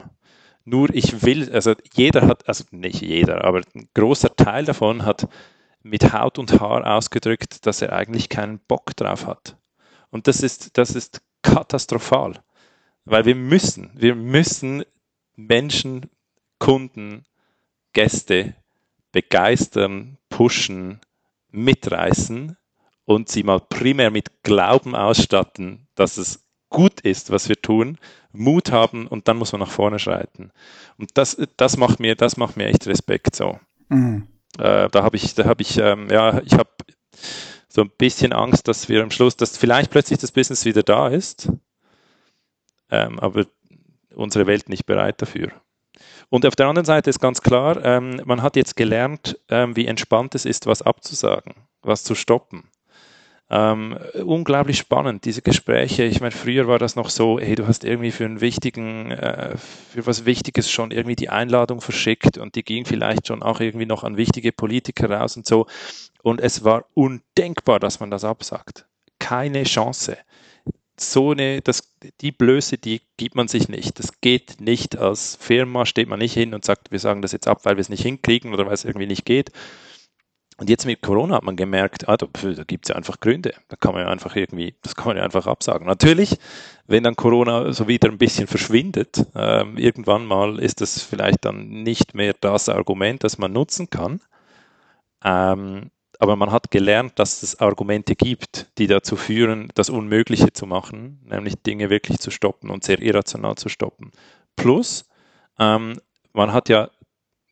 Nur 0.64 0.94
ich 0.94 1.22
will, 1.22 1.50
also 1.52 1.74
jeder 1.94 2.26
hat, 2.26 2.46
also 2.46 2.64
nicht 2.70 3.00
jeder, 3.00 3.44
aber 3.44 3.62
ein 3.74 3.88
großer 3.94 4.36
Teil 4.36 4.64
davon 4.64 5.04
hat 5.04 5.28
mit 5.82 6.12
Haut 6.12 6.38
und 6.38 6.60
Haar 6.60 6.86
ausgedrückt, 6.86 7.66
dass 7.66 7.80
er 7.80 7.92
eigentlich 7.92 8.28
keinen 8.28 8.58
Bock 8.58 8.94
drauf 8.94 9.26
hat. 9.26 9.56
Und 10.10 10.26
das 10.26 10.42
ist, 10.42 10.76
das 10.76 10.94
ist 10.94 11.22
katastrophal, 11.42 12.34
weil 13.04 13.24
wir 13.24 13.34
müssen, 13.34 13.90
wir 13.94 14.14
müssen 14.14 14.84
Menschen, 15.36 16.10
Kunden, 16.58 17.24
Gäste 17.92 18.54
begeistern, 19.12 20.18
pushen, 20.28 21.00
mitreißen 21.50 22.56
und 23.04 23.28
sie 23.28 23.42
mal 23.42 23.60
primär 23.60 24.10
mit 24.10 24.42
Glauben 24.42 24.94
ausstatten, 24.94 25.88
dass 25.94 26.18
es 26.18 26.47
gut 26.70 27.00
ist, 27.00 27.30
was 27.30 27.48
wir 27.48 27.60
tun, 27.60 27.98
Mut 28.32 28.72
haben 28.72 29.06
und 29.06 29.28
dann 29.28 29.36
muss 29.36 29.52
man 29.52 29.60
nach 29.60 29.70
vorne 29.70 29.98
schreiten. 29.98 30.50
Und 30.98 31.16
das, 31.16 31.36
das 31.56 31.76
macht 31.76 32.00
mir, 32.00 32.14
das 32.14 32.36
macht 32.36 32.56
mir 32.56 32.66
echt 32.66 32.86
Respekt 32.86 33.34
so. 33.34 33.58
Mhm. 33.88 34.28
Äh, 34.58 34.88
da 34.90 35.02
habe 35.02 35.16
ich, 35.16 35.34
da 35.34 35.44
habe 35.44 35.62
ich, 35.62 35.78
ähm, 35.78 36.08
ja, 36.10 36.40
ich 36.42 36.54
habe 36.54 36.70
so 37.68 37.82
ein 37.82 37.90
bisschen 37.96 38.32
Angst, 38.32 38.68
dass 38.68 38.88
wir 38.88 39.02
am 39.02 39.10
Schluss, 39.10 39.36
dass 39.36 39.56
vielleicht 39.56 39.90
plötzlich 39.90 40.18
das 40.18 40.32
Business 40.32 40.64
wieder 40.64 40.82
da 40.82 41.08
ist, 41.08 41.50
ähm, 42.90 43.18
aber 43.18 43.46
unsere 44.14 44.46
Welt 44.46 44.68
nicht 44.68 44.86
bereit 44.86 45.20
dafür. 45.22 45.52
Und 46.30 46.44
auf 46.44 46.56
der 46.56 46.66
anderen 46.66 46.86
Seite 46.86 47.10
ist 47.10 47.20
ganz 47.20 47.40
klar, 47.42 47.82
ähm, 47.84 48.20
man 48.24 48.42
hat 48.42 48.56
jetzt 48.56 48.76
gelernt, 48.76 49.38
ähm, 49.48 49.76
wie 49.76 49.86
entspannt 49.86 50.34
es 50.34 50.44
ist, 50.44 50.66
was 50.66 50.82
abzusagen, 50.82 51.54
was 51.82 52.04
zu 52.04 52.14
stoppen. 52.14 52.68
Ähm, 53.50 53.98
unglaublich 54.26 54.76
spannend, 54.76 55.24
diese 55.24 55.40
Gespräche. 55.40 56.04
Ich 56.04 56.20
meine, 56.20 56.32
früher 56.32 56.68
war 56.68 56.78
das 56.78 56.96
noch 56.96 57.08
so, 57.08 57.40
hey, 57.40 57.54
du 57.54 57.66
hast 57.66 57.82
irgendwie 57.82 58.10
für 58.10 58.26
einen 58.26 58.42
wichtigen, 58.42 59.10
äh, 59.10 59.56
für 59.56 60.06
was 60.06 60.26
Wichtiges 60.26 60.70
schon 60.70 60.90
irgendwie 60.90 61.16
die 61.16 61.30
Einladung 61.30 61.80
verschickt 61.80 62.36
und 62.36 62.56
die 62.56 62.62
ging 62.62 62.84
vielleicht 62.84 63.26
schon 63.26 63.42
auch 63.42 63.60
irgendwie 63.60 63.86
noch 63.86 64.04
an 64.04 64.18
wichtige 64.18 64.52
Politiker 64.52 65.10
raus 65.10 65.36
und 65.38 65.46
so. 65.46 65.66
Und 66.22 66.42
es 66.42 66.62
war 66.62 66.84
undenkbar, 66.92 67.80
dass 67.80 68.00
man 68.00 68.10
das 68.10 68.22
absagt. 68.22 68.86
Keine 69.18 69.64
Chance. 69.64 70.18
So 71.00 71.30
eine, 71.30 71.62
das, 71.62 71.96
die 72.20 72.32
Blöße, 72.32 72.76
die 72.76 73.00
gibt 73.16 73.34
man 73.34 73.48
sich 73.48 73.70
nicht. 73.70 73.98
Das 73.98 74.20
geht 74.20 74.60
nicht. 74.60 74.98
Als 74.98 75.38
Firma 75.40 75.86
steht 75.86 76.08
man 76.08 76.18
nicht 76.18 76.34
hin 76.34 76.52
und 76.52 76.66
sagt, 76.66 76.90
wir 76.90 76.98
sagen 76.98 77.22
das 77.22 77.32
jetzt 77.32 77.48
ab, 77.48 77.60
weil 77.64 77.76
wir 77.76 77.80
es 77.80 77.88
nicht 77.88 78.02
hinkriegen 78.02 78.52
oder 78.52 78.66
weil 78.66 78.74
es 78.74 78.84
irgendwie 78.84 79.06
nicht 79.06 79.24
geht 79.24 79.52
und 80.58 80.68
jetzt 80.68 80.86
mit 80.86 81.02
Corona 81.02 81.36
hat 81.36 81.44
man 81.44 81.54
gemerkt, 81.54 82.08
ah, 82.08 82.16
da, 82.16 82.26
da 82.26 82.64
gibt 82.64 82.84
es 82.84 82.88
ja 82.88 82.96
einfach 82.96 83.20
Gründe. 83.20 83.54
Da 83.68 83.76
kann 83.76 83.94
man 83.94 84.02
ja 84.02 84.08
einfach 84.08 84.34
irgendwie, 84.34 84.74
das 84.82 84.96
kann 84.96 85.06
man 85.06 85.16
ja 85.16 85.22
einfach 85.22 85.46
absagen. 85.46 85.86
Natürlich, 85.86 86.36
wenn 86.88 87.04
dann 87.04 87.14
Corona 87.14 87.72
so 87.72 87.86
wieder 87.86 88.08
ein 88.08 88.18
bisschen 88.18 88.48
verschwindet, 88.48 89.24
ähm, 89.36 89.78
irgendwann 89.78 90.26
mal 90.26 90.58
ist 90.58 90.80
das 90.80 91.00
vielleicht 91.00 91.44
dann 91.44 91.68
nicht 91.68 92.14
mehr 92.14 92.34
das 92.40 92.68
Argument, 92.68 93.22
das 93.22 93.38
man 93.38 93.52
nutzen 93.52 93.88
kann. 93.88 94.20
Ähm, 95.24 95.92
aber 96.18 96.34
man 96.34 96.50
hat 96.50 96.72
gelernt, 96.72 97.20
dass 97.20 97.44
es 97.44 97.60
Argumente 97.60 98.16
gibt, 98.16 98.66
die 98.78 98.88
dazu 98.88 99.14
führen, 99.14 99.70
das 99.76 99.90
Unmögliche 99.90 100.52
zu 100.52 100.66
machen, 100.66 101.20
nämlich 101.24 101.62
Dinge 101.62 101.88
wirklich 101.88 102.18
zu 102.18 102.32
stoppen 102.32 102.70
und 102.70 102.82
sehr 102.82 103.00
irrational 103.00 103.54
zu 103.54 103.68
stoppen. 103.68 104.10
Plus, 104.56 105.08
ähm, 105.60 106.00
man 106.32 106.52
hat 106.52 106.68
ja 106.68 106.90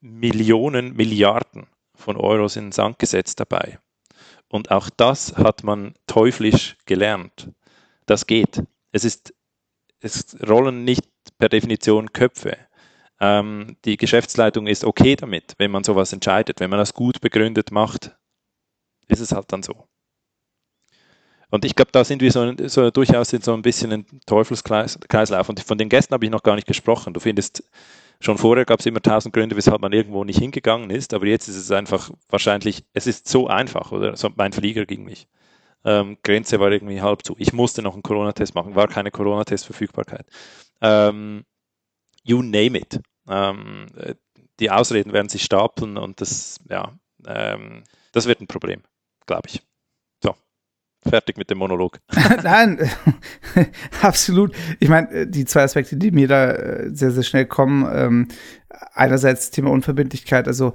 Millionen, 0.00 0.94
Milliarden 0.96 1.68
von 1.96 2.16
Euros 2.16 2.56
in 2.56 2.66
den 2.66 2.72
Sand 2.72 2.98
gesetzt 2.98 3.40
dabei. 3.40 3.78
Und 4.48 4.70
auch 4.70 4.90
das 4.90 5.36
hat 5.36 5.64
man 5.64 5.94
teuflisch 6.06 6.76
gelernt. 6.86 7.50
Das 8.06 8.26
geht. 8.26 8.62
Es 8.92 9.04
ist, 9.04 9.34
es 10.00 10.36
rollen 10.46 10.84
nicht 10.84 11.04
per 11.38 11.48
Definition 11.48 12.12
Köpfe. 12.12 12.56
Ähm, 13.18 13.76
die 13.84 13.96
Geschäftsleitung 13.96 14.66
ist 14.66 14.84
okay 14.84 15.16
damit, 15.16 15.54
wenn 15.58 15.70
man 15.70 15.84
sowas 15.84 16.12
entscheidet. 16.12 16.60
Wenn 16.60 16.70
man 16.70 16.78
das 16.78 16.94
gut 16.94 17.20
begründet 17.20 17.72
macht, 17.72 18.16
ist 19.08 19.20
es 19.20 19.32
halt 19.32 19.52
dann 19.52 19.62
so. 19.62 19.88
Und 21.50 21.64
ich 21.64 21.74
glaube, 21.74 21.92
da 21.92 22.04
sind 22.04 22.22
wir 22.22 22.32
so, 22.32 22.52
so 22.66 22.90
durchaus 22.90 23.32
in 23.32 23.40
so 23.40 23.54
ein 23.54 23.62
bisschen 23.62 23.92
ein 23.92 24.06
Teufelskreislauf. 24.26 25.48
Und 25.48 25.60
von 25.60 25.78
den 25.78 25.88
Gästen 25.88 26.12
habe 26.12 26.24
ich 26.24 26.30
noch 26.30 26.42
gar 26.42 26.56
nicht 26.56 26.66
gesprochen. 26.66 27.14
Du 27.14 27.20
findest 27.20 27.62
Schon 28.20 28.38
vorher 28.38 28.64
gab 28.64 28.80
es 28.80 28.86
immer 28.86 29.02
tausend 29.02 29.34
Gründe, 29.34 29.56
weshalb 29.56 29.80
man 29.80 29.92
irgendwo 29.92 30.24
nicht 30.24 30.38
hingegangen 30.38 30.90
ist, 30.90 31.14
aber 31.14 31.26
jetzt 31.26 31.48
ist 31.48 31.56
es 31.56 31.70
einfach 31.70 32.10
wahrscheinlich, 32.28 32.84
es 32.92 33.06
ist 33.06 33.28
so 33.28 33.46
einfach, 33.46 33.92
oder? 33.92 34.16
So, 34.16 34.30
mein 34.36 34.52
Flieger 34.52 34.86
ging 34.86 35.04
nicht. 35.04 35.28
Ähm, 35.84 36.16
Grenze 36.22 36.58
war 36.58 36.70
irgendwie 36.70 37.00
halb 37.00 37.24
zu. 37.24 37.36
Ich 37.38 37.52
musste 37.52 37.82
noch 37.82 37.94
einen 37.94 38.02
Corona-Test 38.02 38.54
machen, 38.54 38.74
war 38.74 38.88
keine 38.88 39.10
Corona-Test-Verfügbarkeit. 39.10 40.26
Ähm, 40.80 41.44
you 42.24 42.42
name 42.42 42.78
it. 42.78 43.00
Ähm, 43.28 43.86
die 44.60 44.70
Ausreden 44.70 45.12
werden 45.12 45.28
sich 45.28 45.44
stapeln 45.44 45.98
und 45.98 46.20
das, 46.20 46.58
ja, 46.68 46.92
ähm, 47.26 47.84
das 48.12 48.26
wird 48.26 48.40
ein 48.40 48.46
Problem, 48.46 48.82
glaube 49.26 49.48
ich 49.48 49.62
fertig 51.08 51.36
mit 51.36 51.50
dem 51.50 51.58
Monolog. 51.58 51.98
Nein, 52.42 52.90
absolut. 54.02 54.54
Ich 54.80 54.88
meine, 54.88 55.26
die 55.26 55.44
zwei 55.44 55.62
Aspekte, 55.62 55.96
die 55.96 56.10
mir 56.10 56.28
da 56.28 56.50
äh, 56.50 56.90
sehr, 56.92 57.10
sehr 57.10 57.22
schnell 57.22 57.46
kommen, 57.46 57.86
ähm, 57.92 58.28
einerseits 58.94 59.50
Thema 59.50 59.70
Unverbindlichkeit, 59.70 60.46
also 60.46 60.72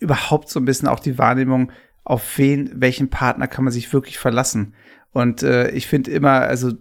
überhaupt 0.00 0.50
so 0.50 0.60
ein 0.60 0.64
bisschen 0.64 0.88
auch 0.88 1.00
die 1.00 1.18
Wahrnehmung, 1.18 1.72
auf 2.04 2.38
wen, 2.38 2.70
welchen 2.74 3.10
Partner 3.10 3.46
kann 3.46 3.64
man 3.64 3.72
sich 3.72 3.92
wirklich 3.92 4.18
verlassen. 4.18 4.74
Und 5.12 5.42
äh, 5.42 5.70
ich 5.70 5.86
finde 5.86 6.10
immer, 6.10 6.40
also 6.40 6.72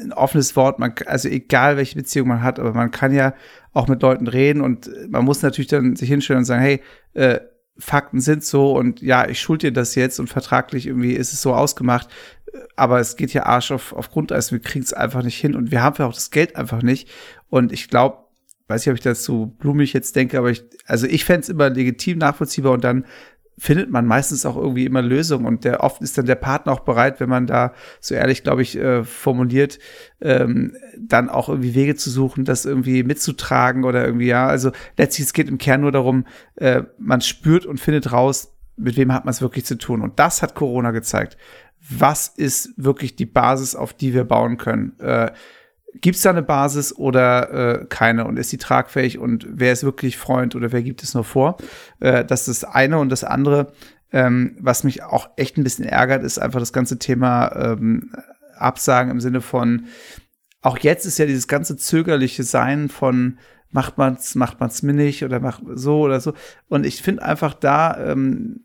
ein 0.00 0.12
offenes 0.12 0.56
Wort, 0.56 0.78
man, 0.78 0.94
also 1.06 1.28
egal 1.28 1.76
welche 1.76 1.96
Beziehung 1.96 2.28
man 2.28 2.42
hat, 2.42 2.58
aber 2.58 2.72
man 2.72 2.90
kann 2.90 3.12
ja 3.12 3.34
auch 3.72 3.88
mit 3.88 4.02
Leuten 4.02 4.26
reden 4.26 4.60
und 4.60 4.90
man 5.08 5.24
muss 5.24 5.42
natürlich 5.42 5.68
dann 5.68 5.96
sich 5.96 6.08
hinstellen 6.08 6.40
und 6.40 6.44
sagen, 6.44 6.62
hey, 6.62 6.82
äh, 7.14 7.40
Fakten 7.78 8.20
sind 8.20 8.44
so 8.44 8.72
und 8.72 9.00
ja, 9.02 9.28
ich 9.28 9.40
schuld 9.40 9.62
dir 9.62 9.72
das 9.72 9.94
jetzt 9.94 10.18
und 10.18 10.28
vertraglich 10.28 10.86
irgendwie 10.86 11.12
ist 11.12 11.32
es 11.32 11.42
so 11.42 11.54
ausgemacht. 11.54 12.08
Aber 12.76 12.98
es 12.98 13.16
geht 13.16 13.32
ja 13.32 13.44
Arsch 13.44 13.70
auf, 13.70 13.92
auf 13.92 14.10
Grundeis. 14.10 14.50
Wir 14.52 14.58
kriegen 14.58 14.84
es 14.84 14.92
einfach 14.92 15.22
nicht 15.22 15.38
hin 15.38 15.54
und 15.54 15.70
wir 15.70 15.82
haben 15.82 15.96
ja 15.98 16.06
auch 16.06 16.14
das 16.14 16.30
Geld 16.30 16.56
einfach 16.56 16.82
nicht. 16.82 17.08
Und 17.50 17.72
ich 17.72 17.88
glaube, 17.88 18.18
weiß 18.68 18.84
nicht, 18.84 18.92
ob 18.92 18.98
ich 18.98 19.04
das 19.04 19.24
so 19.24 19.46
blumig 19.46 19.92
jetzt 19.92 20.16
denke, 20.16 20.38
aber 20.38 20.50
ich, 20.50 20.64
also 20.86 21.06
ich 21.06 21.24
fände 21.24 21.40
es 21.40 21.48
immer 21.48 21.70
legitim 21.70 22.18
nachvollziehbar 22.18 22.72
und 22.72 22.84
dann 22.84 23.04
findet 23.58 23.90
man 23.90 24.06
meistens 24.06 24.46
auch 24.46 24.56
irgendwie 24.56 24.86
immer 24.86 25.02
Lösungen 25.02 25.44
und 25.44 25.64
der 25.64 25.82
oft 25.82 26.00
ist 26.00 26.16
dann 26.16 26.26
der 26.26 26.36
Partner 26.36 26.72
auch 26.72 26.80
bereit, 26.80 27.20
wenn 27.20 27.28
man 27.28 27.46
da 27.46 27.72
so 28.00 28.14
ehrlich, 28.14 28.44
glaube 28.44 28.62
ich, 28.62 28.76
äh, 28.76 29.04
formuliert, 29.04 29.78
ähm, 30.20 30.76
dann 30.96 31.28
auch 31.28 31.48
irgendwie 31.48 31.74
Wege 31.74 31.96
zu 31.96 32.10
suchen, 32.10 32.44
das 32.44 32.64
irgendwie 32.64 33.02
mitzutragen 33.02 33.84
oder 33.84 34.04
irgendwie, 34.04 34.28
ja, 34.28 34.46
also 34.46 34.70
letztlich 34.96 35.26
es 35.26 35.32
geht 35.32 35.48
im 35.48 35.58
Kern 35.58 35.80
nur 35.80 35.92
darum, 35.92 36.24
äh, 36.56 36.84
man 36.98 37.20
spürt 37.20 37.66
und 37.66 37.80
findet 37.80 38.12
raus, 38.12 38.54
mit 38.76 38.96
wem 38.96 39.12
hat 39.12 39.24
man 39.24 39.32
es 39.32 39.42
wirklich 39.42 39.64
zu 39.64 39.76
tun. 39.76 40.02
Und 40.02 40.18
das 40.18 40.40
hat 40.40 40.54
Corona 40.54 40.92
gezeigt. 40.92 41.36
Was 41.90 42.28
ist 42.28 42.74
wirklich 42.76 43.16
die 43.16 43.26
Basis, 43.26 43.74
auf 43.74 43.92
die 43.92 44.14
wir 44.14 44.24
bauen 44.24 44.56
können? 44.56 44.98
Äh, 45.00 45.32
Gibt 45.94 46.16
es 46.16 46.22
da 46.22 46.30
eine 46.30 46.42
Basis 46.42 46.94
oder 46.94 47.80
äh, 47.80 47.86
keine 47.86 48.26
und 48.26 48.38
ist 48.38 48.50
sie 48.50 48.58
tragfähig 48.58 49.18
und 49.18 49.46
wer 49.48 49.72
ist 49.72 49.84
wirklich 49.84 50.18
Freund 50.18 50.54
oder 50.54 50.70
wer 50.70 50.82
gibt 50.82 51.02
es 51.02 51.14
nur 51.14 51.24
vor? 51.24 51.56
Äh, 52.00 52.24
das 52.24 52.46
ist 52.46 52.62
das 52.62 52.70
eine 52.70 52.98
und 52.98 53.08
das 53.10 53.24
andere, 53.24 53.72
ähm, 54.12 54.56
was 54.60 54.84
mich 54.84 55.02
auch 55.02 55.30
echt 55.36 55.56
ein 55.56 55.64
bisschen 55.64 55.84
ärgert, 55.84 56.22
ist 56.22 56.38
einfach 56.38 56.60
das 56.60 56.72
ganze 56.72 56.98
Thema 56.98 57.52
ähm, 57.56 58.12
Absagen 58.56 59.10
im 59.10 59.20
Sinne 59.20 59.40
von, 59.40 59.86
auch 60.60 60.78
jetzt 60.78 61.06
ist 61.06 61.18
ja 61.18 61.26
dieses 61.26 61.48
ganze 61.48 61.76
zögerliche 61.76 62.42
Sein 62.42 62.88
von 62.88 63.38
macht 63.70 63.98
man's, 63.98 64.34
macht 64.34 64.60
man's 64.60 64.82
mir 64.82 64.94
nicht 64.94 65.24
oder 65.24 65.40
macht 65.40 65.62
so 65.74 66.00
oder 66.00 66.20
so. 66.20 66.34
Und 66.68 66.86
ich 66.86 67.02
finde 67.02 67.22
einfach 67.22 67.54
da, 67.54 68.12
ähm, 68.12 68.60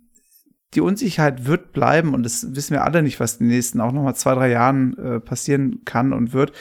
die 0.73 0.81
Unsicherheit 0.81 1.45
wird 1.45 1.71
bleiben 1.71 2.13
und 2.13 2.23
das 2.23 2.55
wissen 2.55 2.71
wir 2.71 2.83
alle 2.83 3.03
nicht, 3.03 3.19
was 3.19 3.36
in 3.36 3.47
den 3.47 3.55
nächsten 3.55 3.81
auch 3.81 3.91
noch 3.91 4.03
mal 4.03 4.15
zwei, 4.15 4.33
drei 4.33 4.49
Jahren 4.49 4.97
äh, 4.97 5.19
passieren 5.19 5.81
kann 5.86 6.13
und 6.13 6.33
wird. 6.33 6.51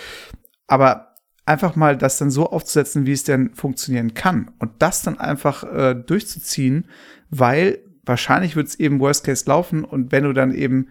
Aber 0.73 1.17
einfach 1.45 1.77
mal 1.77 1.99
das 1.99 2.17
dann 2.17 2.31
so 2.31 2.49
aufzusetzen, 2.49 3.05
wie 3.05 3.13
es 3.13 3.25
denn 3.25 3.55
funktionieren 3.55 4.15
kann 4.15 4.53
und 4.59 4.71
das 4.79 5.03
dann 5.03 5.21
einfach 5.21 5.65
äh, 5.65 5.95
durchzuziehen, 5.95 6.89
weil 7.29 7.81
wahrscheinlich 8.07 8.57
wird 8.57 8.69
es 8.69 8.81
eben 8.81 8.99
Worst 8.99 9.23
Case 9.27 9.45
laufen 9.47 9.85
und 9.85 10.13
wenn 10.13 10.25
du 10.25 10.33
dann 10.33 10.55
eben 10.55 10.89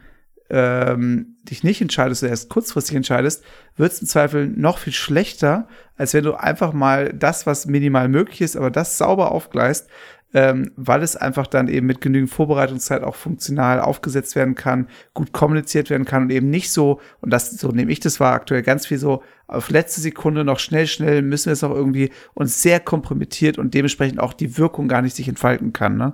ähm, 0.51 1.37
dich 1.49 1.63
nicht 1.63 1.81
entscheidest 1.81 2.21
oder 2.21 2.29
erst 2.29 2.51
kurzfristig 2.51 2.95
entscheidest, 2.95 3.43
wird 3.75 3.91
es 3.91 4.01
im 4.03 4.07
Zweifel 4.07 4.49
noch 4.49 4.77
viel 4.77 4.93
schlechter, 4.93 5.67
als 5.95 6.13
wenn 6.13 6.25
du 6.25 6.35
einfach 6.35 6.73
mal 6.73 7.11
das, 7.11 7.47
was 7.47 7.65
minimal 7.65 8.07
möglich 8.07 8.41
ist, 8.41 8.57
aber 8.57 8.69
das 8.69 8.99
sauber 8.99 9.31
aufgleist, 9.31 9.89
ähm, 10.33 10.71
weil 10.75 11.03
es 11.03 11.15
einfach 11.15 11.47
dann 11.47 11.67
eben 11.67 11.87
mit 11.87 12.01
genügend 12.01 12.29
Vorbereitungszeit 12.29 13.03
auch 13.03 13.15
funktional 13.15 13.79
aufgesetzt 13.79 14.35
werden 14.35 14.55
kann, 14.55 14.87
gut 15.13 15.33
kommuniziert 15.33 15.89
werden 15.89 16.05
kann 16.05 16.23
und 16.23 16.29
eben 16.31 16.49
nicht 16.49 16.71
so, 16.71 16.99
und 17.19 17.31
das, 17.31 17.51
so 17.51 17.69
nehme 17.69 17.91
ich 17.91 17.99
das 17.99 18.19
war 18.19 18.33
aktuell 18.33 18.61
ganz 18.61 18.85
viel 18.85 18.97
so, 18.97 19.23
auf 19.47 19.69
letzte 19.69 19.99
Sekunde 20.01 20.45
noch 20.45 20.59
schnell, 20.59 20.87
schnell 20.87 21.21
müssen 21.21 21.47
wir 21.47 21.53
es 21.53 21.63
auch 21.63 21.75
irgendwie 21.75 22.11
uns 22.33 22.61
sehr 22.61 22.79
kompromittiert 22.79 23.57
und 23.57 23.73
dementsprechend 23.73 24.19
auch 24.19 24.33
die 24.33 24.57
Wirkung 24.57 24.87
gar 24.87 25.01
nicht 25.01 25.15
sich 25.15 25.27
entfalten 25.27 25.73
kann. 25.73 25.97
Ne? 25.97 26.13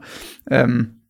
Ähm, 0.50 1.02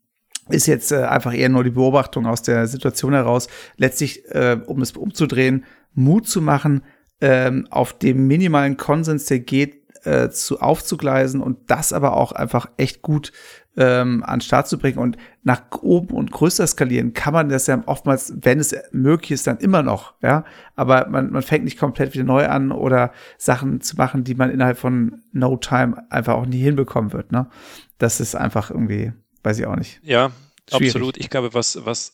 ist 0.50 0.68
jetzt 0.68 0.92
äh, 0.92 1.04
einfach 1.04 1.34
eher 1.34 1.50
nur 1.50 1.64
die 1.64 1.72
Beobachtung 1.72 2.26
aus 2.26 2.42
der 2.42 2.68
Situation 2.68 3.14
heraus, 3.14 3.48
letztlich, 3.78 4.26
äh, 4.30 4.60
um 4.66 4.82
es 4.82 4.92
umzudrehen, 4.92 5.66
Mut 5.94 6.28
zu 6.28 6.42
machen, 6.42 6.84
ähm, 7.22 7.68
auf 7.70 7.98
dem 7.98 8.28
minimalen 8.28 8.78
Konsens, 8.78 9.26
der 9.26 9.40
geht, 9.40 9.87
äh, 10.08 10.30
zu 10.30 10.62
aufzugleisen 10.62 11.42
und 11.42 11.70
das 11.70 11.92
aber 11.92 12.16
auch 12.16 12.32
einfach 12.32 12.70
echt 12.78 13.02
gut 13.02 13.34
ähm, 13.76 14.24
an 14.24 14.42
Start 14.42 14.68
zu 14.68 14.80
bringen 14.80 14.98
und 14.98 15.18
nach 15.44 15.62
oben 15.82 16.16
und 16.16 16.32
größer 16.32 16.66
skalieren 16.66 17.14
kann 17.14 17.34
man 17.34 17.50
das 17.50 17.68
ja 17.68 17.84
oftmals, 17.86 18.34
wenn 18.38 18.60
es 18.60 18.74
möglich 18.92 19.32
ist, 19.32 19.48
dann 19.48 19.58
immer 19.58 19.84
noch, 19.84 20.14
ja. 20.22 20.46
Aber 20.76 21.08
man, 21.10 21.32
man 21.32 21.42
fängt 21.42 21.66
nicht 21.66 21.78
komplett 21.78 22.14
wieder 22.14 22.24
neu 22.24 22.48
an 22.48 22.72
oder 22.72 23.12
Sachen 23.38 23.82
zu 23.82 23.98
machen, 23.98 24.24
die 24.24 24.36
man 24.36 24.50
innerhalb 24.50 24.78
von 24.78 25.22
No 25.34 25.58
Time 25.58 26.06
einfach 26.10 26.36
auch 26.36 26.46
nie 26.46 26.62
hinbekommen 26.62 27.14
wird, 27.14 27.32
ne? 27.32 27.50
Das 27.98 28.20
ist 28.20 28.36
einfach 28.36 28.72
irgendwie, 28.72 29.12
weiß 29.44 29.60
ich 29.60 29.66
auch 29.66 29.76
nicht. 29.76 30.00
Ja, 30.04 30.32
Schwierig. 30.70 30.88
absolut. 30.88 31.18
Ich 31.18 31.30
glaube, 31.30 31.54
was, 31.54 31.86
was, 31.86 32.14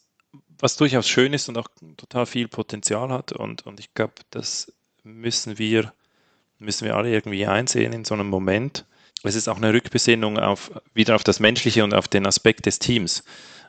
was 0.59 0.75
durchaus 0.77 1.07
schön 1.07 1.33
ist 1.33 1.47
und 1.47 1.57
auch 1.57 1.67
total 1.97 2.25
viel 2.25 2.47
Potenzial 2.47 3.09
hat 3.09 3.33
und, 3.33 3.65
und 3.65 3.79
ich 3.79 3.93
glaube, 3.93 4.13
das 4.31 4.73
müssen 5.03 5.57
wir, 5.59 5.93
müssen 6.63 6.85
wir 6.85 6.95
alle 6.95 7.11
irgendwie 7.11 7.45
einsehen 7.45 7.93
in 7.93 8.05
so 8.05 8.13
einem 8.13 8.27
Moment 8.27 8.85
es 9.23 9.35
ist 9.35 9.47
auch 9.47 9.57
eine 9.57 9.73
Rückbesinnung 9.73 10.37
auf, 10.37 10.71
wieder 10.93 11.15
auf 11.15 11.23
das 11.23 11.39
Menschliche 11.39 11.83
und 11.83 11.93
auf 11.93 12.07
den 12.07 12.27
Aspekt 12.27 12.65
des 12.65 12.79
Teams. 12.79 13.23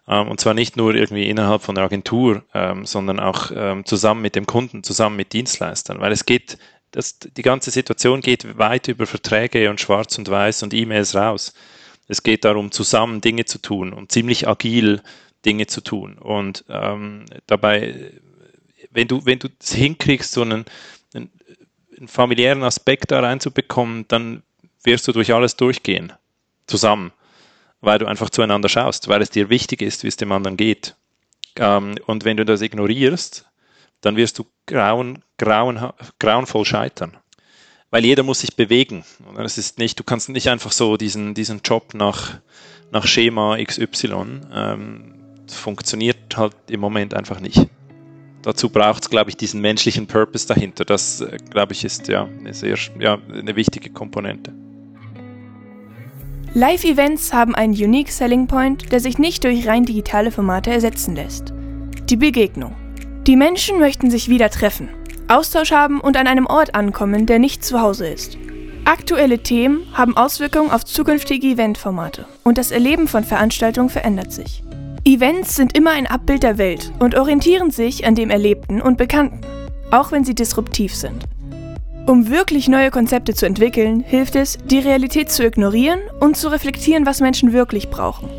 Ähm, 0.09 0.29
und 0.29 0.41
zwar 0.41 0.55
nicht 0.55 0.77
nur 0.77 0.95
irgendwie 0.95 1.29
innerhalb 1.29 1.63
von 1.63 1.77
der 1.77 1.85
Agentur, 1.85 2.43
ähm, 2.53 2.85
sondern 2.85 3.21
auch 3.21 3.51
ähm, 3.55 3.85
zusammen 3.85 4.21
mit 4.21 4.35
dem 4.35 4.47
Kunden, 4.47 4.83
zusammen 4.83 5.17
mit 5.17 5.33
Dienstleistern, 5.33 6.01
weil 6.01 6.13
es 6.13 6.27
geht, 6.27 6.59
das, 6.91 7.19
die 7.19 7.43
ganze 7.43 7.71
Situation 7.71 8.21
geht 8.21 8.59
weit 8.59 8.89
über 8.89 9.07
Verträge 9.07 9.71
und 9.71 9.81
Schwarz 9.81 10.19
und 10.19 10.29
Weiß 10.29 10.63
und 10.63 10.75
E-Mails 10.75 11.15
raus. 11.15 11.55
Es 12.07 12.23
geht 12.23 12.45
darum, 12.45 12.71
zusammen 12.71 13.21
Dinge 13.21 13.47
zu 13.47 13.59
tun 13.59 13.93
und 13.93 14.13
ziemlich 14.13 14.47
agil 14.47 15.03
Dinge 15.47 15.67
zu 15.67 15.81
tun. 15.81 16.19
Und 16.19 16.65
ähm, 16.69 17.25
dabei, 17.47 18.13
wenn 18.91 19.09
du, 19.09 19.25
wenn 19.25 19.39
du 19.39 19.49
es 19.61 19.73
hinkriegst, 19.73 20.33
so 20.33 20.43
einen, 20.43 20.67
einen, 21.97 22.09
familiären 22.09 22.63
Aspekt 22.63 23.11
da 23.11 23.21
reinzubekommen, 23.21 24.07
dann 24.09 24.43
wirst 24.83 25.09
du 25.09 25.13
durch 25.13 25.33
alles 25.33 25.57
durchgehen, 25.57 26.13
zusammen, 26.67 27.13
weil 27.81 27.99
du 27.99 28.07
einfach 28.07 28.31
zueinander 28.31 28.69
schaust, 28.69 29.09
weil 29.09 29.23
es 29.23 29.31
dir 29.31 29.49
wichtig 29.49 29.83
ist, 29.83 30.03
wie 30.03 30.09
es 30.09 30.17
dem 30.17 30.33
anderen 30.33 30.57
geht. 30.57 30.97
Ähm, 31.57 31.95
und 32.07 32.25
wenn 32.25 32.37
du 32.37 32.45
das 32.45 32.61
ignorierst, 32.61 33.47
dann 34.01 34.17
wirst 34.17 34.39
du 34.39 34.47
grauen, 34.67 35.23
grauen, 35.39 35.91
grauenvoll 36.19 36.65
scheitern. 36.65 37.17
Weil 37.91 38.05
jeder 38.05 38.23
muss 38.23 38.41
sich 38.41 38.57
bewegen. 38.57 39.05
Es 39.39 39.57
ist 39.57 39.79
nicht, 39.79 39.99
du 39.99 40.05
kannst 40.05 40.29
nicht 40.29 40.49
einfach 40.49 40.73
so 40.73 40.97
diesen, 40.97 41.35
diesen 41.35 41.61
Job 41.65 41.95
nach, 41.95 42.41
nach 42.91 43.07
Schema 43.07 43.57
XY. 43.57 44.41
Ähm, 44.53 45.15
funktioniert 45.49 46.37
halt 46.37 46.57
im 46.69 46.81
Moment 46.81 47.15
einfach 47.15 47.41
nicht. 47.41 47.69
Dazu 48.45 48.69
braucht 48.69 49.05
es, 49.05 49.11
glaube 49.11 49.31
ich, 49.31 49.39
diesen 49.39 49.63
menschlichen 49.63 50.07
Purpose 50.07 50.47
dahinter. 50.47 50.85
Das, 50.85 51.23
äh, 51.23 51.39
glaube 51.51 51.73
ich, 51.73 51.83
ist 51.83 52.09
ja 52.09 52.29
eine 52.39 52.53
sehr 52.53 52.77
ja, 52.99 53.19
eine 53.33 53.57
wichtige 53.57 53.89
Komponente. 53.91 54.53
Live-Events 56.53 57.33
haben 57.33 57.55
einen 57.55 57.73
Unique 57.73 58.13
Selling 58.13 58.47
Point, 58.47 58.93
der 58.93 59.01
sich 59.01 59.19
nicht 59.19 59.43
durch 59.45 59.67
rein 59.67 59.87
digitale 59.87 60.31
Formate 60.31 60.71
ersetzen 60.71 61.17
lässt. 61.17 61.53
Die 62.11 62.17
Begegnung. 62.17 62.77
Die 63.27 63.37
Menschen 63.37 63.79
möchten 63.79 64.11
sich 64.11 64.29
wieder 64.29 64.51
treffen, 64.51 64.91
Austausch 65.27 65.73
haben 65.73 66.01
und 66.01 66.19
an 66.19 66.27
einem 66.27 66.47
Ort 66.47 66.75
ankommen, 66.75 67.25
der 67.25 67.39
nicht 67.39 67.65
zu 67.65 67.81
Hause 67.81 68.07
ist. 68.07 68.37
Aktuelle 68.85 69.39
Themen 69.39 69.87
haben 69.95 70.15
Auswirkungen 70.15 70.71
auf 70.71 70.85
zukünftige 70.85 71.49
Eventformate 71.49 72.27
und 72.43 72.59
das 72.59 72.71
Erleben 72.71 73.09
von 73.09 73.25
Veranstaltungen 73.25 73.89
verändert 73.89 74.31
sich. 74.31 74.63
Events 75.07 75.55
sind 75.55 75.77
immer 75.77 75.91
ein 75.91 76.07
Abbild 76.07 76.43
der 76.43 76.57
Welt 76.57 76.91
und 76.99 77.15
orientieren 77.15 77.71
sich 77.71 78.07
an 78.07 78.15
dem 78.15 78.31
Erlebten 78.31 78.81
und 78.81 78.97
Bekannten, 78.97 79.43
auch 79.91 80.13
wenn 80.13 80.25
sie 80.25 80.35
disruptiv 80.35 80.95
sind. 80.95 81.25
Um 82.07 82.31
wirklich 82.31 82.69
neue 82.69 82.91
Konzepte 82.91 83.35
zu 83.35 83.45
entwickeln, 83.45 84.01
hilft 84.01 84.35
es, 84.35 84.57
die 84.65 84.79
Realität 84.79 85.31
zu 85.31 85.45
ignorieren 85.45 86.01
und 86.21 86.39
zu 86.39 86.49
reflektieren, 86.49 87.05
was 87.05 87.21
Menschen 87.21 87.53
wirklich 87.53 87.91
brauchen. 87.91 88.31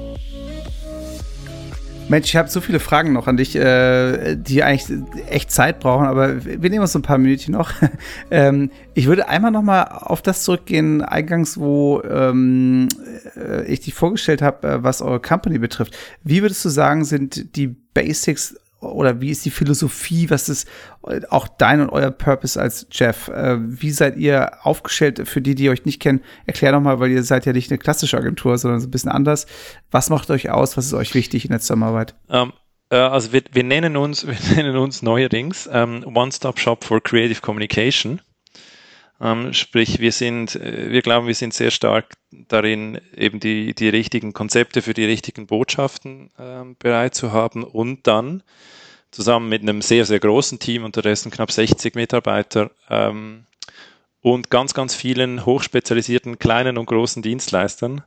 Mensch, 2.07 2.27
ich 2.27 2.35
habe 2.35 2.49
so 2.49 2.61
viele 2.61 2.79
Fragen 2.79 3.13
noch 3.13 3.27
an 3.27 3.35
dich, 3.35 3.55
äh, 3.55 4.35
die 4.35 4.61
eigentlich 4.61 4.99
echt 5.27 5.51
Zeit 5.51 5.79
brauchen, 5.79 6.05
aber 6.05 6.45
wir 6.45 6.69
nehmen 6.69 6.81
uns 6.81 6.91
so 6.91 6.99
ein 6.99 7.03
paar 7.03 7.17
Minuten 7.17 7.51
noch. 7.51 7.71
ähm, 8.31 8.69
ich 8.93 9.07
würde 9.07 9.27
einmal 9.27 9.49
noch 9.49 9.63
mal 9.63 9.83
auf 9.83 10.21
das 10.21 10.43
zurückgehen, 10.43 11.01
eingangs, 11.01 11.57
wo 11.57 12.01
ähm, 12.03 12.89
äh, 13.35 13.65
ich 13.65 13.79
dich 13.79 13.95
vorgestellt 13.95 14.43
habe, 14.43 14.67
äh, 14.67 14.83
was 14.83 15.01
eure 15.01 15.19
Company 15.19 15.57
betrifft. 15.57 15.97
Wie 16.23 16.43
würdest 16.43 16.63
du 16.63 16.69
sagen, 16.69 17.05
sind 17.05 17.55
die 17.55 17.67
Basics 17.67 18.55
oder 18.93 19.21
wie 19.21 19.29
ist 19.29 19.45
die 19.45 19.51
Philosophie, 19.51 20.29
was 20.29 20.49
ist 20.49 20.67
auch 21.29 21.47
dein 21.47 21.81
und 21.81 21.89
euer 21.89 22.11
Purpose 22.11 22.59
als 22.59 22.87
Jeff? 22.91 23.27
Äh, 23.27 23.57
wie 23.59 23.91
seid 23.91 24.17
ihr 24.17 24.65
aufgestellt? 24.65 25.27
Für 25.27 25.41
die, 25.41 25.55
die 25.55 25.69
euch 25.69 25.85
nicht 25.85 26.01
kennen, 26.01 26.21
erklär 26.45 26.71
doch 26.71 26.81
mal, 26.81 26.99
weil 26.99 27.11
ihr 27.11 27.23
seid 27.23 27.45
ja 27.45 27.53
nicht 27.53 27.71
eine 27.71 27.77
klassische 27.77 28.17
Agentur, 28.17 28.57
sondern 28.57 28.79
so 28.79 28.87
ein 28.87 28.91
bisschen 28.91 29.11
anders. 29.11 29.47
Was 29.91 30.09
macht 30.09 30.29
euch 30.29 30.49
aus? 30.49 30.77
Was 30.77 30.85
ist 30.85 30.93
euch 30.93 31.13
wichtig 31.13 31.45
in 31.45 31.51
der 31.51 31.59
Zusammenarbeit? 31.59 32.15
Um, 32.27 32.35
ähm, 32.35 32.53
äh, 32.89 32.95
also 32.97 33.33
wir, 33.33 33.43
wir, 33.51 33.63
nennen 33.63 33.97
uns, 33.97 34.27
wir 34.27 34.55
nennen 34.55 34.77
uns 34.77 35.01
neuerdings 35.01 35.67
um, 35.67 35.73
ähm, 35.75 36.15
One-Stop-Shop 36.15 36.83
for 36.83 37.01
Creative 37.01 37.41
Communication. 37.41 38.21
Ähm, 39.21 39.53
sprich, 39.53 39.99
wir 39.99 40.11
sind, 40.11 40.55
äh, 40.55 40.91
wir 40.91 41.01
glauben, 41.01 41.27
wir 41.27 41.35
sind 41.35 41.53
sehr 41.53 41.71
stark 41.71 42.13
darin, 42.31 42.99
eben 43.15 43.39
die, 43.39 43.73
die 43.73 43.89
richtigen 43.89 44.33
Konzepte 44.33 44.81
für 44.81 44.93
die 44.93 45.05
richtigen 45.05 45.47
Botschaften 45.47 46.31
ähm, 46.37 46.75
bereit 46.77 47.15
zu 47.15 47.31
haben 47.31 47.63
und 47.63 48.07
dann 48.07 48.43
zusammen 49.11 49.47
mit 49.47 49.61
einem 49.61 49.81
sehr, 49.81 50.05
sehr 50.05 50.19
großen 50.19 50.59
Team, 50.59 50.83
unterdessen 50.83 51.31
knapp 51.31 51.51
60 51.51 51.95
Mitarbeiter 51.95 52.71
ähm, 52.89 53.45
und 54.21 54.49
ganz, 54.49 54.73
ganz 54.73 54.93
vielen 54.93 55.45
hochspezialisierten 55.45 56.37
kleinen 56.37 56.77
und 56.77 56.87
großen 56.87 57.21
Dienstleistern 57.21 58.03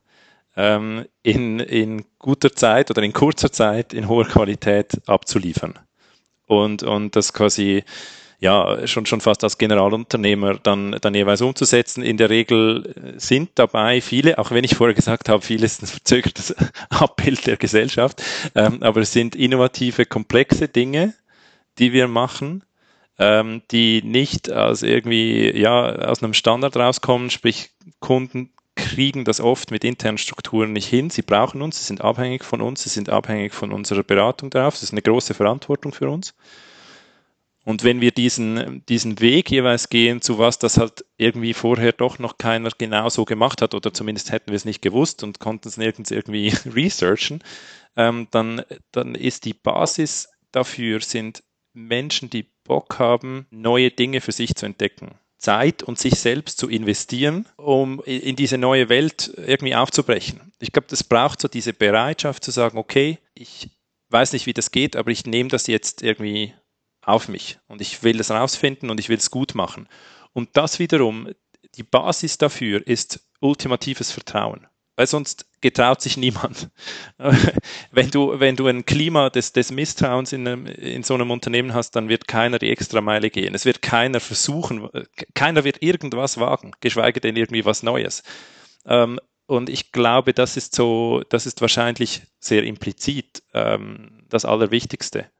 ähm, 0.57 1.07
in, 1.23 1.61
in 1.61 2.05
guter 2.19 2.53
Zeit 2.53 2.91
oder 2.91 3.03
in 3.03 3.15
kurzer 3.15 3.51
Zeit 3.51 3.95
in 3.95 4.09
hoher 4.09 4.27
Qualität 4.27 5.01
abzuliefern. 5.07 5.79
Und, 6.47 6.83
und 6.83 7.17
das 7.17 7.33
quasi 7.33 7.85
ja, 8.41 8.87
schon, 8.87 9.05
schon 9.07 9.21
fast 9.21 9.43
als 9.43 9.59
Generalunternehmer 9.59 10.59
dann, 10.63 10.97
dann 11.01 11.15
jeweils 11.15 11.41
umzusetzen. 11.41 12.03
In 12.03 12.17
der 12.17 12.31
Regel 12.31 12.95
äh, 13.17 13.19
sind 13.19 13.51
dabei 13.57 14.01
viele, 14.01 14.39
auch 14.39 14.53
wenn 14.53 14.65
ich 14.65 14.77
vorher 14.77 14.95
gesagt 14.95 15.29
habe, 15.29 15.43
vieles 15.43 15.83
ein 15.83 15.87
verzögertes 15.87 16.55
Abbild 16.91 17.47
der 17.47 17.57
Gesellschaft, 17.57 18.23
ähm, 18.55 18.83
aber 18.83 19.01
es 19.01 19.13
sind 19.13 19.35
innovative, 19.35 20.07
komplexe 20.07 20.69
Dinge, 20.69 21.15
die 21.79 21.93
wir 21.93 22.07
machen, 22.07 22.63
ähm, 23.19 23.63
die 23.73 24.03
nicht 24.03 24.51
als 24.51 24.83
irgendwie, 24.83 25.51
ja, 25.59 25.91
aus 25.97 26.23
einem 26.23 26.35
Standard 26.35 26.77
rauskommen, 26.77 27.31
sprich 27.31 27.71
Kunden 27.99 28.51
kriegen 28.77 29.25
das 29.25 29.41
oft 29.41 29.73
mit 29.73 29.83
internen 29.83 30.19
Strukturen 30.19 30.73
nicht 30.73 30.87
hin. 30.87 31.11
Sie 31.11 31.23
brauchen 31.23 31.63
uns, 31.63 31.79
sie 31.79 31.85
sind 31.85 32.01
abhängig 32.01 32.45
von 32.45 32.63
uns, 32.63 32.85
sie 32.85 32.89
sind 32.89 33.09
abhängig 33.09 33.53
von 33.53 33.73
unserer 33.73 34.05
Beratung 34.05 34.51
darauf. 34.51 34.75
Das 34.75 34.85
ist 34.85 34.93
eine 34.93 35.03
große 35.03 35.35
Verantwortung 35.35 35.93
für 35.93 36.09
uns. 36.09 36.35
Und 37.69 37.85
wenn 37.85 38.01
wir 38.01 38.13
diesen, 38.13 38.83
diesen 38.87 39.21
Weg 39.21 39.51
jeweils 39.51 39.91
gehen 39.91 40.23
zu 40.23 40.39
was, 40.39 40.59
das 40.59 40.79
halt 40.79 41.05
irgendwie 41.19 41.53
vorher 41.53 41.93
doch 41.93 42.19
noch 42.19 42.39
keiner 42.39 42.71
genau 42.79 43.11
so 43.11 43.27
gemacht 43.27 43.61
hat, 43.61 43.75
oder 43.75 43.93
zumindest 43.93 44.33
hätten 44.33 44.49
wir 44.49 44.57
es 44.57 44.65
nicht 44.65 44.81
gewusst 44.81 45.23
und 45.23 45.39
konnten 45.39 45.69
es 45.69 45.77
nirgends 45.77 46.11
irgendwie 46.11 46.49
researchen, 46.65 47.45
ähm, 47.95 48.27
dann, 48.31 48.63
dann 48.91 49.15
ist 49.15 49.45
die 49.45 49.53
Basis 49.53 50.31
dafür, 50.51 51.03
sind 51.03 51.43
Menschen, 51.75 52.31
die 52.31 52.47
Bock 52.65 52.99
haben, 52.99 53.47
neue 53.51 53.91
Dinge 53.91 54.23
für 54.23 54.33
sich 54.33 54.55
zu 54.55 54.65
entdecken. 54.65 55.19
Zeit 55.37 55.83
und 55.83 55.99
sich 55.99 56.15
selbst 56.15 56.57
zu 56.57 56.71
investieren, 56.71 57.45
um 57.59 58.03
in 58.05 58.35
diese 58.35 58.57
neue 58.57 58.89
Welt 58.89 59.31
irgendwie 59.37 59.75
aufzubrechen. 59.75 60.53
Ich 60.59 60.73
glaube, 60.73 60.89
das 60.89 61.05
braucht 61.05 61.43
so 61.43 61.49
diese 61.49 61.75
Bereitschaft 61.75 62.45
zu 62.45 62.51
sagen, 62.51 62.79
okay, 62.79 63.19
ich 63.35 63.69
weiß 64.09 64.33
nicht, 64.33 64.47
wie 64.47 64.55
das 64.55 64.71
geht, 64.71 64.97
aber 64.97 65.11
ich 65.11 65.27
nehme 65.27 65.51
das 65.51 65.67
jetzt 65.67 66.03
irgendwie 66.03 66.55
auf 67.09 67.29
mich 67.29 67.59
und 67.67 67.81
ich 67.81 68.03
will 68.03 68.19
das 68.19 68.31
rausfinden 68.31 68.91
und 68.91 69.01
ich 69.01 69.09
will 69.09 69.17
es 69.17 69.31
gut 69.31 69.55
machen. 69.55 69.89
Und 70.33 70.51
das 70.57 70.79
wiederum, 70.79 71.29
die 71.75 71.83
Basis 71.83 72.39
dafür 72.39 72.87
ist 72.87 73.21
ultimatives 73.41 74.13
Vertrauen. 74.13 74.67
Weil 74.97 75.07
sonst 75.07 75.47
getraut 75.61 76.01
sich 76.01 76.17
niemand. 76.17 76.71
wenn, 77.93 78.11
du, 78.11 78.41
wenn 78.41 78.57
du 78.57 78.67
ein 78.67 78.85
Klima 78.85 79.31
des, 79.31 79.53
des 79.53 79.71
Misstrauens 79.71 80.33
in, 80.33 80.47
einem, 80.47 80.67
in 80.67 81.05
so 81.05 81.15
einem 81.15 81.31
Unternehmen 81.31 81.73
hast, 81.73 81.93
dann 81.93 82.09
wird 82.09 82.27
keiner 82.27 82.59
die 82.59 82.71
Extrameile 82.71 83.31
gehen. 83.31 83.55
Es 83.55 83.65
wird 83.65 83.81
keiner 83.81 84.19
versuchen, 84.19 84.89
keiner 85.35 85.63
wird 85.63 85.83
irgendwas 85.83 86.39
wagen, 86.39 86.73
geschweige 86.81 87.21
denn 87.21 87.37
irgendwie 87.37 87.65
was 87.65 87.85
Neues. 87.85 88.25
Ähm, 88.87 89.21
und 89.47 89.71
ich 89.71 89.93
glaube, 89.93 90.35
das 90.35 90.57
ist 90.57 90.75
so, 90.75 91.23
das 91.29 91.47
ist 91.47 91.61
wahrscheinlich 91.61 92.23
sehr 92.41 92.65
implizit 92.65 93.45
ähm, 93.55 94.25
das 94.29 94.45
Allerwichtigste 94.45 95.31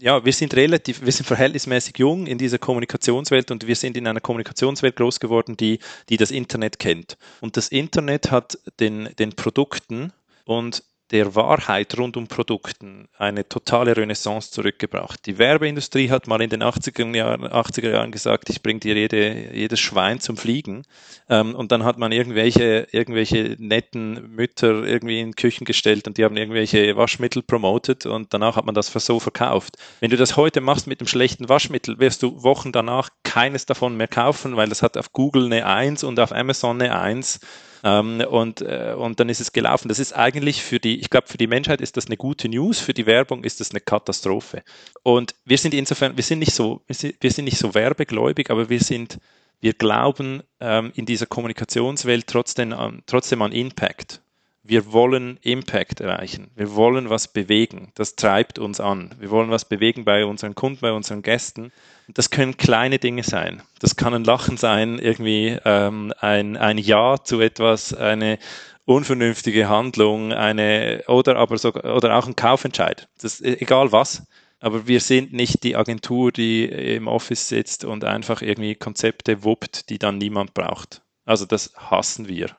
ja, 0.00 0.24
wir 0.24 0.32
sind 0.32 0.54
relativ, 0.54 1.02
wir 1.04 1.12
sind 1.12 1.26
verhältnismäßig 1.26 1.98
jung 1.98 2.26
in 2.26 2.38
dieser 2.38 2.58
Kommunikationswelt 2.58 3.50
und 3.50 3.66
wir 3.66 3.76
sind 3.76 3.96
in 3.96 4.06
einer 4.06 4.20
Kommunikationswelt 4.20 4.96
groß 4.96 5.20
geworden, 5.20 5.56
die, 5.56 5.78
die 6.08 6.16
das 6.16 6.30
Internet 6.30 6.78
kennt. 6.78 7.16
Und 7.40 7.56
das 7.56 7.68
Internet 7.68 8.30
hat 8.30 8.58
den, 8.80 9.10
den 9.18 9.34
Produkten 9.34 10.12
und 10.44 10.82
der 11.10 11.34
Wahrheit 11.34 11.98
rund 11.98 12.16
um 12.16 12.28
Produkten 12.28 13.08
eine 13.18 13.48
totale 13.48 13.96
Renaissance 13.96 14.52
zurückgebracht. 14.52 15.26
Die 15.26 15.38
Werbeindustrie 15.38 16.08
hat 16.08 16.28
mal 16.28 16.40
in 16.40 16.50
den 16.50 16.62
80er 16.62 17.14
Jahren, 17.16 17.44
80er 17.44 17.90
Jahren 17.90 18.12
gesagt, 18.12 18.48
ich 18.48 18.62
bringe 18.62 18.80
dir 18.80 18.94
jede, 18.94 19.54
jedes 19.54 19.80
Schwein 19.80 20.20
zum 20.20 20.36
Fliegen. 20.36 20.84
Ähm, 21.28 21.54
und 21.54 21.72
dann 21.72 21.84
hat 21.84 21.98
man 21.98 22.12
irgendwelche, 22.12 22.86
irgendwelche 22.92 23.56
netten 23.58 24.34
Mütter 24.34 24.84
irgendwie 24.84 25.20
in 25.20 25.34
Küchen 25.34 25.64
gestellt 25.64 26.06
und 26.06 26.16
die 26.16 26.24
haben 26.24 26.36
irgendwelche 26.36 26.96
Waschmittel 26.96 27.42
promotet 27.42 28.06
und 28.06 28.32
danach 28.32 28.56
hat 28.56 28.66
man 28.66 28.74
das 28.74 28.92
so 28.92 29.18
verkauft. 29.18 29.76
Wenn 29.98 30.10
du 30.10 30.16
das 30.16 30.36
heute 30.36 30.60
machst 30.60 30.86
mit 30.86 31.00
einem 31.00 31.08
schlechten 31.08 31.48
Waschmittel, 31.48 31.98
wirst 31.98 32.22
du 32.22 32.42
Wochen 32.42 32.70
danach 32.70 33.10
keines 33.24 33.66
davon 33.66 33.96
mehr 33.96 34.08
kaufen, 34.08 34.56
weil 34.56 34.68
das 34.68 34.82
hat 34.82 34.96
auf 34.96 35.12
Google 35.12 35.46
eine 35.46 35.66
1 35.66 36.04
und 36.04 36.20
auf 36.20 36.32
Amazon 36.32 36.80
eine 36.80 36.98
1 36.98 37.40
ähm, 37.82 38.22
und, 38.28 38.60
äh, 38.60 38.94
und 38.96 39.20
dann 39.20 39.28
ist 39.28 39.40
es 39.40 39.52
gelaufen. 39.52 39.88
Das 39.88 39.98
ist 39.98 40.12
eigentlich 40.12 40.62
für 40.62 40.78
die, 40.78 41.00
ich 41.00 41.10
glaube, 41.10 41.28
für 41.28 41.38
die 41.38 41.46
Menschheit 41.46 41.80
ist 41.80 41.96
das 41.96 42.06
eine 42.06 42.16
gute 42.16 42.48
News, 42.48 42.80
für 42.80 42.94
die 42.94 43.06
Werbung 43.06 43.44
ist 43.44 43.60
das 43.60 43.70
eine 43.70 43.80
Katastrophe. 43.80 44.62
Und 45.02 45.34
wir 45.44 45.58
sind 45.58 45.74
insofern, 45.74 46.16
wir 46.16 46.24
sind 46.24 46.40
nicht 46.40 46.54
so, 46.54 46.82
wir 46.86 46.94
sind, 46.94 47.16
wir 47.20 47.30
sind 47.30 47.44
nicht 47.46 47.58
so 47.58 47.74
werbegläubig, 47.74 48.50
aber 48.50 48.68
wir 48.68 48.80
sind, 48.80 49.18
wir 49.60 49.72
glauben 49.74 50.42
ähm, 50.60 50.92
in 50.94 51.06
dieser 51.06 51.26
Kommunikationswelt 51.26 52.26
trotzdem 52.26 52.72
an, 52.72 53.02
trotzdem 53.06 53.42
an 53.42 53.52
Impact. 53.52 54.20
Wir 54.62 54.92
wollen 54.92 55.38
Impact 55.42 56.00
erreichen. 56.00 56.50
Wir 56.54 56.74
wollen 56.74 57.08
was 57.08 57.28
bewegen. 57.28 57.92
Das 57.94 58.14
treibt 58.14 58.58
uns 58.58 58.78
an. 58.78 59.14
Wir 59.18 59.30
wollen 59.30 59.50
was 59.50 59.64
bewegen 59.64 60.04
bei 60.04 60.24
unseren 60.26 60.54
Kunden, 60.54 60.80
bei 60.80 60.92
unseren 60.92 61.22
Gästen. 61.22 61.72
Das 62.08 62.30
können 62.30 62.56
kleine 62.56 62.98
Dinge 62.98 63.22
sein. 63.22 63.62
Das 63.78 63.96
kann 63.96 64.12
ein 64.12 64.24
Lachen 64.24 64.58
sein, 64.58 64.98
irgendwie 64.98 65.58
ähm, 65.64 66.12
ein, 66.20 66.56
ein 66.56 66.76
Ja 66.76 67.16
zu 67.22 67.40
etwas, 67.40 67.94
eine 67.94 68.38
unvernünftige 68.84 69.68
Handlung, 69.68 70.32
eine 70.32 71.04
oder 71.06 71.36
aber 71.36 71.56
sogar 71.56 71.96
oder 71.96 72.16
auch 72.16 72.26
ein 72.26 72.36
Kaufentscheid. 72.36 73.08
Das 73.20 73.40
ist 73.40 73.62
egal 73.62 73.92
was. 73.92 74.26
Aber 74.62 74.86
wir 74.86 75.00
sind 75.00 75.32
nicht 75.32 75.62
die 75.62 75.74
Agentur, 75.74 76.32
die 76.32 76.66
im 76.66 77.08
Office 77.08 77.48
sitzt 77.48 77.86
und 77.86 78.04
einfach 78.04 78.42
irgendwie 78.42 78.74
Konzepte 78.74 79.42
wuppt, 79.42 79.88
die 79.88 79.98
dann 79.98 80.18
niemand 80.18 80.52
braucht. 80.52 81.00
Also 81.24 81.46
das 81.46 81.72
hassen 81.76 82.28
wir. 82.28 82.54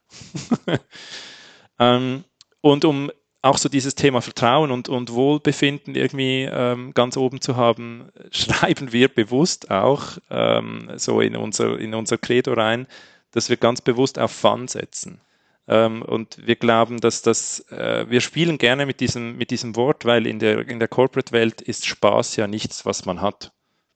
ähm, 1.81 2.23
und 2.61 2.85
um 2.85 3.11
auch 3.41 3.57
so 3.57 3.69
dieses 3.69 3.95
Thema 3.95 4.21
Vertrauen 4.21 4.69
und, 4.69 4.87
und 4.87 5.11
Wohlbefinden 5.13 5.95
irgendwie 5.95 6.43
ähm, 6.43 6.93
ganz 6.93 7.17
oben 7.17 7.41
zu 7.41 7.55
haben, 7.55 8.09
schreiben 8.31 8.93
wir 8.93 9.07
bewusst 9.07 9.71
auch 9.71 10.17
ähm, 10.29 10.91
so 10.95 11.21
in 11.21 11.35
unser, 11.35 11.79
in 11.79 11.95
unser 11.95 12.17
Credo 12.17 12.53
rein, 12.53 12.87
dass 13.31 13.49
wir 13.49 13.57
ganz 13.57 13.81
bewusst 13.81 14.19
auf 14.19 14.31
Fun 14.31 14.67
setzen. 14.67 15.21
Ähm, 15.67 16.03
und 16.03 16.45
wir 16.45 16.55
glauben, 16.55 16.99
dass 16.99 17.23
das, 17.23 17.61
äh, 17.71 18.05
wir 18.07 18.21
spielen 18.21 18.59
gerne 18.59 18.85
mit 18.85 18.99
diesem, 18.99 19.37
mit 19.37 19.49
diesem 19.49 19.75
Wort, 19.75 20.05
weil 20.05 20.27
in 20.27 20.37
der, 20.37 20.67
in 20.67 20.79
der 20.79 20.87
Corporate-Welt 20.87 21.61
ist 21.61 21.87
Spaß 21.87 22.35
ja 22.35 22.47
nichts, 22.47 22.85
was 22.85 23.05
man 23.05 23.21
hat. 23.21 23.53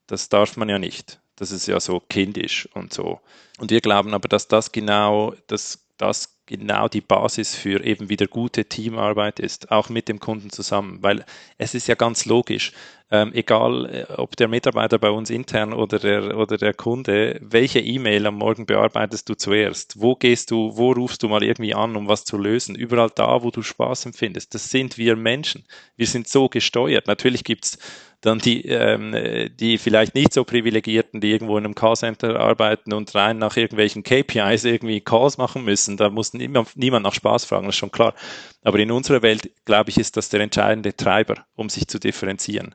Das 0.08 0.28
darf 0.28 0.56
man 0.56 0.68
ja 0.68 0.78
nicht. 0.78 1.20
Das 1.36 1.52
ist 1.52 1.66
ja 1.66 1.78
so 1.78 2.00
kindisch 2.00 2.68
und 2.74 2.92
so. 2.92 3.20
Und 3.58 3.70
wir 3.70 3.80
glauben 3.80 4.14
aber, 4.14 4.28
dass 4.28 4.48
das 4.48 4.72
genau, 4.72 5.34
dass 5.46 5.86
das 5.98 6.35
genau 6.46 6.88
die 6.88 7.00
Basis 7.00 7.54
für 7.54 7.84
eben 7.84 8.08
wieder 8.08 8.26
gute 8.26 8.64
Teamarbeit 8.64 9.40
ist, 9.40 9.70
auch 9.70 9.88
mit 9.88 10.08
dem 10.08 10.20
Kunden 10.20 10.50
zusammen, 10.50 10.98
weil 11.02 11.24
es 11.58 11.74
ist 11.74 11.88
ja 11.88 11.94
ganz 11.94 12.24
logisch, 12.24 12.72
ähm, 13.10 13.32
egal 13.34 13.86
äh, 13.86 14.12
ob 14.14 14.36
der 14.36 14.48
Mitarbeiter 14.48 14.98
bei 14.98 15.10
uns 15.10 15.30
intern 15.30 15.72
oder 15.72 15.98
der, 15.98 16.36
oder 16.36 16.56
der 16.56 16.74
Kunde, 16.74 17.38
welche 17.40 17.78
E-Mail 17.78 18.26
am 18.26 18.36
Morgen 18.36 18.66
bearbeitest 18.66 19.28
du 19.28 19.34
zuerst? 19.34 20.00
Wo 20.00 20.16
gehst 20.16 20.50
du, 20.50 20.76
wo 20.76 20.92
rufst 20.92 21.22
du 21.22 21.28
mal 21.28 21.44
irgendwie 21.44 21.74
an, 21.74 21.94
um 21.94 22.08
was 22.08 22.24
zu 22.24 22.36
lösen? 22.36 22.74
Überall 22.74 23.10
da, 23.14 23.44
wo 23.44 23.50
du 23.50 23.62
Spaß 23.62 24.06
empfindest. 24.06 24.54
Das 24.54 24.70
sind 24.70 24.98
wir 24.98 25.14
Menschen. 25.14 25.64
Wir 25.96 26.06
sind 26.08 26.26
so 26.26 26.48
gesteuert. 26.48 27.06
Natürlich 27.06 27.44
gibt's 27.44 27.78
dann 28.20 28.38
die, 28.38 28.66
ähm, 28.66 29.14
die 29.58 29.78
vielleicht 29.78 30.14
nicht 30.14 30.32
so 30.32 30.44
privilegierten, 30.44 31.20
die 31.20 31.30
irgendwo 31.30 31.58
in 31.58 31.64
einem 31.64 31.74
Callcenter 31.74 32.38
arbeiten 32.40 32.92
und 32.92 33.14
rein 33.14 33.38
nach 33.38 33.56
irgendwelchen 33.56 34.02
KPIs 34.02 34.64
irgendwie 34.64 35.00
Calls 35.00 35.38
machen 35.38 35.64
müssen. 35.64 35.96
Da 35.96 36.10
muss 36.10 36.32
niemand, 36.32 36.76
nach 37.02 37.14
Spaß 37.14 37.44
fragen, 37.44 37.66
das 37.66 37.74
ist 37.74 37.78
schon 37.78 37.90
klar. 37.92 38.14
Aber 38.62 38.78
in 38.78 38.90
unserer 38.90 39.22
Welt, 39.22 39.50
glaube 39.64 39.90
ich, 39.90 39.98
ist 39.98 40.16
das 40.16 40.28
der 40.28 40.40
entscheidende 40.40 40.96
Treiber, 40.96 41.46
um 41.54 41.68
sich 41.68 41.86
zu 41.88 41.98
differenzieren. 41.98 42.74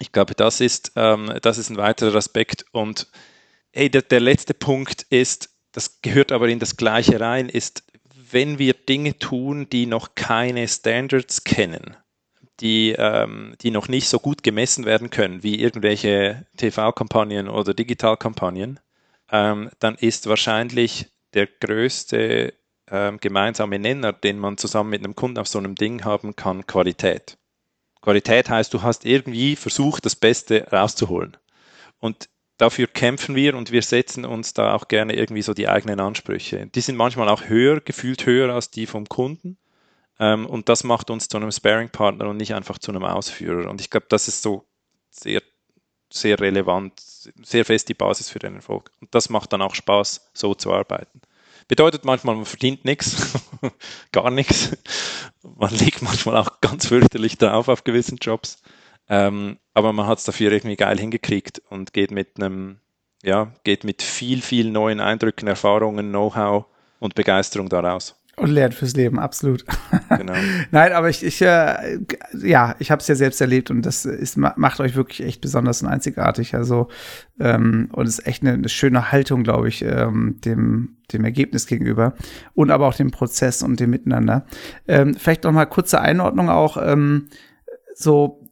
Ich 0.00 0.12
glaube, 0.12 0.34
das 0.34 0.60
ist, 0.60 0.92
ähm, 0.96 1.32
das 1.42 1.58
ist 1.58 1.70
ein 1.70 1.76
weiterer 1.76 2.16
Aspekt. 2.16 2.64
Und 2.72 3.08
hey, 3.72 3.90
der, 3.90 4.02
der 4.02 4.20
letzte 4.20 4.54
Punkt 4.54 5.02
ist, 5.10 5.50
das 5.72 6.00
gehört 6.02 6.32
aber 6.32 6.48
in 6.48 6.58
das 6.58 6.76
Gleiche 6.76 7.20
rein, 7.20 7.48
ist, 7.48 7.84
wenn 8.30 8.58
wir 8.58 8.74
Dinge 8.74 9.18
tun, 9.18 9.68
die 9.70 9.86
noch 9.86 10.14
keine 10.14 10.68
Standards 10.68 11.44
kennen, 11.44 11.96
die, 12.60 12.94
ähm, 12.98 13.54
die 13.60 13.70
noch 13.70 13.88
nicht 13.88 14.08
so 14.08 14.18
gut 14.18 14.42
gemessen 14.42 14.84
werden 14.84 15.10
können 15.10 15.42
wie 15.42 15.60
irgendwelche 15.60 16.46
TV-Kampagnen 16.56 17.48
oder 17.48 17.74
Digitalkampagnen, 17.74 18.80
ähm, 19.30 19.70
dann 19.78 19.94
ist 19.94 20.26
wahrscheinlich 20.28 21.06
der 21.34 21.46
größte 21.46 22.54
ähm, 22.90 23.18
gemeinsame 23.20 23.78
Nenner, 23.78 24.12
den 24.12 24.38
man 24.38 24.56
zusammen 24.56 24.90
mit 24.90 25.04
einem 25.04 25.14
Kunden 25.14 25.38
auf 25.38 25.48
so 25.48 25.58
einem 25.58 25.74
Ding 25.74 26.04
haben 26.04 26.36
kann, 26.36 26.66
Qualität. 26.66 27.36
Qualität 28.00 28.48
heißt, 28.48 28.72
du 28.72 28.82
hast 28.82 29.04
irgendwie 29.04 29.56
versucht, 29.56 30.04
das 30.04 30.16
Beste 30.16 30.66
rauszuholen. 30.72 31.36
Und 31.98 32.28
dafür 32.56 32.86
kämpfen 32.86 33.34
wir 33.34 33.56
und 33.56 33.72
wir 33.72 33.82
setzen 33.82 34.24
uns 34.24 34.54
da 34.54 34.74
auch 34.74 34.88
gerne 34.88 35.14
irgendwie 35.14 35.42
so 35.42 35.52
die 35.52 35.68
eigenen 35.68 36.00
Ansprüche. 36.00 36.66
Die 36.66 36.80
sind 36.80 36.96
manchmal 36.96 37.28
auch 37.28 37.48
höher, 37.48 37.80
gefühlt 37.80 38.24
höher 38.24 38.54
als 38.54 38.70
die 38.70 38.86
vom 38.86 39.08
Kunden. 39.08 39.58
Ähm, 40.18 40.46
und 40.46 40.68
das 40.68 40.84
macht 40.84 41.10
uns 41.10 41.28
zu 41.28 41.36
einem 41.36 41.52
Sparing-Partner 41.52 42.28
und 42.28 42.36
nicht 42.36 42.54
einfach 42.54 42.78
zu 42.78 42.90
einem 42.90 43.04
Ausführer. 43.04 43.70
Und 43.70 43.80
ich 43.80 43.90
glaube, 43.90 44.06
das 44.08 44.28
ist 44.28 44.42
so 44.42 44.64
sehr, 45.10 45.42
sehr 46.12 46.40
relevant, 46.40 47.00
sehr 47.00 47.64
fest 47.64 47.88
die 47.88 47.94
Basis 47.94 48.28
für 48.28 48.38
den 48.38 48.56
Erfolg. 48.56 48.90
Und 49.00 49.14
das 49.14 49.28
macht 49.28 49.52
dann 49.52 49.62
auch 49.62 49.74
Spaß, 49.74 50.30
so 50.32 50.54
zu 50.54 50.72
arbeiten. 50.72 51.20
Bedeutet 51.68 52.04
manchmal, 52.04 52.34
man 52.34 52.46
verdient 52.46 52.84
nichts, 52.84 53.34
gar 54.12 54.30
nichts. 54.30 54.76
Man 55.42 55.72
liegt 55.74 56.02
manchmal 56.02 56.38
auch 56.38 56.60
ganz 56.60 56.86
fürchterlich 56.86 57.36
drauf 57.36 57.68
auf 57.68 57.84
gewissen 57.84 58.18
Jobs. 58.20 58.62
Ähm, 59.08 59.58
aber 59.74 59.92
man 59.92 60.06
hat 60.06 60.18
es 60.18 60.24
dafür 60.24 60.52
irgendwie 60.52 60.76
geil 60.76 60.98
hingekriegt 60.98 61.62
und 61.70 61.92
geht 61.92 62.10
mit 62.10 62.36
einem, 62.36 62.80
ja, 63.22 63.52
geht 63.64 63.84
mit 63.84 64.02
viel, 64.02 64.42
viel 64.42 64.70
neuen 64.70 65.00
Eindrücken, 65.00 65.46
Erfahrungen, 65.46 66.08
Know-how 66.08 66.64
und 66.98 67.14
Begeisterung 67.14 67.68
daraus. 67.68 68.17
Und 68.38 68.50
lernt 68.50 68.74
fürs 68.74 68.94
Leben, 68.94 69.18
absolut. 69.18 69.64
Genau. 70.08 70.34
Nein, 70.70 70.92
aber 70.92 71.08
ich, 71.08 71.24
ich 71.24 71.42
äh, 71.42 71.98
ja, 72.40 72.76
ich 72.78 72.90
habe 72.90 73.00
es 73.00 73.08
ja 73.08 73.14
selbst 73.14 73.40
erlebt 73.40 73.70
und 73.70 73.82
das 73.82 74.04
ist, 74.04 74.36
macht 74.36 74.80
euch 74.80 74.94
wirklich 74.94 75.26
echt 75.26 75.40
besonders 75.40 75.82
und 75.82 75.88
einzigartig. 75.88 76.54
Also, 76.54 76.88
ähm, 77.40 77.88
und 77.92 78.06
ist 78.06 78.26
echt 78.26 78.42
eine, 78.42 78.52
eine 78.52 78.68
schöne 78.68 79.10
Haltung, 79.10 79.42
glaube 79.42 79.68
ich, 79.68 79.82
ähm, 79.82 80.36
dem, 80.44 80.96
dem 81.12 81.24
Ergebnis 81.24 81.66
gegenüber 81.66 82.14
und 82.54 82.70
aber 82.70 82.86
auch 82.86 82.94
dem 82.94 83.10
Prozess 83.10 83.62
und 83.62 83.80
dem 83.80 83.90
Miteinander. 83.90 84.46
Ähm, 84.86 85.14
vielleicht 85.14 85.44
noch 85.44 85.52
mal 85.52 85.66
kurze 85.66 86.00
Einordnung 86.00 86.48
auch, 86.48 86.76
ähm, 86.80 87.28
so 87.94 88.47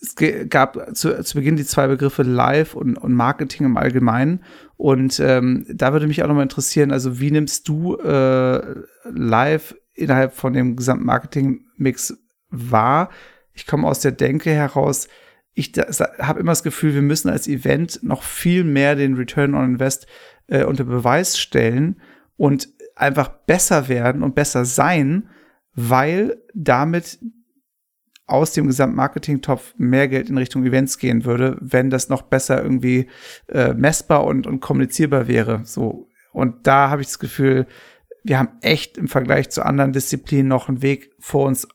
es 0.00 0.14
gab 0.48 0.94
zu, 0.94 1.22
zu 1.22 1.36
Beginn 1.36 1.56
die 1.56 1.64
zwei 1.64 1.86
Begriffe 1.86 2.22
Live 2.22 2.74
und, 2.74 2.96
und 2.96 3.12
Marketing 3.12 3.66
im 3.66 3.76
Allgemeinen. 3.76 4.44
Und 4.76 5.18
ähm, 5.20 5.66
da 5.68 5.92
würde 5.92 6.06
mich 6.06 6.22
auch 6.22 6.28
nochmal 6.28 6.44
interessieren, 6.44 6.92
also 6.92 7.20
wie 7.20 7.30
nimmst 7.30 7.68
du 7.68 7.96
äh, 7.96 8.74
Live 9.10 9.74
innerhalb 9.94 10.34
von 10.34 10.52
dem 10.52 10.76
gesamten 10.76 11.04
Marketing-Mix 11.04 12.16
wahr? 12.50 13.10
Ich 13.54 13.66
komme 13.66 13.88
aus 13.88 14.00
der 14.00 14.12
Denke 14.12 14.50
heraus, 14.50 15.08
ich 15.54 15.72
habe 16.20 16.38
immer 16.38 16.52
das 16.52 16.62
Gefühl, 16.62 16.94
wir 16.94 17.02
müssen 17.02 17.28
als 17.28 17.48
Event 17.48 18.00
noch 18.04 18.22
viel 18.22 18.62
mehr 18.62 18.94
den 18.94 19.14
Return 19.14 19.56
on 19.56 19.64
Invest 19.64 20.06
äh, 20.46 20.62
unter 20.62 20.84
Beweis 20.84 21.36
stellen 21.36 22.00
und 22.36 22.68
einfach 22.94 23.28
besser 23.28 23.88
werden 23.88 24.22
und 24.22 24.36
besser 24.36 24.64
sein, 24.64 25.28
weil 25.74 26.40
damit 26.54 27.18
aus 28.28 28.52
dem 28.52 28.66
Gesamtmarketing-Topf 28.66 29.74
mehr 29.78 30.06
Geld 30.06 30.28
in 30.28 30.38
Richtung 30.38 30.64
Events 30.64 30.98
gehen 30.98 31.24
würde, 31.24 31.56
wenn 31.60 31.90
das 31.90 32.10
noch 32.10 32.22
besser 32.22 32.62
irgendwie 32.62 33.08
äh, 33.48 33.72
messbar 33.72 34.24
und, 34.24 34.46
und 34.46 34.60
kommunizierbar 34.60 35.26
wäre. 35.26 35.62
So. 35.64 36.08
Und 36.32 36.66
da 36.66 36.90
habe 36.90 37.00
ich 37.00 37.08
das 37.08 37.18
Gefühl, 37.18 37.66
wir 38.22 38.38
haben 38.38 38.50
echt 38.60 38.98
im 38.98 39.08
Vergleich 39.08 39.48
zu 39.48 39.64
anderen 39.64 39.92
Disziplinen 39.92 40.46
noch 40.46 40.68
einen 40.68 40.82
Weg 40.82 41.10
vor 41.18 41.46
uns, 41.46 41.66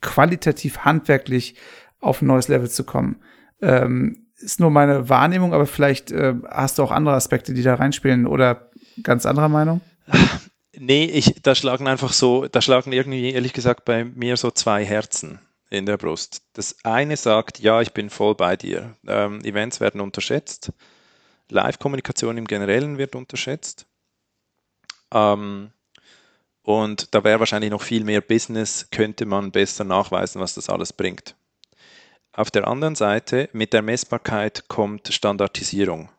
qualitativ 0.00 0.78
handwerklich 0.78 1.56
auf 2.00 2.22
ein 2.22 2.26
neues 2.26 2.46
Level 2.46 2.70
zu 2.70 2.84
kommen. 2.84 3.16
Ähm, 3.60 4.28
ist 4.36 4.60
nur 4.60 4.70
meine 4.70 5.08
Wahrnehmung, 5.08 5.54
aber 5.54 5.66
vielleicht 5.66 6.12
äh, 6.12 6.34
hast 6.48 6.78
du 6.78 6.84
auch 6.84 6.92
andere 6.92 7.14
Aspekte, 7.14 7.52
die 7.52 7.62
da 7.62 7.74
reinspielen 7.74 8.26
oder 8.26 8.70
ganz 9.02 9.26
anderer 9.26 9.48
Meinung? 9.48 9.80
Nee, 10.78 11.06
ich, 11.06 11.40
da 11.42 11.54
schlagen 11.54 11.88
einfach 11.88 12.12
so, 12.12 12.46
da 12.48 12.60
schlagen 12.60 12.92
irgendwie, 12.92 13.32
ehrlich 13.32 13.54
gesagt, 13.54 13.86
bei 13.86 14.04
mir 14.04 14.36
so 14.36 14.50
zwei 14.50 14.84
Herzen 14.84 15.40
in 15.70 15.86
der 15.86 15.96
Brust. 15.96 16.42
Das 16.54 16.76
eine 16.84 17.16
sagt, 17.16 17.58
ja, 17.60 17.80
ich 17.80 17.92
bin 17.92 18.10
voll 18.10 18.34
bei 18.34 18.56
dir. 18.56 18.96
Ähm, 19.06 19.40
Events 19.44 19.80
werden 19.80 20.00
unterschätzt. 20.00 20.72
Live-Kommunikation 21.50 22.38
im 22.38 22.46
Generellen 22.46 22.98
wird 22.98 23.14
unterschätzt. 23.14 23.86
Ähm, 25.12 25.72
Und 26.62 27.14
da 27.14 27.22
wäre 27.22 27.38
wahrscheinlich 27.38 27.70
noch 27.70 27.82
viel 27.82 28.02
mehr 28.02 28.20
Business, 28.20 28.88
könnte 28.90 29.24
man 29.24 29.52
besser 29.52 29.84
nachweisen, 29.84 30.40
was 30.40 30.54
das 30.54 30.68
alles 30.68 30.92
bringt. 30.92 31.36
Auf 32.32 32.50
der 32.50 32.66
anderen 32.66 32.96
Seite, 32.96 33.48
mit 33.52 33.72
der 33.72 33.82
Messbarkeit 33.82 34.66
kommt 34.68 35.08
Standardisierung. 35.14 36.10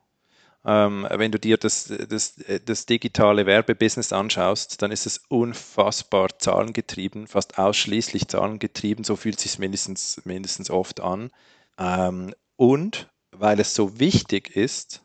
Ähm, 0.69 1.07
wenn 1.09 1.31
du 1.31 1.39
dir 1.39 1.55
das, 1.55 1.93
das, 2.09 2.35
das 2.65 2.85
digitale 2.85 3.45
Werbebusiness 3.45 4.11
anschaust, 4.11 4.81
dann 4.81 4.91
ist 4.91 5.05
es 5.05 5.21
unfassbar 5.29 6.37
zahlengetrieben, 6.37 7.27
fast 7.27 7.57
ausschließlich 7.57 8.27
zahlengetrieben, 8.27 9.05
so 9.05 9.15
fühlt 9.15 9.37
es 9.37 9.43
sich 9.43 9.59
mindestens, 9.59 10.21
mindestens 10.25 10.69
oft 10.69 10.99
an. 10.99 11.31
Ähm, 11.79 12.35
und 12.57 13.07
weil 13.31 13.61
es 13.61 13.75
so 13.75 13.97
wichtig 13.97 14.57
ist, 14.57 15.03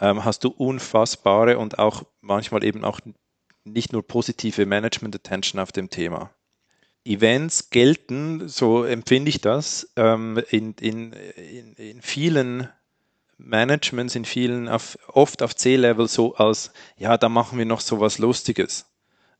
ähm, 0.00 0.24
hast 0.24 0.42
du 0.42 0.48
unfassbare 0.48 1.58
und 1.58 1.78
auch 1.78 2.02
manchmal 2.20 2.64
eben 2.64 2.84
auch 2.84 2.98
nicht 3.62 3.92
nur 3.92 4.04
positive 4.04 4.66
Management 4.66 5.14
Attention 5.14 5.60
auf 5.60 5.70
dem 5.70 5.90
Thema. 5.90 6.32
Events 7.04 7.70
gelten, 7.70 8.48
so 8.48 8.82
empfinde 8.82 9.28
ich 9.28 9.40
das, 9.40 9.92
ähm, 9.94 10.42
in, 10.50 10.74
in, 10.80 11.12
in, 11.12 11.72
in 11.74 12.02
vielen 12.02 12.68
Managements, 13.38 14.14
in 14.14 14.24
vielen, 14.24 14.68
auf, 14.68 14.98
oft 15.08 15.42
auf 15.42 15.56
C-Level 15.56 16.08
so 16.08 16.34
als, 16.36 16.72
ja, 16.96 17.16
da 17.18 17.28
machen 17.28 17.58
wir 17.58 17.64
noch 17.64 17.80
so 17.80 18.00
was 18.00 18.18
Lustiges. 18.18 18.86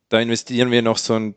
Da 0.09 0.19
investieren 0.19 0.69
wir 0.69 0.81
noch 0.81 0.97
so 0.97 1.15
einen 1.15 1.35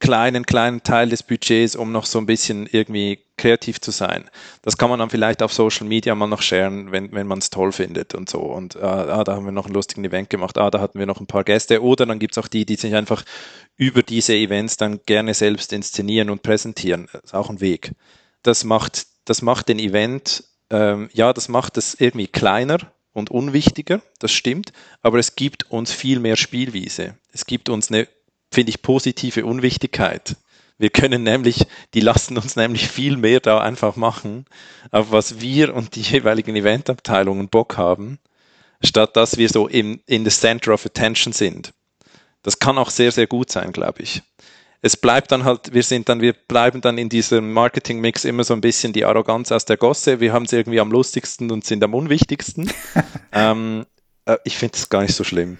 kleinen, 0.00 0.44
kleinen 0.44 0.82
Teil 0.82 1.10
des 1.10 1.22
Budgets, 1.22 1.76
um 1.76 1.92
noch 1.92 2.06
so 2.06 2.18
ein 2.18 2.26
bisschen 2.26 2.66
irgendwie 2.66 3.20
kreativ 3.36 3.80
zu 3.80 3.92
sein. 3.92 4.28
Das 4.62 4.76
kann 4.76 4.90
man 4.90 4.98
dann 4.98 5.10
vielleicht 5.10 5.42
auf 5.42 5.52
Social 5.52 5.86
Media 5.86 6.14
mal 6.14 6.26
noch 6.26 6.42
sharen, 6.42 6.90
wenn, 6.90 7.12
wenn 7.12 7.28
man 7.28 7.38
es 7.38 7.50
toll 7.50 7.70
findet 7.70 8.14
und 8.14 8.28
so. 8.28 8.40
Und 8.40 8.76
ah, 8.76 9.22
da 9.22 9.36
haben 9.36 9.44
wir 9.44 9.52
noch 9.52 9.66
einen 9.66 9.74
lustigen 9.74 10.04
Event 10.04 10.28
gemacht, 10.28 10.58
ah, 10.58 10.70
da 10.70 10.80
hatten 10.80 10.98
wir 10.98 11.06
noch 11.06 11.20
ein 11.20 11.26
paar 11.26 11.44
Gäste. 11.44 11.82
Oder 11.82 12.06
dann 12.06 12.18
gibt 12.18 12.36
es 12.36 12.42
auch 12.42 12.48
die, 12.48 12.66
die 12.66 12.76
sich 12.76 12.94
einfach 12.94 13.24
über 13.76 14.02
diese 14.02 14.34
Events 14.34 14.76
dann 14.76 15.00
gerne 15.06 15.34
selbst 15.34 15.72
inszenieren 15.72 16.30
und 16.30 16.42
präsentieren. 16.42 17.08
Das 17.12 17.22
ist 17.26 17.34
auch 17.34 17.50
ein 17.50 17.60
Weg. 17.60 17.92
Das 18.42 18.64
macht, 18.64 19.06
das 19.24 19.42
macht 19.42 19.68
den 19.68 19.78
Event, 19.78 20.44
ähm, 20.70 21.10
ja, 21.12 21.32
das 21.32 21.48
macht 21.48 21.76
es 21.76 21.94
irgendwie 21.94 22.26
kleiner, 22.26 22.78
und 23.12 23.30
unwichtiger, 23.30 24.02
das 24.18 24.32
stimmt, 24.32 24.72
aber 25.02 25.18
es 25.18 25.36
gibt 25.36 25.70
uns 25.70 25.92
viel 25.92 26.20
mehr 26.20 26.36
Spielwiese. 26.36 27.16
Es 27.32 27.46
gibt 27.46 27.68
uns 27.68 27.90
eine, 27.90 28.08
finde 28.50 28.70
ich, 28.70 28.82
positive 28.82 29.44
Unwichtigkeit. 29.44 30.36
Wir 30.78 30.90
können 30.90 31.22
nämlich, 31.22 31.66
die 31.92 32.00
lassen 32.00 32.38
uns 32.38 32.56
nämlich 32.56 32.88
viel 32.88 33.16
mehr 33.16 33.40
da 33.40 33.60
einfach 33.60 33.96
machen, 33.96 34.46
auf 34.90 35.10
was 35.10 35.40
wir 35.40 35.74
und 35.74 35.94
die 35.94 36.02
jeweiligen 36.02 36.56
Eventabteilungen 36.56 37.48
Bock 37.48 37.76
haben, 37.76 38.18
statt 38.82 39.16
dass 39.16 39.36
wir 39.36 39.48
so 39.48 39.68
im, 39.68 40.00
in 40.06 40.24
the 40.24 40.30
center 40.30 40.72
of 40.72 40.86
attention 40.86 41.32
sind. 41.32 41.74
Das 42.42 42.58
kann 42.58 42.78
auch 42.78 42.88
sehr, 42.88 43.12
sehr 43.12 43.26
gut 43.26 43.50
sein, 43.50 43.72
glaube 43.72 44.02
ich 44.02 44.22
es 44.82 44.96
bleibt 44.96 45.30
dann 45.32 45.44
halt, 45.44 45.74
wir 45.74 45.82
sind 45.82 46.08
dann, 46.08 46.20
wir 46.20 46.32
bleiben 46.32 46.80
dann 46.80 46.96
in 46.96 47.08
diesem 47.08 47.52
Marketing-Mix 47.52 48.24
immer 48.24 48.44
so 48.44 48.54
ein 48.54 48.60
bisschen 48.60 48.92
die 48.92 49.04
Arroganz 49.04 49.52
aus 49.52 49.64
der 49.64 49.76
Gosse. 49.76 50.20
Wir 50.20 50.32
haben 50.32 50.44
es 50.44 50.52
irgendwie 50.52 50.80
am 50.80 50.90
lustigsten 50.90 51.50
und 51.50 51.64
sind 51.64 51.84
am 51.84 51.94
unwichtigsten. 51.94 52.70
ähm, 53.32 53.84
äh, 54.24 54.36
ich 54.44 54.56
finde 54.56 54.76
es 54.76 54.88
gar 54.88 55.02
nicht 55.02 55.14
so 55.14 55.24
schlimm. 55.24 55.58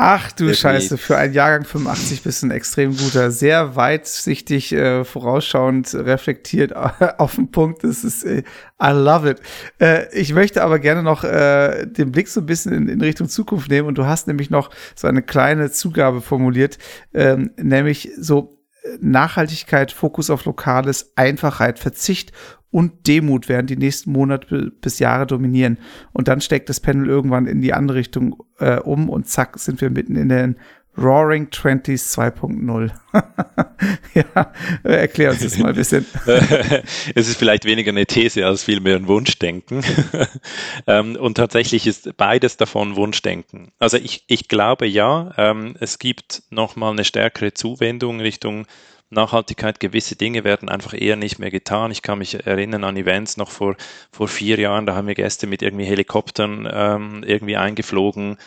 Ach 0.00 0.30
du 0.30 0.46
Definitiv. 0.46 0.60
Scheiße, 0.60 0.96
für 0.96 1.16
einen 1.16 1.34
Jahrgang 1.34 1.64
85 1.64 2.22
bist 2.22 2.42
du 2.42 2.46
ein 2.46 2.50
extrem 2.52 2.96
guter, 2.96 3.32
sehr 3.32 3.74
weitsichtig, 3.74 4.72
äh, 4.72 5.04
vorausschauend, 5.04 5.92
reflektiert 5.92 6.72
auf 6.76 7.34
den 7.34 7.50
Punkt. 7.50 7.82
Das 7.82 8.04
ist, 8.04 8.22
äh, 8.22 8.44
I 8.80 8.90
love 8.92 9.28
it. 9.28 9.40
Äh, 9.80 10.14
ich 10.16 10.32
möchte 10.34 10.62
aber 10.62 10.78
gerne 10.78 11.02
noch 11.02 11.24
äh, 11.24 11.84
den 11.86 12.12
Blick 12.12 12.28
so 12.28 12.40
ein 12.40 12.46
bisschen 12.46 12.74
in, 12.74 12.88
in, 12.88 13.00
Richtung 13.00 13.28
Zukunft 13.28 13.70
nehmen 13.70 13.88
und 13.88 13.98
du 13.98 14.06
hast 14.06 14.28
nämlich 14.28 14.50
noch 14.50 14.70
so 14.94 15.08
eine 15.08 15.22
kleine 15.22 15.72
Zugabe 15.72 16.20
formuliert, 16.20 16.78
ähm, 17.12 17.50
nämlich 17.56 18.10
so 18.16 18.57
Nachhaltigkeit, 19.00 19.92
Fokus 19.92 20.30
auf 20.30 20.44
Lokales, 20.44 21.12
Einfachheit, 21.16 21.78
Verzicht 21.78 22.32
und 22.70 23.06
Demut 23.06 23.48
werden 23.48 23.66
die 23.66 23.76
nächsten 23.76 24.12
Monate 24.12 24.72
bis 24.80 24.98
Jahre 24.98 25.26
dominieren. 25.26 25.78
Und 26.12 26.28
dann 26.28 26.40
steckt 26.40 26.68
das 26.68 26.80
Panel 26.80 27.08
irgendwann 27.08 27.46
in 27.46 27.62
die 27.62 27.72
andere 27.72 27.98
Richtung 27.98 28.42
äh, 28.58 28.78
um 28.78 29.08
und 29.08 29.26
zack, 29.26 29.58
sind 29.58 29.80
wir 29.80 29.90
mitten 29.90 30.16
in 30.16 30.28
den 30.28 30.56
Roaring 30.98 31.50
Twenties 31.50 32.18
2.0. 32.18 32.90
ja, 34.14 34.52
erklär 34.82 35.30
uns 35.30 35.40
das 35.40 35.56
mal 35.58 35.68
ein 35.68 35.74
bisschen. 35.74 36.04
es 36.26 37.28
ist 37.28 37.38
vielleicht 37.38 37.64
weniger 37.64 37.90
eine 37.90 38.04
These 38.04 38.44
als 38.44 38.64
vielmehr 38.64 38.96
ein 38.96 39.06
Wunschdenken. 39.06 39.82
Ähm, 40.86 41.16
und 41.16 41.36
tatsächlich 41.36 41.86
ist 41.86 42.16
beides 42.16 42.56
davon 42.56 42.96
Wunschdenken. 42.96 43.72
Also 43.78 43.96
ich, 43.96 44.24
ich 44.26 44.48
glaube 44.48 44.86
ja, 44.86 45.32
ähm, 45.36 45.76
es 45.80 45.98
gibt 45.98 46.42
nochmal 46.50 46.92
eine 46.92 47.04
stärkere 47.04 47.52
Zuwendung 47.52 48.20
Richtung 48.20 48.66
Nachhaltigkeit, 49.10 49.80
gewisse 49.80 50.16
Dinge 50.16 50.44
werden 50.44 50.68
einfach 50.68 50.94
eher 50.94 51.16
nicht 51.16 51.38
mehr 51.38 51.50
getan. 51.50 51.90
Ich 51.90 52.02
kann 52.02 52.18
mich 52.18 52.46
erinnern 52.46 52.84
an 52.84 52.96
Events 52.96 53.36
noch 53.36 53.50
vor, 53.50 53.76
vor 54.10 54.28
vier 54.28 54.58
Jahren, 54.58 54.86
da 54.86 54.94
haben 54.94 55.08
wir 55.08 55.14
Gäste 55.14 55.46
mit 55.46 55.62
irgendwie 55.62 55.84
Helikoptern 55.84 56.68
ähm, 56.70 57.24
irgendwie 57.26 57.56
eingeflogen 57.56 58.38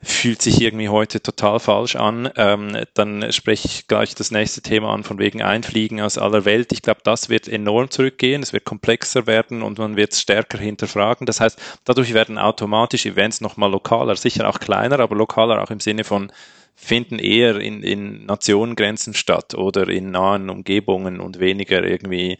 fühlt 0.00 0.40
sich 0.42 0.60
irgendwie 0.60 0.88
heute 0.88 1.20
total 1.20 1.58
falsch 1.58 1.96
an. 1.96 2.30
Ähm, 2.36 2.76
dann 2.94 3.32
spreche 3.32 3.66
ich 3.66 3.88
gleich 3.88 4.14
das 4.14 4.30
nächste 4.30 4.62
Thema 4.62 4.92
an, 4.92 5.02
von 5.02 5.18
wegen 5.18 5.42
Einfliegen 5.42 6.00
aus 6.00 6.18
aller 6.18 6.44
Welt. 6.44 6.72
Ich 6.72 6.82
glaube, 6.82 7.00
das 7.02 7.28
wird 7.28 7.48
enorm 7.48 7.90
zurückgehen, 7.90 8.42
es 8.42 8.52
wird 8.52 8.64
komplexer 8.64 9.26
werden 9.26 9.62
und 9.62 9.78
man 9.78 9.96
wird 9.96 10.12
es 10.12 10.20
stärker 10.20 10.58
hinterfragen. 10.58 11.26
Das 11.26 11.40
heißt, 11.40 11.60
dadurch 11.84 12.14
werden 12.14 12.38
automatisch 12.38 13.06
Events 13.06 13.40
nochmal 13.40 13.70
lokaler, 13.70 14.14
sicher 14.14 14.48
auch 14.48 14.60
kleiner, 14.60 15.00
aber 15.00 15.16
lokaler 15.16 15.62
auch 15.62 15.70
im 15.70 15.80
Sinne 15.80 16.04
von 16.04 16.30
finden 16.76 17.18
eher 17.18 17.56
in, 17.56 17.82
in 17.82 18.24
Nationengrenzen 18.26 19.14
statt 19.14 19.54
oder 19.54 19.88
in 19.88 20.12
nahen 20.12 20.48
Umgebungen 20.48 21.18
und 21.18 21.40
weniger 21.40 21.82
irgendwie 21.82 22.38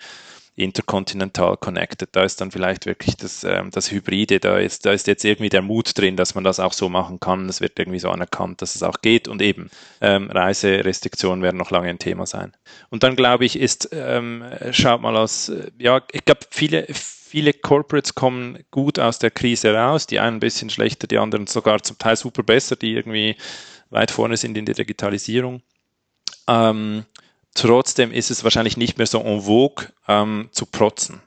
interkontinental 0.58 1.56
connected. 1.56 2.08
Da 2.12 2.24
ist 2.24 2.40
dann 2.40 2.50
vielleicht 2.50 2.84
wirklich 2.84 3.16
das, 3.16 3.44
ähm, 3.44 3.70
das 3.70 3.90
Hybride, 3.90 4.40
da 4.40 4.58
ist, 4.58 4.84
da 4.84 4.92
ist 4.92 5.06
jetzt 5.06 5.24
irgendwie 5.24 5.48
der 5.48 5.62
Mut 5.62 5.96
drin, 5.96 6.16
dass 6.16 6.34
man 6.34 6.44
das 6.44 6.58
auch 6.58 6.72
so 6.72 6.88
machen 6.88 7.20
kann. 7.20 7.48
Es 7.48 7.60
wird 7.60 7.78
irgendwie 7.78 8.00
so 8.00 8.10
anerkannt, 8.10 8.60
dass 8.60 8.74
es 8.74 8.82
auch 8.82 9.00
geht 9.00 9.28
und 9.28 9.40
eben 9.40 9.70
ähm, 10.00 10.30
Reiserestriktionen 10.30 11.42
werden 11.42 11.56
noch 11.56 11.70
lange 11.70 11.88
ein 11.88 11.98
Thema 11.98 12.26
sein. 12.26 12.52
Und 12.90 13.04
dann 13.04 13.14
glaube 13.14 13.44
ich, 13.44 13.58
ist, 13.58 13.90
ähm, 13.92 14.44
schaut 14.72 15.00
mal 15.00 15.16
aus, 15.16 15.48
äh, 15.48 15.70
ja, 15.78 16.02
ich 16.10 16.24
glaube, 16.24 16.40
viele, 16.50 16.86
viele 16.92 17.52
Corporates 17.52 18.16
kommen 18.16 18.58
gut 18.72 18.98
aus 18.98 19.20
der 19.20 19.30
Krise 19.30 19.72
raus, 19.72 20.06
die 20.08 20.18
einen 20.18 20.38
ein 20.38 20.40
bisschen 20.40 20.70
schlechter, 20.70 21.06
die 21.06 21.18
anderen 21.18 21.46
sogar 21.46 21.82
zum 21.82 21.98
Teil 21.98 22.16
super 22.16 22.42
besser, 22.42 22.74
die 22.74 22.94
irgendwie 22.94 23.36
weit 23.90 24.10
vorne 24.10 24.36
sind 24.36 24.58
in 24.58 24.66
der 24.66 24.74
Digitalisierung. 24.74 25.62
Ähm, 26.48 27.04
Trotzdem 27.60 28.12
ist 28.12 28.30
es 28.30 28.44
wahrscheinlich 28.44 28.76
nicht 28.76 28.98
mehr 28.98 29.08
so 29.08 29.20
en 29.20 29.40
vogue 29.40 29.88
ähm, 30.06 30.48
zu 30.52 30.64
protzen. 30.64 31.20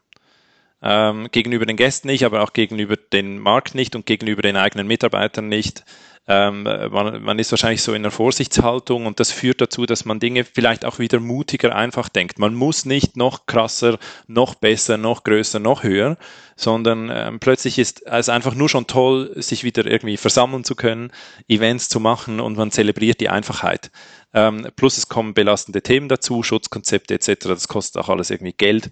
Ähm, 0.84 1.28
gegenüber 1.32 1.66
den 1.66 1.78
Gästen 1.78 2.08
nicht, 2.08 2.26
aber 2.26 2.42
auch 2.42 2.54
gegenüber 2.54 2.96
den 2.96 3.38
Markt 3.38 3.76
nicht 3.76 3.96
und 3.96 4.06
gegenüber 4.06 4.42
den 4.42 4.58
eigenen 4.58 4.88
Mitarbeitern 4.88 5.48
nicht. 5.48 5.84
Ähm, 6.28 6.64
man, 6.64 7.24
man, 7.24 7.40
ist 7.40 7.52
wahrscheinlich 7.52 7.82
so 7.82 7.94
in 7.94 8.04
einer 8.04 8.12
Vorsichtshaltung 8.12 9.08
und 9.08 9.20
das 9.20 9.32
führt 9.32 9.60
dazu, 9.60 9.88
dass 9.88 10.06
man 10.06 10.20
Dinge 10.20 10.46
vielleicht 10.46 10.86
auch 10.86 11.00
wieder 11.00 11.20
mutiger 11.20 11.76
einfach 11.76 12.10
denkt. 12.10 12.38
Man 12.38 12.54
muss 12.54 12.86
nicht 12.86 13.18
noch 13.18 13.48
krasser, 13.48 13.98
noch 14.28 14.54
besser, 14.54 14.98
noch 14.98 15.24
größer, 15.24 15.60
noch 15.60 15.82
höher, 15.82 16.18
sondern 16.56 17.10
ähm, 17.12 17.40
plötzlich 17.40 17.80
ist 17.80 18.06
es 18.06 18.30
einfach 18.30 18.54
nur 18.54 18.70
schon 18.70 18.86
toll, 18.86 19.34
sich 19.36 19.64
wieder 19.64 19.86
irgendwie 19.86 20.18
versammeln 20.18 20.64
zu 20.64 20.76
können, 20.76 21.12
Events 21.48 21.90
zu 21.90 22.00
machen 22.00 22.40
und 22.40 22.56
man 22.56 22.70
zelebriert 22.70 23.20
die 23.20 23.30
Einfachheit. 23.30 23.92
Ähm, 24.34 24.68
plus 24.76 25.00
es 25.00 25.10
kommen 25.10 25.34
belastende 25.34 25.82
Themen 25.82 26.08
dazu, 26.08 26.44
Schutzkonzepte 26.44 27.16
etc. 27.16 27.48
Das 27.48 27.68
kostet 27.68 28.02
auch 28.02 28.10
alles 28.10 28.30
irgendwie 28.30 28.54
Geld 28.54 28.92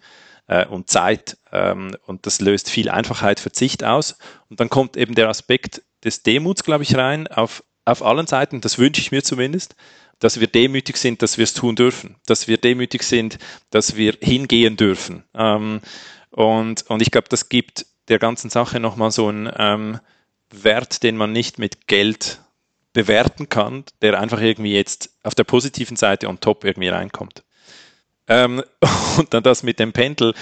äh, 0.49 0.65
und 0.65 0.89
Zeit 0.89 1.37
ähm, 1.51 1.95
und 2.05 2.25
das 2.25 2.41
löst 2.41 2.69
viel 2.69 2.89
Einfachheit, 2.89 3.39
Verzicht 3.39 3.83
aus. 3.83 4.17
Und 4.49 4.59
dann 4.59 4.69
kommt 4.69 4.97
eben 4.97 5.15
der 5.15 5.29
Aspekt 5.29 5.81
des 6.03 6.23
Demuts, 6.23 6.63
glaube 6.63 6.83
ich, 6.83 6.95
rein 6.95 7.27
auf, 7.27 7.63
auf 7.85 8.03
allen 8.03 8.27
Seiten. 8.27 8.59
Das 8.59 8.77
wünsche 8.77 8.99
ich 8.99 9.11
mir 9.11 9.23
zumindest 9.23 9.75
dass 10.19 10.39
wir 10.39 10.47
demütig 10.47 10.97
sind, 10.97 11.21
dass 11.21 11.37
wir 11.37 11.43
es 11.43 11.53
tun 11.53 11.75
dürfen, 11.75 12.17
dass 12.25 12.47
wir 12.47 12.57
demütig 12.57 13.03
sind, 13.03 13.39
dass 13.69 13.95
wir 13.95 14.17
hingehen 14.21 14.75
dürfen. 14.75 15.23
Ähm, 15.33 15.81
und, 16.29 16.85
und 16.89 17.01
ich 17.01 17.11
glaube, 17.11 17.29
das 17.29 17.49
gibt 17.49 17.85
der 18.09 18.19
ganzen 18.19 18.49
Sache 18.49 18.79
nochmal 18.79 19.11
so 19.11 19.27
einen 19.27 19.51
ähm, 19.57 19.99
Wert, 20.51 21.03
den 21.03 21.15
man 21.15 21.31
nicht 21.31 21.57
mit 21.57 21.87
Geld 21.87 22.41
bewerten 22.91 23.49
kann, 23.49 23.85
der 24.01 24.19
einfach 24.19 24.41
irgendwie 24.41 24.73
jetzt 24.73 25.11
auf 25.23 25.35
der 25.35 25.43
positiven 25.43 25.95
Seite 25.95 26.27
on 26.27 26.39
top 26.39 26.65
irgendwie 26.65 26.89
reinkommt. 26.89 27.43
Ähm, 28.29 28.63
und 29.17 29.33
dann 29.33 29.43
das 29.43 29.63
mit 29.63 29.79
dem 29.79 29.91
Pendel. 29.91 30.33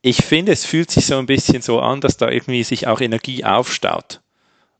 Ich 0.00 0.24
finde, 0.24 0.52
es 0.52 0.64
fühlt 0.64 0.90
sich 0.90 1.06
so 1.06 1.18
ein 1.18 1.26
bisschen 1.26 1.60
so 1.62 1.80
an, 1.80 2.00
dass 2.00 2.16
da 2.16 2.30
irgendwie 2.30 2.62
sich 2.62 2.86
auch 2.86 3.00
Energie 3.00 3.44
aufstaut. 3.44 4.20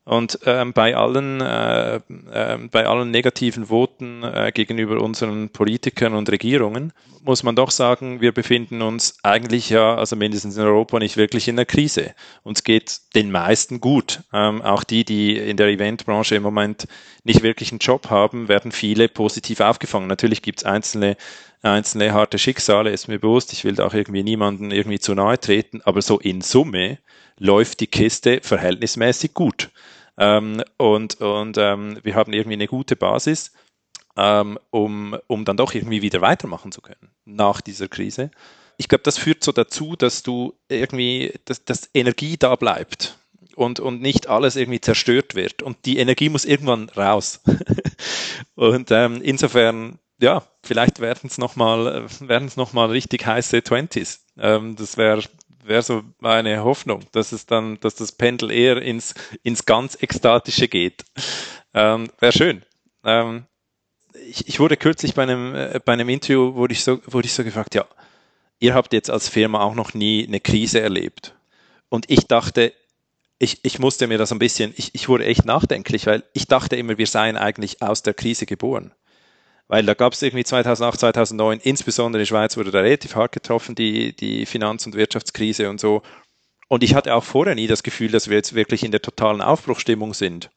Und 0.06 0.38
ähm, 0.46 0.72
bei 0.72 0.94
allen 0.96 1.40
äh, 1.40 1.96
äh, 1.96 2.58
bei 2.70 2.86
allen 2.86 3.10
negativen 3.10 3.66
Voten 3.66 4.22
äh, 4.22 4.52
gegenüber 4.54 5.00
unseren 5.00 5.50
Politikern 5.50 6.14
und 6.14 6.30
Regierungen 6.30 6.92
muss 7.24 7.42
man 7.42 7.56
doch 7.56 7.72
sagen, 7.72 8.20
wir 8.20 8.30
befinden 8.30 8.82
uns 8.82 9.18
eigentlich 9.24 9.68
ja, 9.68 9.96
also 9.96 10.14
mindestens 10.14 10.56
in 10.56 10.62
Europa, 10.62 11.00
nicht 11.00 11.16
wirklich 11.16 11.48
in 11.48 11.56
einer 11.56 11.64
Krise. 11.64 12.14
Uns 12.44 12.62
geht 12.62 13.00
den 13.16 13.32
meisten 13.32 13.80
gut. 13.80 14.20
Ähm, 14.32 14.62
auch 14.62 14.84
die, 14.84 15.04
die 15.04 15.36
in 15.36 15.56
der 15.56 15.66
Eventbranche 15.66 16.36
im 16.36 16.44
Moment 16.44 16.86
nicht 17.24 17.42
wirklich 17.42 17.72
einen 17.72 17.80
Job 17.80 18.08
haben, 18.08 18.46
werden 18.46 18.70
viele 18.70 19.08
positiv 19.08 19.58
aufgefangen. 19.58 20.06
Natürlich 20.06 20.40
gibt 20.40 20.60
es 20.60 20.64
einzelne 20.64 21.16
einzelne 21.62 22.12
harte 22.12 22.38
Schicksale, 22.38 22.90
ist 22.90 23.08
mir 23.08 23.18
bewusst. 23.18 23.52
Ich 23.52 23.64
will 23.64 23.74
da 23.74 23.86
auch 23.86 23.94
irgendwie 23.94 24.22
niemanden 24.22 24.70
irgendwie 24.70 24.98
zu 24.98 25.14
nahe 25.14 25.38
treten, 25.38 25.80
aber 25.84 26.02
so 26.02 26.18
in 26.18 26.40
Summe 26.40 26.98
läuft 27.38 27.80
die 27.80 27.86
Kiste 27.86 28.40
verhältnismäßig 28.42 29.34
gut. 29.34 29.70
Ähm, 30.18 30.62
und 30.76 31.20
und 31.20 31.58
ähm, 31.58 31.98
wir 32.02 32.14
haben 32.14 32.32
irgendwie 32.32 32.54
eine 32.54 32.66
gute 32.66 32.96
Basis, 32.96 33.52
ähm, 34.16 34.58
um, 34.70 35.16
um 35.26 35.44
dann 35.44 35.56
doch 35.56 35.74
irgendwie 35.74 36.02
wieder 36.02 36.20
weitermachen 36.20 36.72
zu 36.72 36.80
können 36.80 37.10
nach 37.24 37.60
dieser 37.60 37.88
Krise. 37.88 38.30
Ich 38.78 38.88
glaube, 38.88 39.02
das 39.04 39.18
führt 39.18 39.42
so 39.42 39.52
dazu, 39.52 39.96
dass 39.96 40.22
du 40.22 40.54
irgendwie, 40.68 41.34
dass, 41.44 41.64
dass 41.64 41.90
Energie 41.94 42.36
da 42.36 42.56
bleibt 42.56 43.16
und, 43.56 43.80
und 43.80 44.00
nicht 44.02 44.28
alles 44.28 44.56
irgendwie 44.56 44.80
zerstört 44.80 45.34
wird. 45.34 45.62
Und 45.62 45.78
die 45.86 45.98
Energie 45.98 46.28
muss 46.28 46.44
irgendwann 46.44 46.88
raus. 46.90 47.40
und 48.54 48.90
ähm, 48.90 49.20
insofern, 49.22 49.98
ja, 50.20 50.42
vielleicht 50.62 51.00
werden 51.00 51.26
es 51.26 51.38
nochmal 51.38 52.06
werden 52.20 52.48
es 52.48 52.56
noch 52.56 52.72
mal 52.72 52.86
richtig 52.86 53.26
heiße 53.26 53.62
Twenties. 53.62 54.24
Ähm, 54.38 54.76
das 54.76 54.96
wäre 54.96 55.22
wäre 55.66 55.82
so 55.82 56.02
meine 56.20 56.62
Hoffnung, 56.64 57.02
dass 57.12 57.32
es 57.32 57.46
dann, 57.46 57.78
dass 57.80 57.96
das 57.96 58.12
Pendel 58.12 58.50
eher 58.50 58.80
ins, 58.80 59.14
ins 59.42 59.66
ganz 59.66 60.00
Ekstatische 60.00 60.68
geht. 60.68 61.04
Ähm, 61.74 62.08
wäre 62.20 62.32
schön. 62.32 62.62
Ähm, 63.04 63.46
ich, 64.28 64.48
ich 64.48 64.60
wurde 64.60 64.76
kürzlich 64.76 65.14
bei 65.14 65.24
einem, 65.24 65.54
äh, 65.54 65.80
bei 65.84 65.92
einem 65.92 66.08
Interview, 66.08 66.54
wurde 66.54 66.72
ich, 66.72 66.84
so, 66.84 67.00
wurde 67.06 67.26
ich 67.26 67.32
so 67.32 67.44
gefragt, 67.44 67.74
ja, 67.74 67.84
ihr 68.60 68.74
habt 68.74 68.92
jetzt 68.92 69.10
als 69.10 69.28
Firma 69.28 69.60
auch 69.60 69.74
noch 69.74 69.92
nie 69.92 70.26
eine 70.26 70.40
Krise 70.40 70.80
erlebt. 70.80 71.34
Und 71.88 72.10
ich 72.10 72.26
dachte, 72.26 72.72
ich, 73.38 73.64
ich 73.64 73.78
musste 73.78 74.06
mir 74.06 74.18
das 74.18 74.32
ein 74.32 74.38
bisschen, 74.38 74.72
ich, 74.76 74.94
ich 74.94 75.08
wurde 75.08 75.26
echt 75.26 75.44
nachdenklich, 75.44 76.06
weil 76.06 76.22
ich 76.32 76.46
dachte 76.46 76.76
immer, 76.76 76.96
wir 76.96 77.06
seien 77.06 77.36
eigentlich 77.36 77.82
aus 77.82 78.02
der 78.02 78.14
Krise 78.14 78.46
geboren 78.46 78.92
weil 79.68 79.84
da 79.84 79.94
gab 79.94 80.12
es 80.12 80.22
irgendwie 80.22 80.44
2008, 80.44 81.00
2009, 81.00 81.60
insbesondere 81.60 82.20
in 82.20 82.22
der 82.22 82.26
Schweiz 82.26 82.56
wurde 82.56 82.70
da 82.70 82.80
relativ 82.80 83.14
hart 83.16 83.32
getroffen, 83.32 83.74
die, 83.74 84.14
die 84.14 84.46
Finanz- 84.46 84.86
und 84.86 84.94
Wirtschaftskrise 84.94 85.68
und 85.70 85.80
so. 85.80 86.02
Und 86.68 86.82
ich 86.82 86.94
hatte 86.94 87.14
auch 87.14 87.24
vorher 87.24 87.54
nie 87.54 87.66
das 87.66 87.82
Gefühl, 87.82 88.10
dass 88.10 88.28
wir 88.28 88.36
jetzt 88.36 88.54
wirklich 88.54 88.84
in 88.84 88.90
der 88.90 89.02
totalen 89.02 89.40
Aufbruchstimmung 89.40 90.14
sind. 90.14 90.50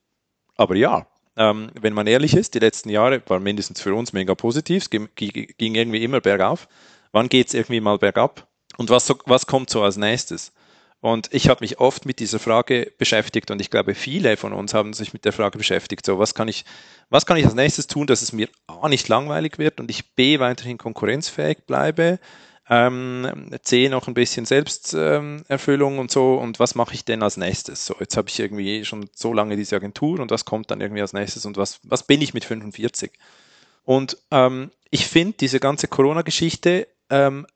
Aber 0.55 0.75
ja, 0.75 1.07
ähm, 1.37 1.71
wenn 1.79 1.93
man 1.93 2.07
ehrlich 2.07 2.35
ist, 2.35 2.53
die 2.53 2.59
letzten 2.59 2.89
Jahre 2.89 3.21
waren 3.27 3.43
mindestens 3.43 3.81
für 3.81 3.95
uns 3.95 4.13
mega 4.13 4.35
positiv, 4.35 4.83
es 4.83 4.89
ging, 4.89 5.07
ging 5.15 5.75
irgendwie 5.75 6.03
immer 6.03 6.21
bergauf. 6.21 6.67
Wann 7.11 7.29
geht 7.29 7.47
es 7.47 7.53
irgendwie 7.53 7.79
mal 7.79 7.97
bergab? 7.97 8.47
Und 8.77 8.89
was, 8.89 9.13
was 9.25 9.47
kommt 9.47 9.69
so 9.69 9.81
als 9.81 9.97
nächstes? 9.97 10.51
Und 11.01 11.29
ich 11.31 11.47
habe 11.47 11.61
mich 11.61 11.79
oft 11.79 12.05
mit 12.05 12.19
dieser 12.19 12.39
Frage 12.39 12.91
beschäftigt 12.97 13.51
und 13.51 13.61
ich 13.61 13.69
glaube, 13.69 13.95
viele 13.95 14.35
von 14.35 14.51
uns 14.51 14.73
haben 14.73 14.93
sich 14.93 15.13
mit 15.13 15.23
der 15.23 15.31
Frage 15.31 15.57
beschäftigt. 15.57 16.05
So, 16.05 16.19
was 16.19 16.33
kann 16.33 16.49
ich, 16.49 16.65
was 17.09 17.25
kann 17.25 17.37
ich 17.37 17.45
als 17.45 17.55
nächstes 17.55 17.87
tun, 17.87 18.05
dass 18.05 18.21
es 18.21 18.33
mir 18.33 18.49
A 18.67 18.89
nicht 18.89 19.07
langweilig 19.07 19.59
wird 19.59 19.79
und 19.79 19.89
ich 19.89 20.13
B 20.15 20.39
weiterhin 20.39 20.77
konkurrenzfähig 20.77 21.59
bleibe, 21.65 22.19
ähm, 22.69 23.49
C 23.63 23.87
noch 23.87 24.07
ein 24.07 24.13
bisschen 24.13 24.45
Selbsterfüllung 24.45 25.93
ähm, 25.93 25.99
und 25.99 26.11
so 26.11 26.35
und 26.35 26.59
was 26.59 26.75
mache 26.75 26.93
ich 26.93 27.05
denn 27.05 27.23
als 27.23 27.37
nächstes? 27.37 27.85
So, 27.85 27.95
jetzt 27.99 28.17
habe 28.17 28.27
ich 28.27 28.37
irgendwie 28.37 28.83
schon 28.83 29.09
so 29.15 29.33
lange 29.33 29.55
diese 29.55 29.77
Agentur 29.77 30.19
und 30.19 30.31
was 30.31 30.43
kommt 30.43 30.69
dann 30.69 30.81
irgendwie 30.81 31.01
als 31.01 31.13
nächstes 31.13 31.45
und 31.45 31.55
was, 31.55 31.79
was 31.83 32.03
bin 32.03 32.21
ich 32.21 32.33
mit 32.33 32.43
45? 32.43 33.11
Und 33.85 34.17
ähm, 34.31 34.69
ich 34.91 35.07
finde 35.07 35.37
diese 35.39 35.61
ganze 35.61 35.87
Corona-Geschichte 35.87 36.87
ähm, 37.09 37.47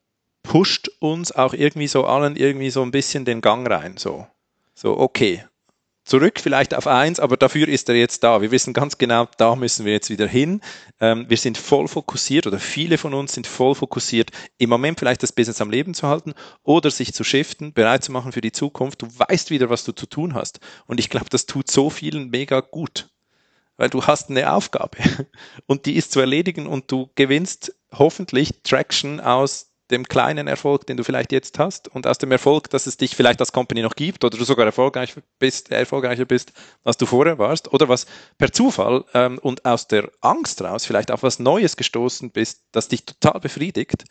pusht 0.44 0.92
uns 1.00 1.32
auch 1.32 1.54
irgendwie 1.54 1.88
so 1.88 2.06
allen 2.06 2.36
irgendwie 2.36 2.70
so 2.70 2.82
ein 2.84 2.92
bisschen 2.92 3.26
den 3.26 3.42
Gang 3.42 3.68
rein. 3.70 3.98
So, 3.98 4.28
so 4.76 4.98
okay, 5.00 5.44
zurück 6.06 6.40
vielleicht 6.40 6.76
auf 6.76 6.88
eins, 6.88 7.20
aber 7.20 7.38
dafür 7.38 7.68
ist 7.68 7.90
er 7.90 7.96
jetzt 7.96 8.24
da. 8.24 8.42
Wir 8.42 8.52
wissen 8.52 8.74
ganz 8.74 8.98
genau, 8.98 9.28
da 9.38 9.56
müssen 9.56 9.86
wir 9.86 9.94
jetzt 9.94 10.10
wieder 10.10 10.28
hin. 10.28 10.62
Ähm, 11.00 11.26
wir 11.30 11.38
sind 11.38 11.58
voll 11.58 11.88
fokussiert 11.88 12.46
oder 12.46 12.60
viele 12.60 12.98
von 12.98 13.14
uns 13.14 13.34
sind 13.34 13.48
voll 13.48 13.74
fokussiert, 13.76 14.32
im 14.58 14.70
Moment 14.70 15.00
vielleicht 15.00 15.24
das 15.24 15.32
Business 15.32 15.62
am 15.62 15.72
Leben 15.72 15.94
zu 15.94 16.08
halten 16.08 16.34
oder 16.64 16.92
sich 16.92 17.14
zu 17.14 17.24
shiften, 17.24 17.74
bereit 17.74 18.04
zu 18.04 18.12
machen 18.12 18.32
für 18.32 18.42
die 18.42 18.52
Zukunft. 18.52 19.02
Du 19.02 19.08
weißt 19.08 19.50
wieder, 19.50 19.70
was 19.70 19.84
du 19.84 19.94
zu 19.94 20.06
tun 20.06 20.34
hast. 20.34 20.60
Und 20.86 21.00
ich 21.00 21.10
glaube, 21.10 21.30
das 21.30 21.46
tut 21.46 21.72
so 21.72 21.90
vielen 21.90 22.30
mega 22.30 22.60
gut. 22.60 23.10
Weil 23.78 23.90
du 23.90 24.06
hast 24.06 24.30
eine 24.30 24.54
Aufgabe 24.54 24.98
und 25.66 25.86
die 25.86 25.96
ist 25.96 26.12
zu 26.12 26.20
erledigen 26.20 26.68
und 26.68 26.92
du 26.92 27.10
gewinnst 27.16 27.76
hoffentlich 27.92 28.62
Traction 28.64 29.20
aus 29.20 29.73
dem 29.94 30.08
kleinen 30.08 30.48
Erfolg, 30.48 30.86
den 30.88 30.98
du 30.98 31.04
vielleicht 31.04 31.32
jetzt 31.32 31.58
hast 31.60 31.88
und 31.88 32.06
aus 32.06 32.18
dem 32.18 32.32
Erfolg, 32.32 32.70
dass 32.70 32.88
es 32.88 32.98
dich 32.98 33.16
vielleicht 33.16 33.40
als 33.40 33.54
Company 33.54 33.82
noch 33.82 33.96
gibt 33.96 34.26
oder 34.26 34.38
du 34.38 34.44
sogar 34.44 34.66
erfolgreich 34.66 35.16
bist, 35.40 35.72
erfolgreicher 35.72 36.26
bist, 36.26 36.52
als 36.84 36.98
du 36.98 37.06
vorher 37.06 37.38
warst 37.38 37.72
oder 37.72 37.88
was 37.88 38.06
per 38.38 38.52
Zufall 38.52 39.06
ähm, 39.14 39.40
und 39.40 39.64
aus 39.64 39.88
der 39.88 40.10
Angst 40.20 40.62
raus 40.62 40.86
vielleicht 40.86 41.12
auf 41.12 41.24
was 41.24 41.40
Neues 41.40 41.78
gestoßen 41.78 42.32
bist, 42.32 42.64
das 42.72 42.90
dich 42.90 43.06
total 43.06 43.40
befriedigt. 43.40 44.04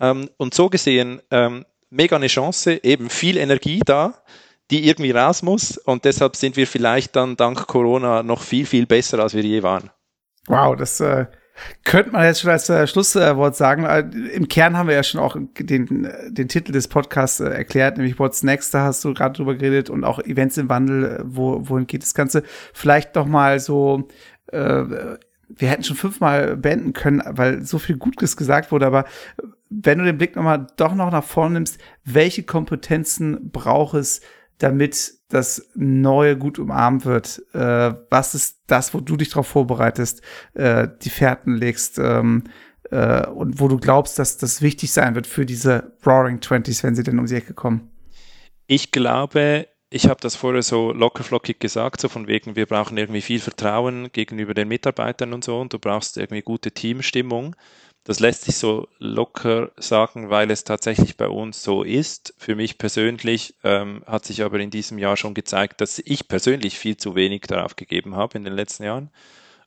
Ähm, 0.00 0.30
und 0.38 0.54
so 0.54 0.68
gesehen 0.68 1.20
ähm, 1.30 1.64
mega 1.90 2.16
eine 2.16 2.26
Chance, 2.26 2.80
eben 2.82 3.10
viel 3.10 3.36
Energie 3.36 3.80
da, 3.84 4.22
die 4.70 4.88
irgendwie 4.88 5.10
raus 5.10 5.42
muss 5.42 5.76
und 5.78 6.04
deshalb 6.04 6.34
sind 6.34 6.56
wir 6.56 6.66
vielleicht 6.66 7.14
dann 7.14 7.36
dank 7.36 7.66
Corona 7.66 8.22
noch 8.22 8.42
viel, 8.42 8.66
viel 8.66 8.86
besser, 8.86 9.18
als 9.18 9.34
wir 9.34 9.42
je 9.42 9.62
waren. 9.62 9.90
Wow, 10.46 10.74
das 10.76 11.00
äh, 11.00 11.26
könnte 11.84 12.12
man 12.12 12.24
jetzt 12.24 12.40
schon 12.40 12.50
als 12.50 12.68
äh, 12.68 12.86
Schlusswort 12.86 13.56
sagen. 13.56 13.84
Im 14.32 14.48
Kern 14.48 14.76
haben 14.76 14.88
wir 14.88 14.94
ja 14.94 15.02
schon 15.02 15.20
auch 15.20 15.36
den, 15.58 16.08
den 16.28 16.48
Titel 16.48 16.72
des 16.72 16.88
Podcasts 16.88 17.40
äh, 17.40 17.48
erklärt, 17.48 17.96
nämlich 17.96 18.18
What's 18.18 18.42
Next, 18.42 18.74
da 18.74 18.84
hast 18.84 19.04
du 19.04 19.14
gerade 19.14 19.36
drüber 19.36 19.54
geredet 19.54 19.90
und 19.90 20.04
auch 20.04 20.18
Events 20.20 20.56
im 20.56 20.68
Wandel, 20.68 21.04
äh, 21.04 21.22
wo, 21.24 21.68
wohin 21.68 21.86
geht 21.86 22.02
das 22.02 22.14
Ganze. 22.14 22.42
Vielleicht 22.72 23.16
doch 23.16 23.26
mal 23.26 23.60
so, 23.60 24.08
äh, 24.48 24.84
wir 25.48 25.68
hätten 25.68 25.84
schon 25.84 25.96
fünfmal 25.96 26.56
beenden 26.56 26.92
können, 26.92 27.22
weil 27.26 27.64
so 27.64 27.78
viel 27.78 27.96
Gutes 27.96 28.36
gesagt 28.36 28.70
wurde, 28.72 28.86
aber 28.86 29.04
wenn 29.68 29.98
du 29.98 30.04
den 30.04 30.18
Blick 30.18 30.36
nochmal 30.36 30.66
doch 30.76 30.94
noch 30.94 31.10
nach 31.10 31.24
vorne 31.24 31.54
nimmst, 31.54 31.78
welche 32.04 32.42
Kompetenzen 32.42 33.50
braucht 33.50 33.94
es, 33.94 34.20
damit 34.60 35.14
das 35.28 35.70
Neue 35.74 36.36
gut 36.36 36.58
umarmt 36.58 37.04
wird? 37.04 37.42
Äh, 37.52 37.94
was 38.10 38.34
ist 38.34 38.60
das, 38.66 38.94
wo 38.94 39.00
du 39.00 39.16
dich 39.16 39.30
darauf 39.30 39.48
vorbereitest, 39.48 40.22
äh, 40.54 40.88
die 41.02 41.10
Fährten 41.10 41.56
legst 41.56 41.98
ähm, 41.98 42.44
äh, 42.90 43.26
und 43.26 43.60
wo 43.60 43.68
du 43.68 43.78
glaubst, 43.78 44.18
dass 44.18 44.36
das 44.36 44.62
wichtig 44.62 44.92
sein 44.92 45.14
wird 45.14 45.26
für 45.26 45.46
diese 45.46 45.96
Roaring 46.06 46.40
Twenties, 46.40 46.82
wenn 46.82 46.94
sie 46.94 47.02
denn 47.02 47.18
um 47.18 47.26
die 47.26 47.34
Ecke 47.34 47.54
kommen? 47.54 47.90
Ich 48.66 48.92
glaube, 48.92 49.66
ich 49.88 50.08
habe 50.08 50.20
das 50.20 50.36
vorher 50.36 50.62
so 50.62 50.92
lockerflockig 50.92 51.58
gesagt, 51.58 52.00
so 52.00 52.08
von 52.08 52.28
wegen, 52.28 52.54
wir 52.54 52.66
brauchen 52.66 52.96
irgendwie 52.96 53.22
viel 53.22 53.40
Vertrauen 53.40 54.12
gegenüber 54.12 54.54
den 54.54 54.68
Mitarbeitern 54.68 55.32
und 55.32 55.42
so 55.42 55.60
und 55.60 55.72
du 55.72 55.78
brauchst 55.78 56.16
irgendwie 56.16 56.42
gute 56.42 56.70
Teamstimmung. 56.70 57.56
Das 58.10 58.18
lässt 58.18 58.42
sich 58.42 58.56
so 58.56 58.88
locker 58.98 59.70
sagen, 59.76 60.30
weil 60.30 60.50
es 60.50 60.64
tatsächlich 60.64 61.16
bei 61.16 61.28
uns 61.28 61.62
so 61.62 61.84
ist. 61.84 62.34
Für 62.38 62.56
mich 62.56 62.76
persönlich 62.76 63.54
ähm, 63.62 64.02
hat 64.04 64.24
sich 64.24 64.42
aber 64.42 64.58
in 64.58 64.72
diesem 64.72 64.98
Jahr 64.98 65.16
schon 65.16 65.32
gezeigt, 65.32 65.80
dass 65.80 66.02
ich 66.04 66.26
persönlich 66.26 66.76
viel 66.76 66.96
zu 66.96 67.14
wenig 67.14 67.42
darauf 67.42 67.76
gegeben 67.76 68.16
habe 68.16 68.36
in 68.36 68.42
den 68.42 68.54
letzten 68.54 68.82
Jahren 68.82 69.10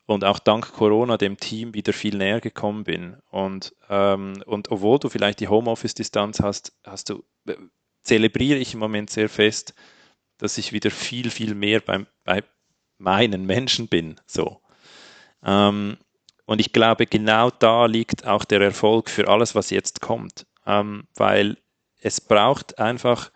und 0.08 0.26
auch 0.26 0.40
dank 0.40 0.74
Corona 0.74 1.16
dem 1.16 1.38
Team 1.38 1.74
wieder 1.74 1.94
viel 1.94 2.18
näher 2.18 2.42
gekommen 2.42 2.84
bin. 2.84 3.16
Und, 3.32 3.74
ähm, 3.90 4.44
und 4.46 4.72
obwohl 4.72 5.00
du 5.00 5.08
vielleicht 5.08 5.40
die 5.40 5.48
Homeoffice-Distanz 5.48 6.42
hast, 6.42 6.74
hast 6.84 7.12
du, 7.12 7.24
äh, 7.48 7.56
zelebriere 8.02 8.60
ich 8.60 8.74
im 8.74 8.82
Moment 8.82 9.10
sehr 9.10 9.30
fest, 9.30 9.74
dass 10.38 10.58
ich 10.58 10.74
wieder 10.74 10.92
viel, 10.92 11.30
viel 11.30 11.56
mehr 11.56 11.80
beim, 11.80 12.08
bei 12.26 12.44
meinen 12.98 13.46
Menschen 13.46 13.88
bin. 13.88 14.20
So. 14.26 14.60
Ähm, 15.46 15.96
und 16.46 16.60
ich 16.60 16.74
glaube, 16.74 17.06
genau 17.06 17.50
da 17.50 17.86
liegt 17.86 18.28
auch 18.28 18.46
der 18.46 18.62
Erfolg 18.62 19.10
für 19.10 19.28
alles, 19.28 19.56
was 19.56 19.70
jetzt 19.70 20.02
kommt. 20.02 20.46
Ähm, 20.66 21.08
weil 21.16 21.58
es 22.02 22.20
braucht 22.20 22.80
einfach 22.80 23.32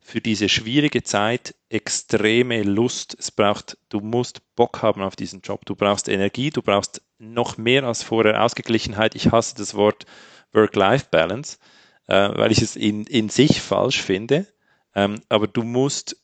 für 0.00 0.20
diese 0.20 0.48
schwierige 0.48 1.02
Zeit 1.02 1.54
extreme 1.68 2.62
Lust. 2.62 3.16
Es 3.18 3.30
braucht, 3.30 3.76
du 3.88 4.00
musst 4.00 4.40
Bock 4.54 4.80
haben 4.80 5.02
auf 5.02 5.16
diesen 5.16 5.40
Job. 5.40 5.66
Du 5.66 5.74
brauchst 5.74 6.08
Energie, 6.08 6.50
du 6.50 6.62
brauchst 6.62 7.02
noch 7.18 7.58
mehr 7.58 7.84
als 7.84 8.02
vorher 8.02 8.42
Ausgeglichenheit. 8.42 9.14
Ich 9.14 9.32
hasse 9.32 9.56
das 9.56 9.74
Wort 9.74 10.06
Work-Life-Balance, 10.52 11.58
äh, 12.06 12.30
weil 12.34 12.52
ich 12.52 12.62
es 12.62 12.76
in, 12.76 13.04
in 13.04 13.28
sich 13.28 13.60
falsch 13.60 14.00
finde. 14.00 14.46
Ähm, 14.94 15.20
aber 15.28 15.46
du 15.46 15.62
musst 15.62 16.16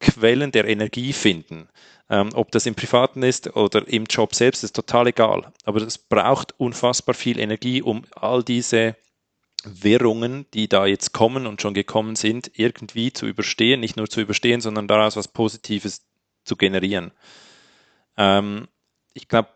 Quellen 0.00 0.50
der 0.50 0.66
Energie 0.66 1.12
finden. 1.12 1.68
Ähm, 2.08 2.30
ob 2.34 2.50
das 2.50 2.66
im 2.66 2.74
Privaten 2.74 3.22
ist 3.22 3.54
oder 3.54 3.86
im 3.86 4.04
Job 4.06 4.34
selbst, 4.34 4.64
ist 4.64 4.74
total 4.74 5.06
egal. 5.08 5.52
Aber 5.64 5.80
es 5.80 5.98
braucht 5.98 6.58
unfassbar 6.58 7.14
viel 7.14 7.38
Energie, 7.38 7.82
um 7.82 8.02
all 8.16 8.42
diese 8.42 8.96
Wirrungen, 9.62 10.46
die 10.54 10.68
da 10.68 10.86
jetzt 10.86 11.12
kommen 11.12 11.46
und 11.46 11.62
schon 11.62 11.74
gekommen 11.74 12.16
sind, 12.16 12.50
irgendwie 12.54 13.12
zu 13.12 13.26
überstehen. 13.26 13.80
Nicht 13.80 13.96
nur 13.96 14.08
zu 14.08 14.20
überstehen, 14.20 14.60
sondern 14.60 14.88
daraus 14.88 15.16
was 15.16 15.28
Positives 15.28 16.02
zu 16.44 16.56
generieren. 16.56 17.12
Ähm, 18.16 18.66
ich 19.12 19.28
glaube, 19.28 19.50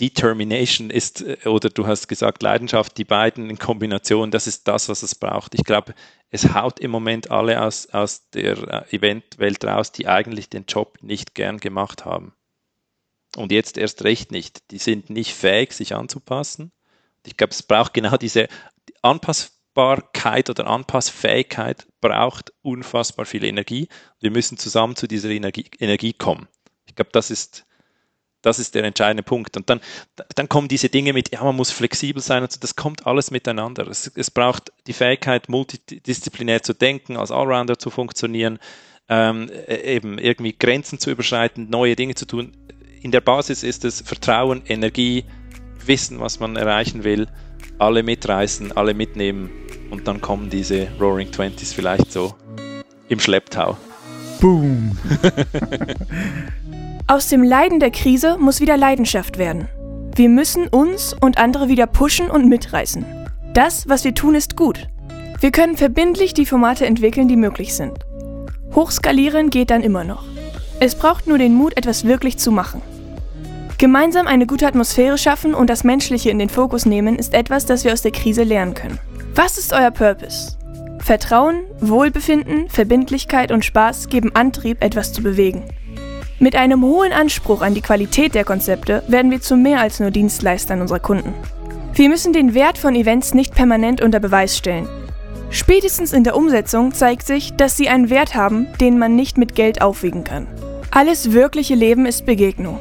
Determination 0.00 0.90
ist, 0.90 1.22
äh, 1.22 1.38
oder 1.46 1.70
du 1.70 1.86
hast 1.86 2.08
gesagt, 2.08 2.42
Leidenschaft, 2.42 2.98
die 2.98 3.04
beiden 3.04 3.50
in 3.50 3.58
Kombination, 3.58 4.30
das 4.30 4.46
ist 4.46 4.68
das, 4.68 4.88
was 4.88 5.02
es 5.02 5.14
braucht. 5.14 5.54
Ich 5.54 5.64
glaube, 5.64 5.94
es 6.30 6.54
haut 6.54 6.80
im 6.80 6.90
Moment 6.90 7.30
alle 7.30 7.62
aus, 7.62 7.88
aus 7.90 8.28
der 8.30 8.86
äh, 8.90 8.96
Eventwelt 8.96 9.64
raus, 9.64 9.92
die 9.92 10.06
eigentlich 10.06 10.48
den 10.48 10.64
Job 10.66 10.98
nicht 11.00 11.34
gern 11.34 11.58
gemacht 11.58 12.04
haben. 12.04 12.34
Und 13.36 13.52
jetzt 13.52 13.76
erst 13.78 14.04
recht 14.04 14.32
nicht. 14.32 14.70
Die 14.70 14.78
sind 14.78 15.10
nicht 15.10 15.34
fähig, 15.34 15.72
sich 15.72 15.94
anzupassen. 15.94 16.72
Ich 17.26 17.36
glaube, 17.36 17.52
es 17.52 17.62
braucht 17.62 17.92
genau 17.92 18.16
diese 18.16 18.48
Anpassbarkeit 19.02 20.48
oder 20.48 20.66
Anpassfähigkeit, 20.66 21.86
braucht 22.00 22.52
unfassbar 22.62 23.26
viel 23.26 23.44
Energie. 23.44 23.88
Wir 24.20 24.30
müssen 24.30 24.56
zusammen 24.58 24.96
zu 24.96 25.06
dieser 25.06 25.28
Energie, 25.28 25.68
Energie 25.78 26.12
kommen. 26.12 26.48
Ich 26.86 26.94
glaube, 26.94 27.10
das 27.12 27.30
ist 27.30 27.65
das 28.46 28.60
ist 28.60 28.76
der 28.76 28.84
entscheidende 28.84 29.24
Punkt. 29.24 29.56
Und 29.56 29.68
dann, 29.68 29.80
dann 30.36 30.48
kommen 30.48 30.68
diese 30.68 30.88
Dinge 30.88 31.12
mit, 31.12 31.32
ja, 31.32 31.42
man 31.42 31.56
muss 31.56 31.72
flexibel 31.72 32.22
sein 32.22 32.44
und 32.44 32.52
so, 32.52 32.60
das 32.60 32.76
kommt 32.76 33.04
alles 33.04 33.32
miteinander. 33.32 33.88
Es, 33.88 34.06
es 34.14 34.30
braucht 34.30 34.72
die 34.86 34.92
Fähigkeit, 34.92 35.48
multidisziplinär 35.48 36.62
zu 36.62 36.72
denken, 36.72 37.16
als 37.16 37.32
Allrounder 37.32 37.76
zu 37.76 37.90
funktionieren, 37.90 38.60
ähm, 39.08 39.50
e, 39.66 39.96
eben 39.96 40.18
irgendwie 40.18 40.54
Grenzen 40.56 41.00
zu 41.00 41.10
überschreiten, 41.10 41.68
neue 41.70 41.96
Dinge 41.96 42.14
zu 42.14 42.24
tun. 42.24 42.52
In 43.02 43.10
der 43.10 43.20
Basis 43.20 43.64
ist 43.64 43.84
es 43.84 44.00
Vertrauen, 44.00 44.62
Energie, 44.66 45.24
Wissen, 45.84 46.20
was 46.20 46.38
man 46.38 46.54
erreichen 46.54 47.02
will, 47.02 47.26
alle 47.78 48.04
mitreißen, 48.04 48.70
alle 48.72 48.94
mitnehmen 48.94 49.50
und 49.90 50.06
dann 50.06 50.20
kommen 50.20 50.50
diese 50.50 50.86
Roaring 51.00 51.32
Twenties 51.32 51.72
vielleicht 51.72 52.12
so 52.12 52.36
im 53.08 53.18
Schlepptau. 53.18 53.76
Boom! 54.40 54.96
Aus 57.08 57.28
dem 57.28 57.44
Leiden 57.44 57.78
der 57.78 57.92
Krise 57.92 58.36
muss 58.36 58.60
wieder 58.60 58.76
Leidenschaft 58.76 59.38
werden. 59.38 59.68
Wir 60.16 60.28
müssen 60.28 60.66
uns 60.66 61.14
und 61.14 61.38
andere 61.38 61.68
wieder 61.68 61.86
pushen 61.86 62.28
und 62.28 62.48
mitreißen. 62.48 63.04
Das, 63.54 63.88
was 63.88 64.02
wir 64.02 64.12
tun, 64.12 64.34
ist 64.34 64.56
gut. 64.56 64.88
Wir 65.38 65.52
können 65.52 65.76
verbindlich 65.76 66.34
die 66.34 66.46
Formate 66.46 66.84
entwickeln, 66.84 67.28
die 67.28 67.36
möglich 67.36 67.76
sind. 67.76 67.96
Hochskalieren 68.74 69.50
geht 69.50 69.70
dann 69.70 69.84
immer 69.84 70.02
noch. 70.02 70.24
Es 70.80 70.96
braucht 70.96 71.28
nur 71.28 71.38
den 71.38 71.54
Mut, 71.54 71.76
etwas 71.76 72.04
wirklich 72.04 72.38
zu 72.38 72.50
machen. 72.50 72.82
Gemeinsam 73.78 74.26
eine 74.26 74.46
gute 74.46 74.66
Atmosphäre 74.66 75.16
schaffen 75.16 75.54
und 75.54 75.70
das 75.70 75.84
Menschliche 75.84 76.30
in 76.30 76.40
den 76.40 76.48
Fokus 76.48 76.86
nehmen, 76.86 77.20
ist 77.20 77.34
etwas, 77.34 77.66
das 77.66 77.84
wir 77.84 77.92
aus 77.92 78.02
der 78.02 78.10
Krise 78.10 78.42
lernen 78.42 78.74
können. 78.74 78.98
Was 79.32 79.58
ist 79.58 79.72
euer 79.72 79.92
Purpose? 79.92 80.56
Vertrauen, 80.98 81.66
Wohlbefinden, 81.78 82.68
Verbindlichkeit 82.68 83.52
und 83.52 83.64
Spaß 83.64 84.08
geben 84.08 84.34
Antrieb, 84.34 84.82
etwas 84.82 85.12
zu 85.12 85.22
bewegen. 85.22 85.62
Mit 86.38 86.54
einem 86.54 86.82
hohen 86.82 87.12
Anspruch 87.12 87.62
an 87.62 87.72
die 87.72 87.80
Qualität 87.80 88.34
der 88.34 88.44
Konzepte 88.44 89.02
werden 89.08 89.30
wir 89.30 89.40
zu 89.40 89.56
mehr 89.56 89.80
als 89.80 90.00
nur 90.00 90.10
Dienstleistern 90.10 90.82
unserer 90.82 91.00
Kunden. 91.00 91.32
Wir 91.94 92.10
müssen 92.10 92.34
den 92.34 92.52
Wert 92.52 92.76
von 92.76 92.94
Events 92.94 93.32
nicht 93.32 93.54
permanent 93.54 94.02
unter 94.02 94.20
Beweis 94.20 94.54
stellen. 94.54 94.86
Spätestens 95.48 96.12
in 96.12 96.24
der 96.24 96.36
Umsetzung 96.36 96.92
zeigt 96.92 97.26
sich, 97.26 97.54
dass 97.54 97.78
sie 97.78 97.88
einen 97.88 98.10
Wert 98.10 98.34
haben, 98.34 98.66
den 98.82 98.98
man 98.98 99.16
nicht 99.16 99.38
mit 99.38 99.54
Geld 99.54 99.80
aufwiegen 99.80 100.24
kann. 100.24 100.46
Alles 100.90 101.32
wirkliche 101.32 101.74
Leben 101.74 102.04
ist 102.04 102.26
Begegnung. 102.26 102.80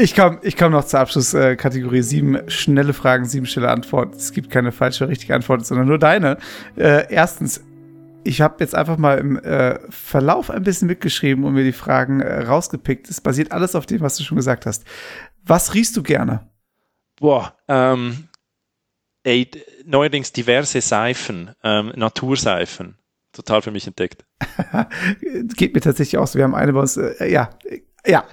Ich 0.00 0.16
komme 0.16 0.38
ich 0.42 0.56
komm 0.56 0.72
noch 0.72 0.84
zur 0.84 1.00
Abschlusskategorie 1.00 1.98
äh, 1.98 2.02
7. 2.02 2.38
Schnelle 2.48 2.92
Fragen, 2.92 3.24
sieben 3.24 3.46
schnelle 3.46 3.68
Antworten. 3.68 4.16
Es 4.16 4.32
gibt 4.32 4.50
keine 4.50 4.72
falsche, 4.72 5.08
richtige 5.08 5.34
Antwort, 5.34 5.66
sondern 5.66 5.86
nur 5.86 5.98
deine. 5.98 6.38
Äh, 6.76 7.12
erstens, 7.12 7.60
ich 8.28 8.42
habe 8.42 8.56
jetzt 8.60 8.74
einfach 8.74 8.98
mal 8.98 9.16
im 9.16 9.38
äh, 9.38 9.80
Verlauf 9.88 10.50
ein 10.50 10.62
bisschen 10.62 10.86
mitgeschrieben 10.86 11.44
und 11.44 11.54
mir 11.54 11.64
die 11.64 11.72
Fragen 11.72 12.20
äh, 12.20 12.42
rausgepickt. 12.42 13.08
Es 13.08 13.22
basiert 13.22 13.52
alles 13.52 13.74
auf 13.74 13.86
dem, 13.86 14.02
was 14.02 14.18
du 14.18 14.22
schon 14.22 14.36
gesagt 14.36 14.66
hast. 14.66 14.84
Was 15.44 15.72
riechst 15.72 15.96
du 15.96 16.02
gerne? 16.02 16.46
Boah, 17.18 17.56
ähm, 17.68 18.28
ey, 19.22 19.50
neuerdings 19.86 20.30
diverse 20.30 20.82
Seifen, 20.82 21.54
ähm, 21.64 21.90
Naturseifen. 21.96 22.98
Total 23.32 23.62
für 23.62 23.70
mich 23.70 23.86
entdeckt. 23.86 24.26
Geht 25.56 25.74
mir 25.74 25.80
tatsächlich 25.80 26.18
aus. 26.18 26.34
Wir 26.34 26.44
haben 26.44 26.54
eine 26.54 26.74
bei 26.74 26.80
uns, 26.80 26.98
äh, 26.98 27.32
ja, 27.32 27.48
ja. 28.08 28.24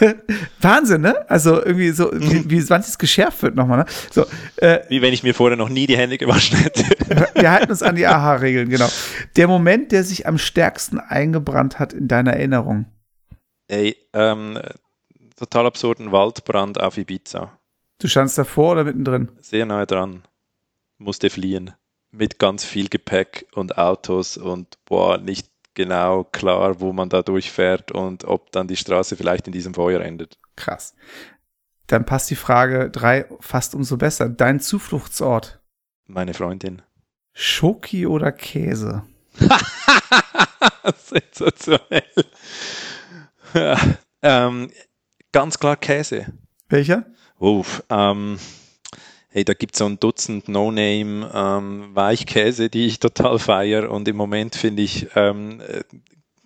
Wahnsinn, 0.60 1.02
ne? 1.02 1.28
Also 1.30 1.62
irgendwie 1.62 1.90
so, 1.90 2.10
wie, 2.12 2.40
mhm. 2.40 2.50
wie 2.50 2.64
manches 2.68 2.98
geschärft 2.98 3.42
wird 3.42 3.54
nochmal, 3.54 3.78
ne? 3.78 3.86
So, 4.10 4.24
äh, 4.56 4.80
wie 4.88 5.02
wenn 5.02 5.12
ich 5.12 5.22
mir 5.22 5.34
vorher 5.34 5.56
noch 5.56 5.68
nie 5.68 5.86
die 5.86 5.96
Hände 5.96 6.18
gewaschen 6.18 6.58
hätte. 6.58 6.84
Wir 7.34 7.50
halten 7.50 7.70
uns 7.70 7.82
an 7.82 7.96
die 7.96 8.06
AHA-Regeln, 8.06 8.68
genau. 8.68 8.88
Der 9.36 9.46
Moment, 9.46 9.92
der 9.92 10.04
sich 10.04 10.26
am 10.26 10.38
stärksten 10.38 10.98
eingebrannt 10.98 11.78
hat 11.78 11.92
in 11.92 12.08
deiner 12.08 12.32
Erinnerung. 12.32 12.86
Ey, 13.68 13.96
ähm, 14.12 14.58
total 15.36 15.66
absurden 15.66 16.12
Waldbrand 16.12 16.80
auf 16.80 16.96
Ibiza. 16.96 17.58
Du 17.98 18.08
standst 18.08 18.38
davor 18.38 18.72
oder 18.72 18.84
mittendrin? 18.84 19.30
Sehr 19.40 19.66
nahe 19.66 19.86
dran. 19.86 20.22
Musste 20.98 21.30
fliehen. 21.30 21.72
Mit 22.10 22.38
ganz 22.38 22.64
viel 22.64 22.88
Gepäck 22.88 23.46
und 23.52 23.76
Autos 23.76 24.36
und 24.36 24.78
boah, 24.86 25.18
nicht 25.18 25.48
genau 25.76 26.24
klar, 26.24 26.80
wo 26.80 26.92
man 26.92 27.08
da 27.08 27.22
durchfährt 27.22 27.92
und 27.92 28.24
ob 28.24 28.50
dann 28.50 28.66
die 28.66 28.76
Straße 28.76 29.14
vielleicht 29.14 29.46
in 29.46 29.52
diesem 29.52 29.74
Feuer 29.74 30.00
endet. 30.00 30.38
Krass. 30.56 30.96
Dann 31.86 32.04
passt 32.04 32.28
die 32.30 32.36
Frage 32.36 32.90
drei 32.90 33.26
fast 33.38 33.76
umso 33.76 33.96
besser. 33.96 34.28
Dein 34.28 34.58
Zufluchtsort? 34.58 35.60
Meine 36.06 36.34
Freundin. 36.34 36.82
Schoki 37.32 38.06
oder 38.06 38.32
Käse? 38.32 39.04
Sensationell. 40.96 42.02
ja, 43.54 43.78
ähm, 44.22 44.70
ganz 45.30 45.58
klar 45.58 45.76
Käse. 45.76 46.26
Welcher? 46.68 47.04
Uff, 47.38 47.84
ähm, 47.90 48.38
hey, 49.36 49.44
da 49.44 49.52
gibt 49.52 49.74
es 49.74 49.80
so 49.80 49.84
ein 49.84 50.00
Dutzend 50.00 50.48
No-Name 50.48 51.30
ähm, 51.34 51.90
Weichkäse, 51.94 52.70
die 52.70 52.86
ich 52.86 53.00
total 53.00 53.38
feiere 53.38 53.90
und 53.90 54.08
im 54.08 54.16
Moment 54.16 54.56
finde 54.56 54.82
ich 54.82 55.08
ähm, 55.14 55.60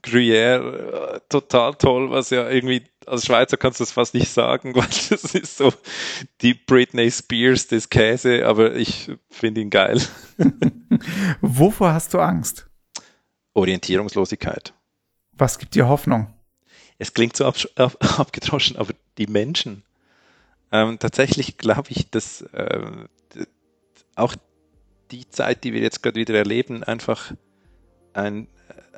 Gruyère 0.02 1.14
äh, 1.14 1.20
total 1.28 1.76
toll, 1.76 2.10
was 2.10 2.30
ja 2.30 2.50
irgendwie 2.50 2.82
als 3.06 3.26
Schweizer 3.26 3.56
kannst 3.56 3.78
du 3.78 3.84
das 3.84 3.92
fast 3.92 4.14
nicht 4.14 4.28
sagen, 4.28 4.74
weil 4.74 4.88
das 4.88 5.24
ist 5.36 5.56
so 5.56 5.72
die 6.40 6.54
Britney 6.54 7.12
Spears 7.12 7.68
des 7.68 7.90
Käse, 7.90 8.44
aber 8.44 8.74
ich 8.74 9.12
finde 9.28 9.60
ihn 9.60 9.70
geil. 9.70 10.02
Wovor 11.40 11.92
hast 11.92 12.12
du 12.12 12.18
Angst? 12.18 12.66
Orientierungslosigkeit. 13.52 14.74
Was 15.30 15.60
gibt 15.60 15.76
dir 15.76 15.88
Hoffnung? 15.88 16.34
Es 16.98 17.14
klingt 17.14 17.36
so 17.36 17.44
ab, 17.44 17.54
ab, 17.76 17.96
abgedroschen, 18.18 18.76
aber 18.76 18.94
die 19.16 19.28
Menschen. 19.28 19.84
Ähm, 20.72 20.98
tatsächlich 20.98 21.58
glaube 21.58 21.88
ich, 21.90 22.10
dass 22.10 22.42
äh, 22.52 23.06
auch 24.14 24.34
die 25.10 25.28
Zeit, 25.28 25.64
die 25.64 25.72
wir 25.72 25.80
jetzt 25.80 26.02
gerade 26.02 26.16
wieder 26.16 26.34
erleben, 26.34 26.84
einfach 26.84 27.32
ein, 28.12 28.46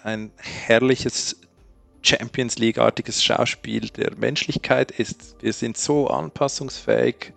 ein 0.03 0.33
herrliches 0.37 1.41
Champions 2.03 2.59
League-artiges 2.59 3.23
Schauspiel 3.23 3.89
der 3.89 4.17
Menschlichkeit 4.17 4.91
ist. 4.91 5.37
Wir 5.41 5.53
sind 5.53 5.77
so 5.77 6.09
anpassungsfähig 6.09 7.33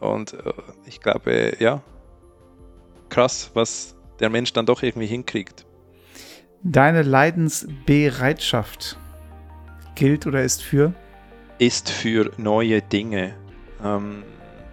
und 0.00 0.32
äh, 0.34 0.52
ich 0.86 1.00
glaube, 1.00 1.56
ja, 1.58 1.82
krass, 3.08 3.50
was 3.54 3.96
der 4.20 4.30
Mensch 4.30 4.52
dann 4.52 4.66
doch 4.66 4.82
irgendwie 4.82 5.06
hinkriegt. 5.06 5.66
Deine 6.62 7.02
Leidensbereitschaft 7.02 8.96
gilt 9.94 10.26
oder 10.26 10.42
ist 10.42 10.62
für? 10.62 10.94
Ist 11.58 11.90
für 11.90 12.30
neue 12.36 12.82
Dinge. 12.82 13.34
Ähm, 13.84 14.22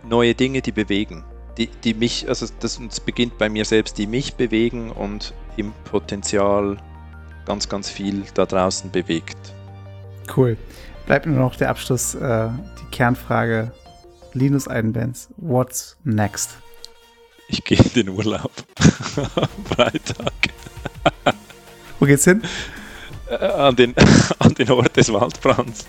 neue 0.07 0.35
Dinge, 0.35 0.61
die 0.61 0.71
bewegen. 0.71 1.23
Die, 1.57 1.67
die 1.67 1.93
mich, 1.93 2.27
also 2.27 2.47
das, 2.59 2.79
das 2.79 2.99
beginnt 2.99 3.37
bei 3.37 3.49
mir 3.49 3.65
selbst, 3.65 3.97
die 3.97 4.07
mich 4.07 4.35
bewegen 4.35 4.91
und 4.91 5.33
im 5.57 5.71
Potenzial 5.85 6.77
ganz, 7.45 7.69
ganz 7.69 7.89
viel 7.89 8.23
da 8.33 8.45
draußen 8.45 8.91
bewegt. 8.91 9.37
Cool. 10.35 10.57
Bleibt 11.05 11.27
nur 11.27 11.37
noch 11.37 11.55
der 11.55 11.69
Abschluss, 11.69 12.15
äh, 12.15 12.49
die 12.81 12.91
Kernfrage. 12.91 13.71
Linus 14.33 14.67
Eidenbenz, 14.67 15.29
what's 15.37 15.95
next? 16.03 16.57
Ich 17.47 17.63
gehe 17.63 17.77
in 17.77 17.93
den 17.93 18.09
Urlaub. 18.09 18.51
Freitag. 19.75 20.33
Wo 21.99 22.05
geht's 22.05 22.25
hin? 22.25 22.41
Äh, 23.27 23.35
an, 23.35 23.75
den, 23.75 23.93
an 24.39 24.53
den 24.53 24.69
Ort 24.69 24.95
des 24.95 25.11
Waldbrands 25.11 25.85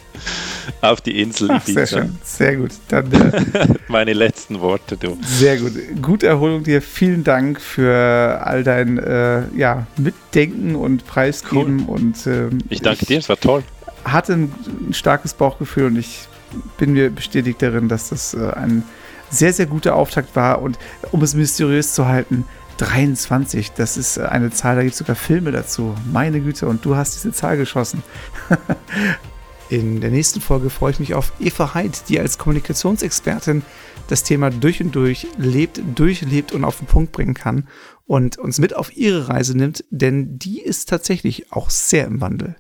auf 0.81 1.01
die 1.01 1.21
Insel 1.21 1.51
Ach, 1.51 1.63
Sehr 1.65 1.87
schön, 1.87 2.19
sehr 2.25 2.57
gut. 2.57 2.71
Dann, 2.89 3.13
äh, 3.13 3.67
Meine 3.89 4.15
letzten 4.15 4.61
Worte, 4.61 4.97
du. 4.97 5.19
Sehr 5.23 5.59
gut. 5.59 5.73
Gute 6.01 6.27
Erholung 6.27 6.65
dir. 6.65 6.81
Vielen 6.81 7.25
Dank 7.25 7.61
für 7.61 8.41
all 8.43 8.65
dein 8.65 8.99
äh, 8.99 9.43
ja, 9.55 9.87
Mitdenken 9.97 10.77
und 10.77 11.07
Preisgeben. 11.07 11.85
Cool. 11.87 11.95
Und, 11.95 12.27
ähm, 12.27 12.59
ich 12.71 12.81
danke 12.81 13.03
ich 13.03 13.09
dir, 13.09 13.19
es 13.19 13.29
war 13.29 13.39
toll. 13.39 13.63
Hatte 14.05 14.33
ein, 14.33 14.53
ein, 14.89 14.95
starkes 14.95 15.35
Bauchgefühl 15.35 15.87
und 15.87 15.97
ich 15.97 16.29
bin 16.79 16.93
mir 16.93 17.11
bestätigt 17.11 17.61
darin, 17.61 17.89
dass 17.89 18.09
das 18.09 18.35
äh, 18.35 18.51
ein 18.53 18.83
sehr, 19.31 19.53
sehr 19.53 19.67
guter 19.67 19.95
Auftakt 19.95 20.37
war. 20.37 20.63
Und 20.63 20.79
um 21.13 21.23
es 21.23 21.35
mysteriös 21.35 21.93
zu 21.93 22.07
halten, 22.07 22.45
23, 22.79 23.73
das 23.73 23.97
ist 23.97 24.19
eine 24.19 24.51
Zahl, 24.51 24.77
da 24.77 24.83
gibt 24.83 24.93
es 24.93 24.99
sogar 24.99 25.17
Filme 25.17 25.53
dazu. 25.53 25.95
Meine 26.13 26.41
Güte, 26.41 26.67
und 26.67 26.85
du 26.85 26.97
hast 26.97 27.15
diese 27.15 27.33
Zahl 27.33 27.57
geschossen. 27.57 28.03
In 29.69 30.01
der 30.01 30.11
nächsten 30.11 30.41
Folge 30.41 30.71
freue 30.71 30.93
ich 30.93 31.01
mich 31.01 31.15
auf 31.15 31.33
Eva 31.41 31.75
Heid, 31.75 32.09
die 32.09 32.21
als 32.21 32.39
Kommunikationsexpertin 32.39 33.63
das 34.09 34.23
Thema 34.23 34.51
durch 34.51 34.81
und 34.81 34.95
durch 34.95 35.27
lebt, 35.39 35.81
durchlebt 35.97 36.53
und 36.53 36.65
auf 36.65 36.79
den 36.79 36.87
Punkt 36.87 37.11
bringen 37.11 37.35
kann 37.35 37.67
und 38.07 38.39
uns 38.39 38.59
mit 38.59 38.77
auf 38.77 38.97
ihre 38.97 39.29
Reise 39.29 39.57
nimmt, 39.57 39.85
denn 39.91 40.39
die 40.39 40.61
ist 40.61 40.89
tatsächlich 40.89 41.53
auch 41.53 41.71
sehr 41.71 42.07
im 42.07 42.21
Wandel. 42.21 42.57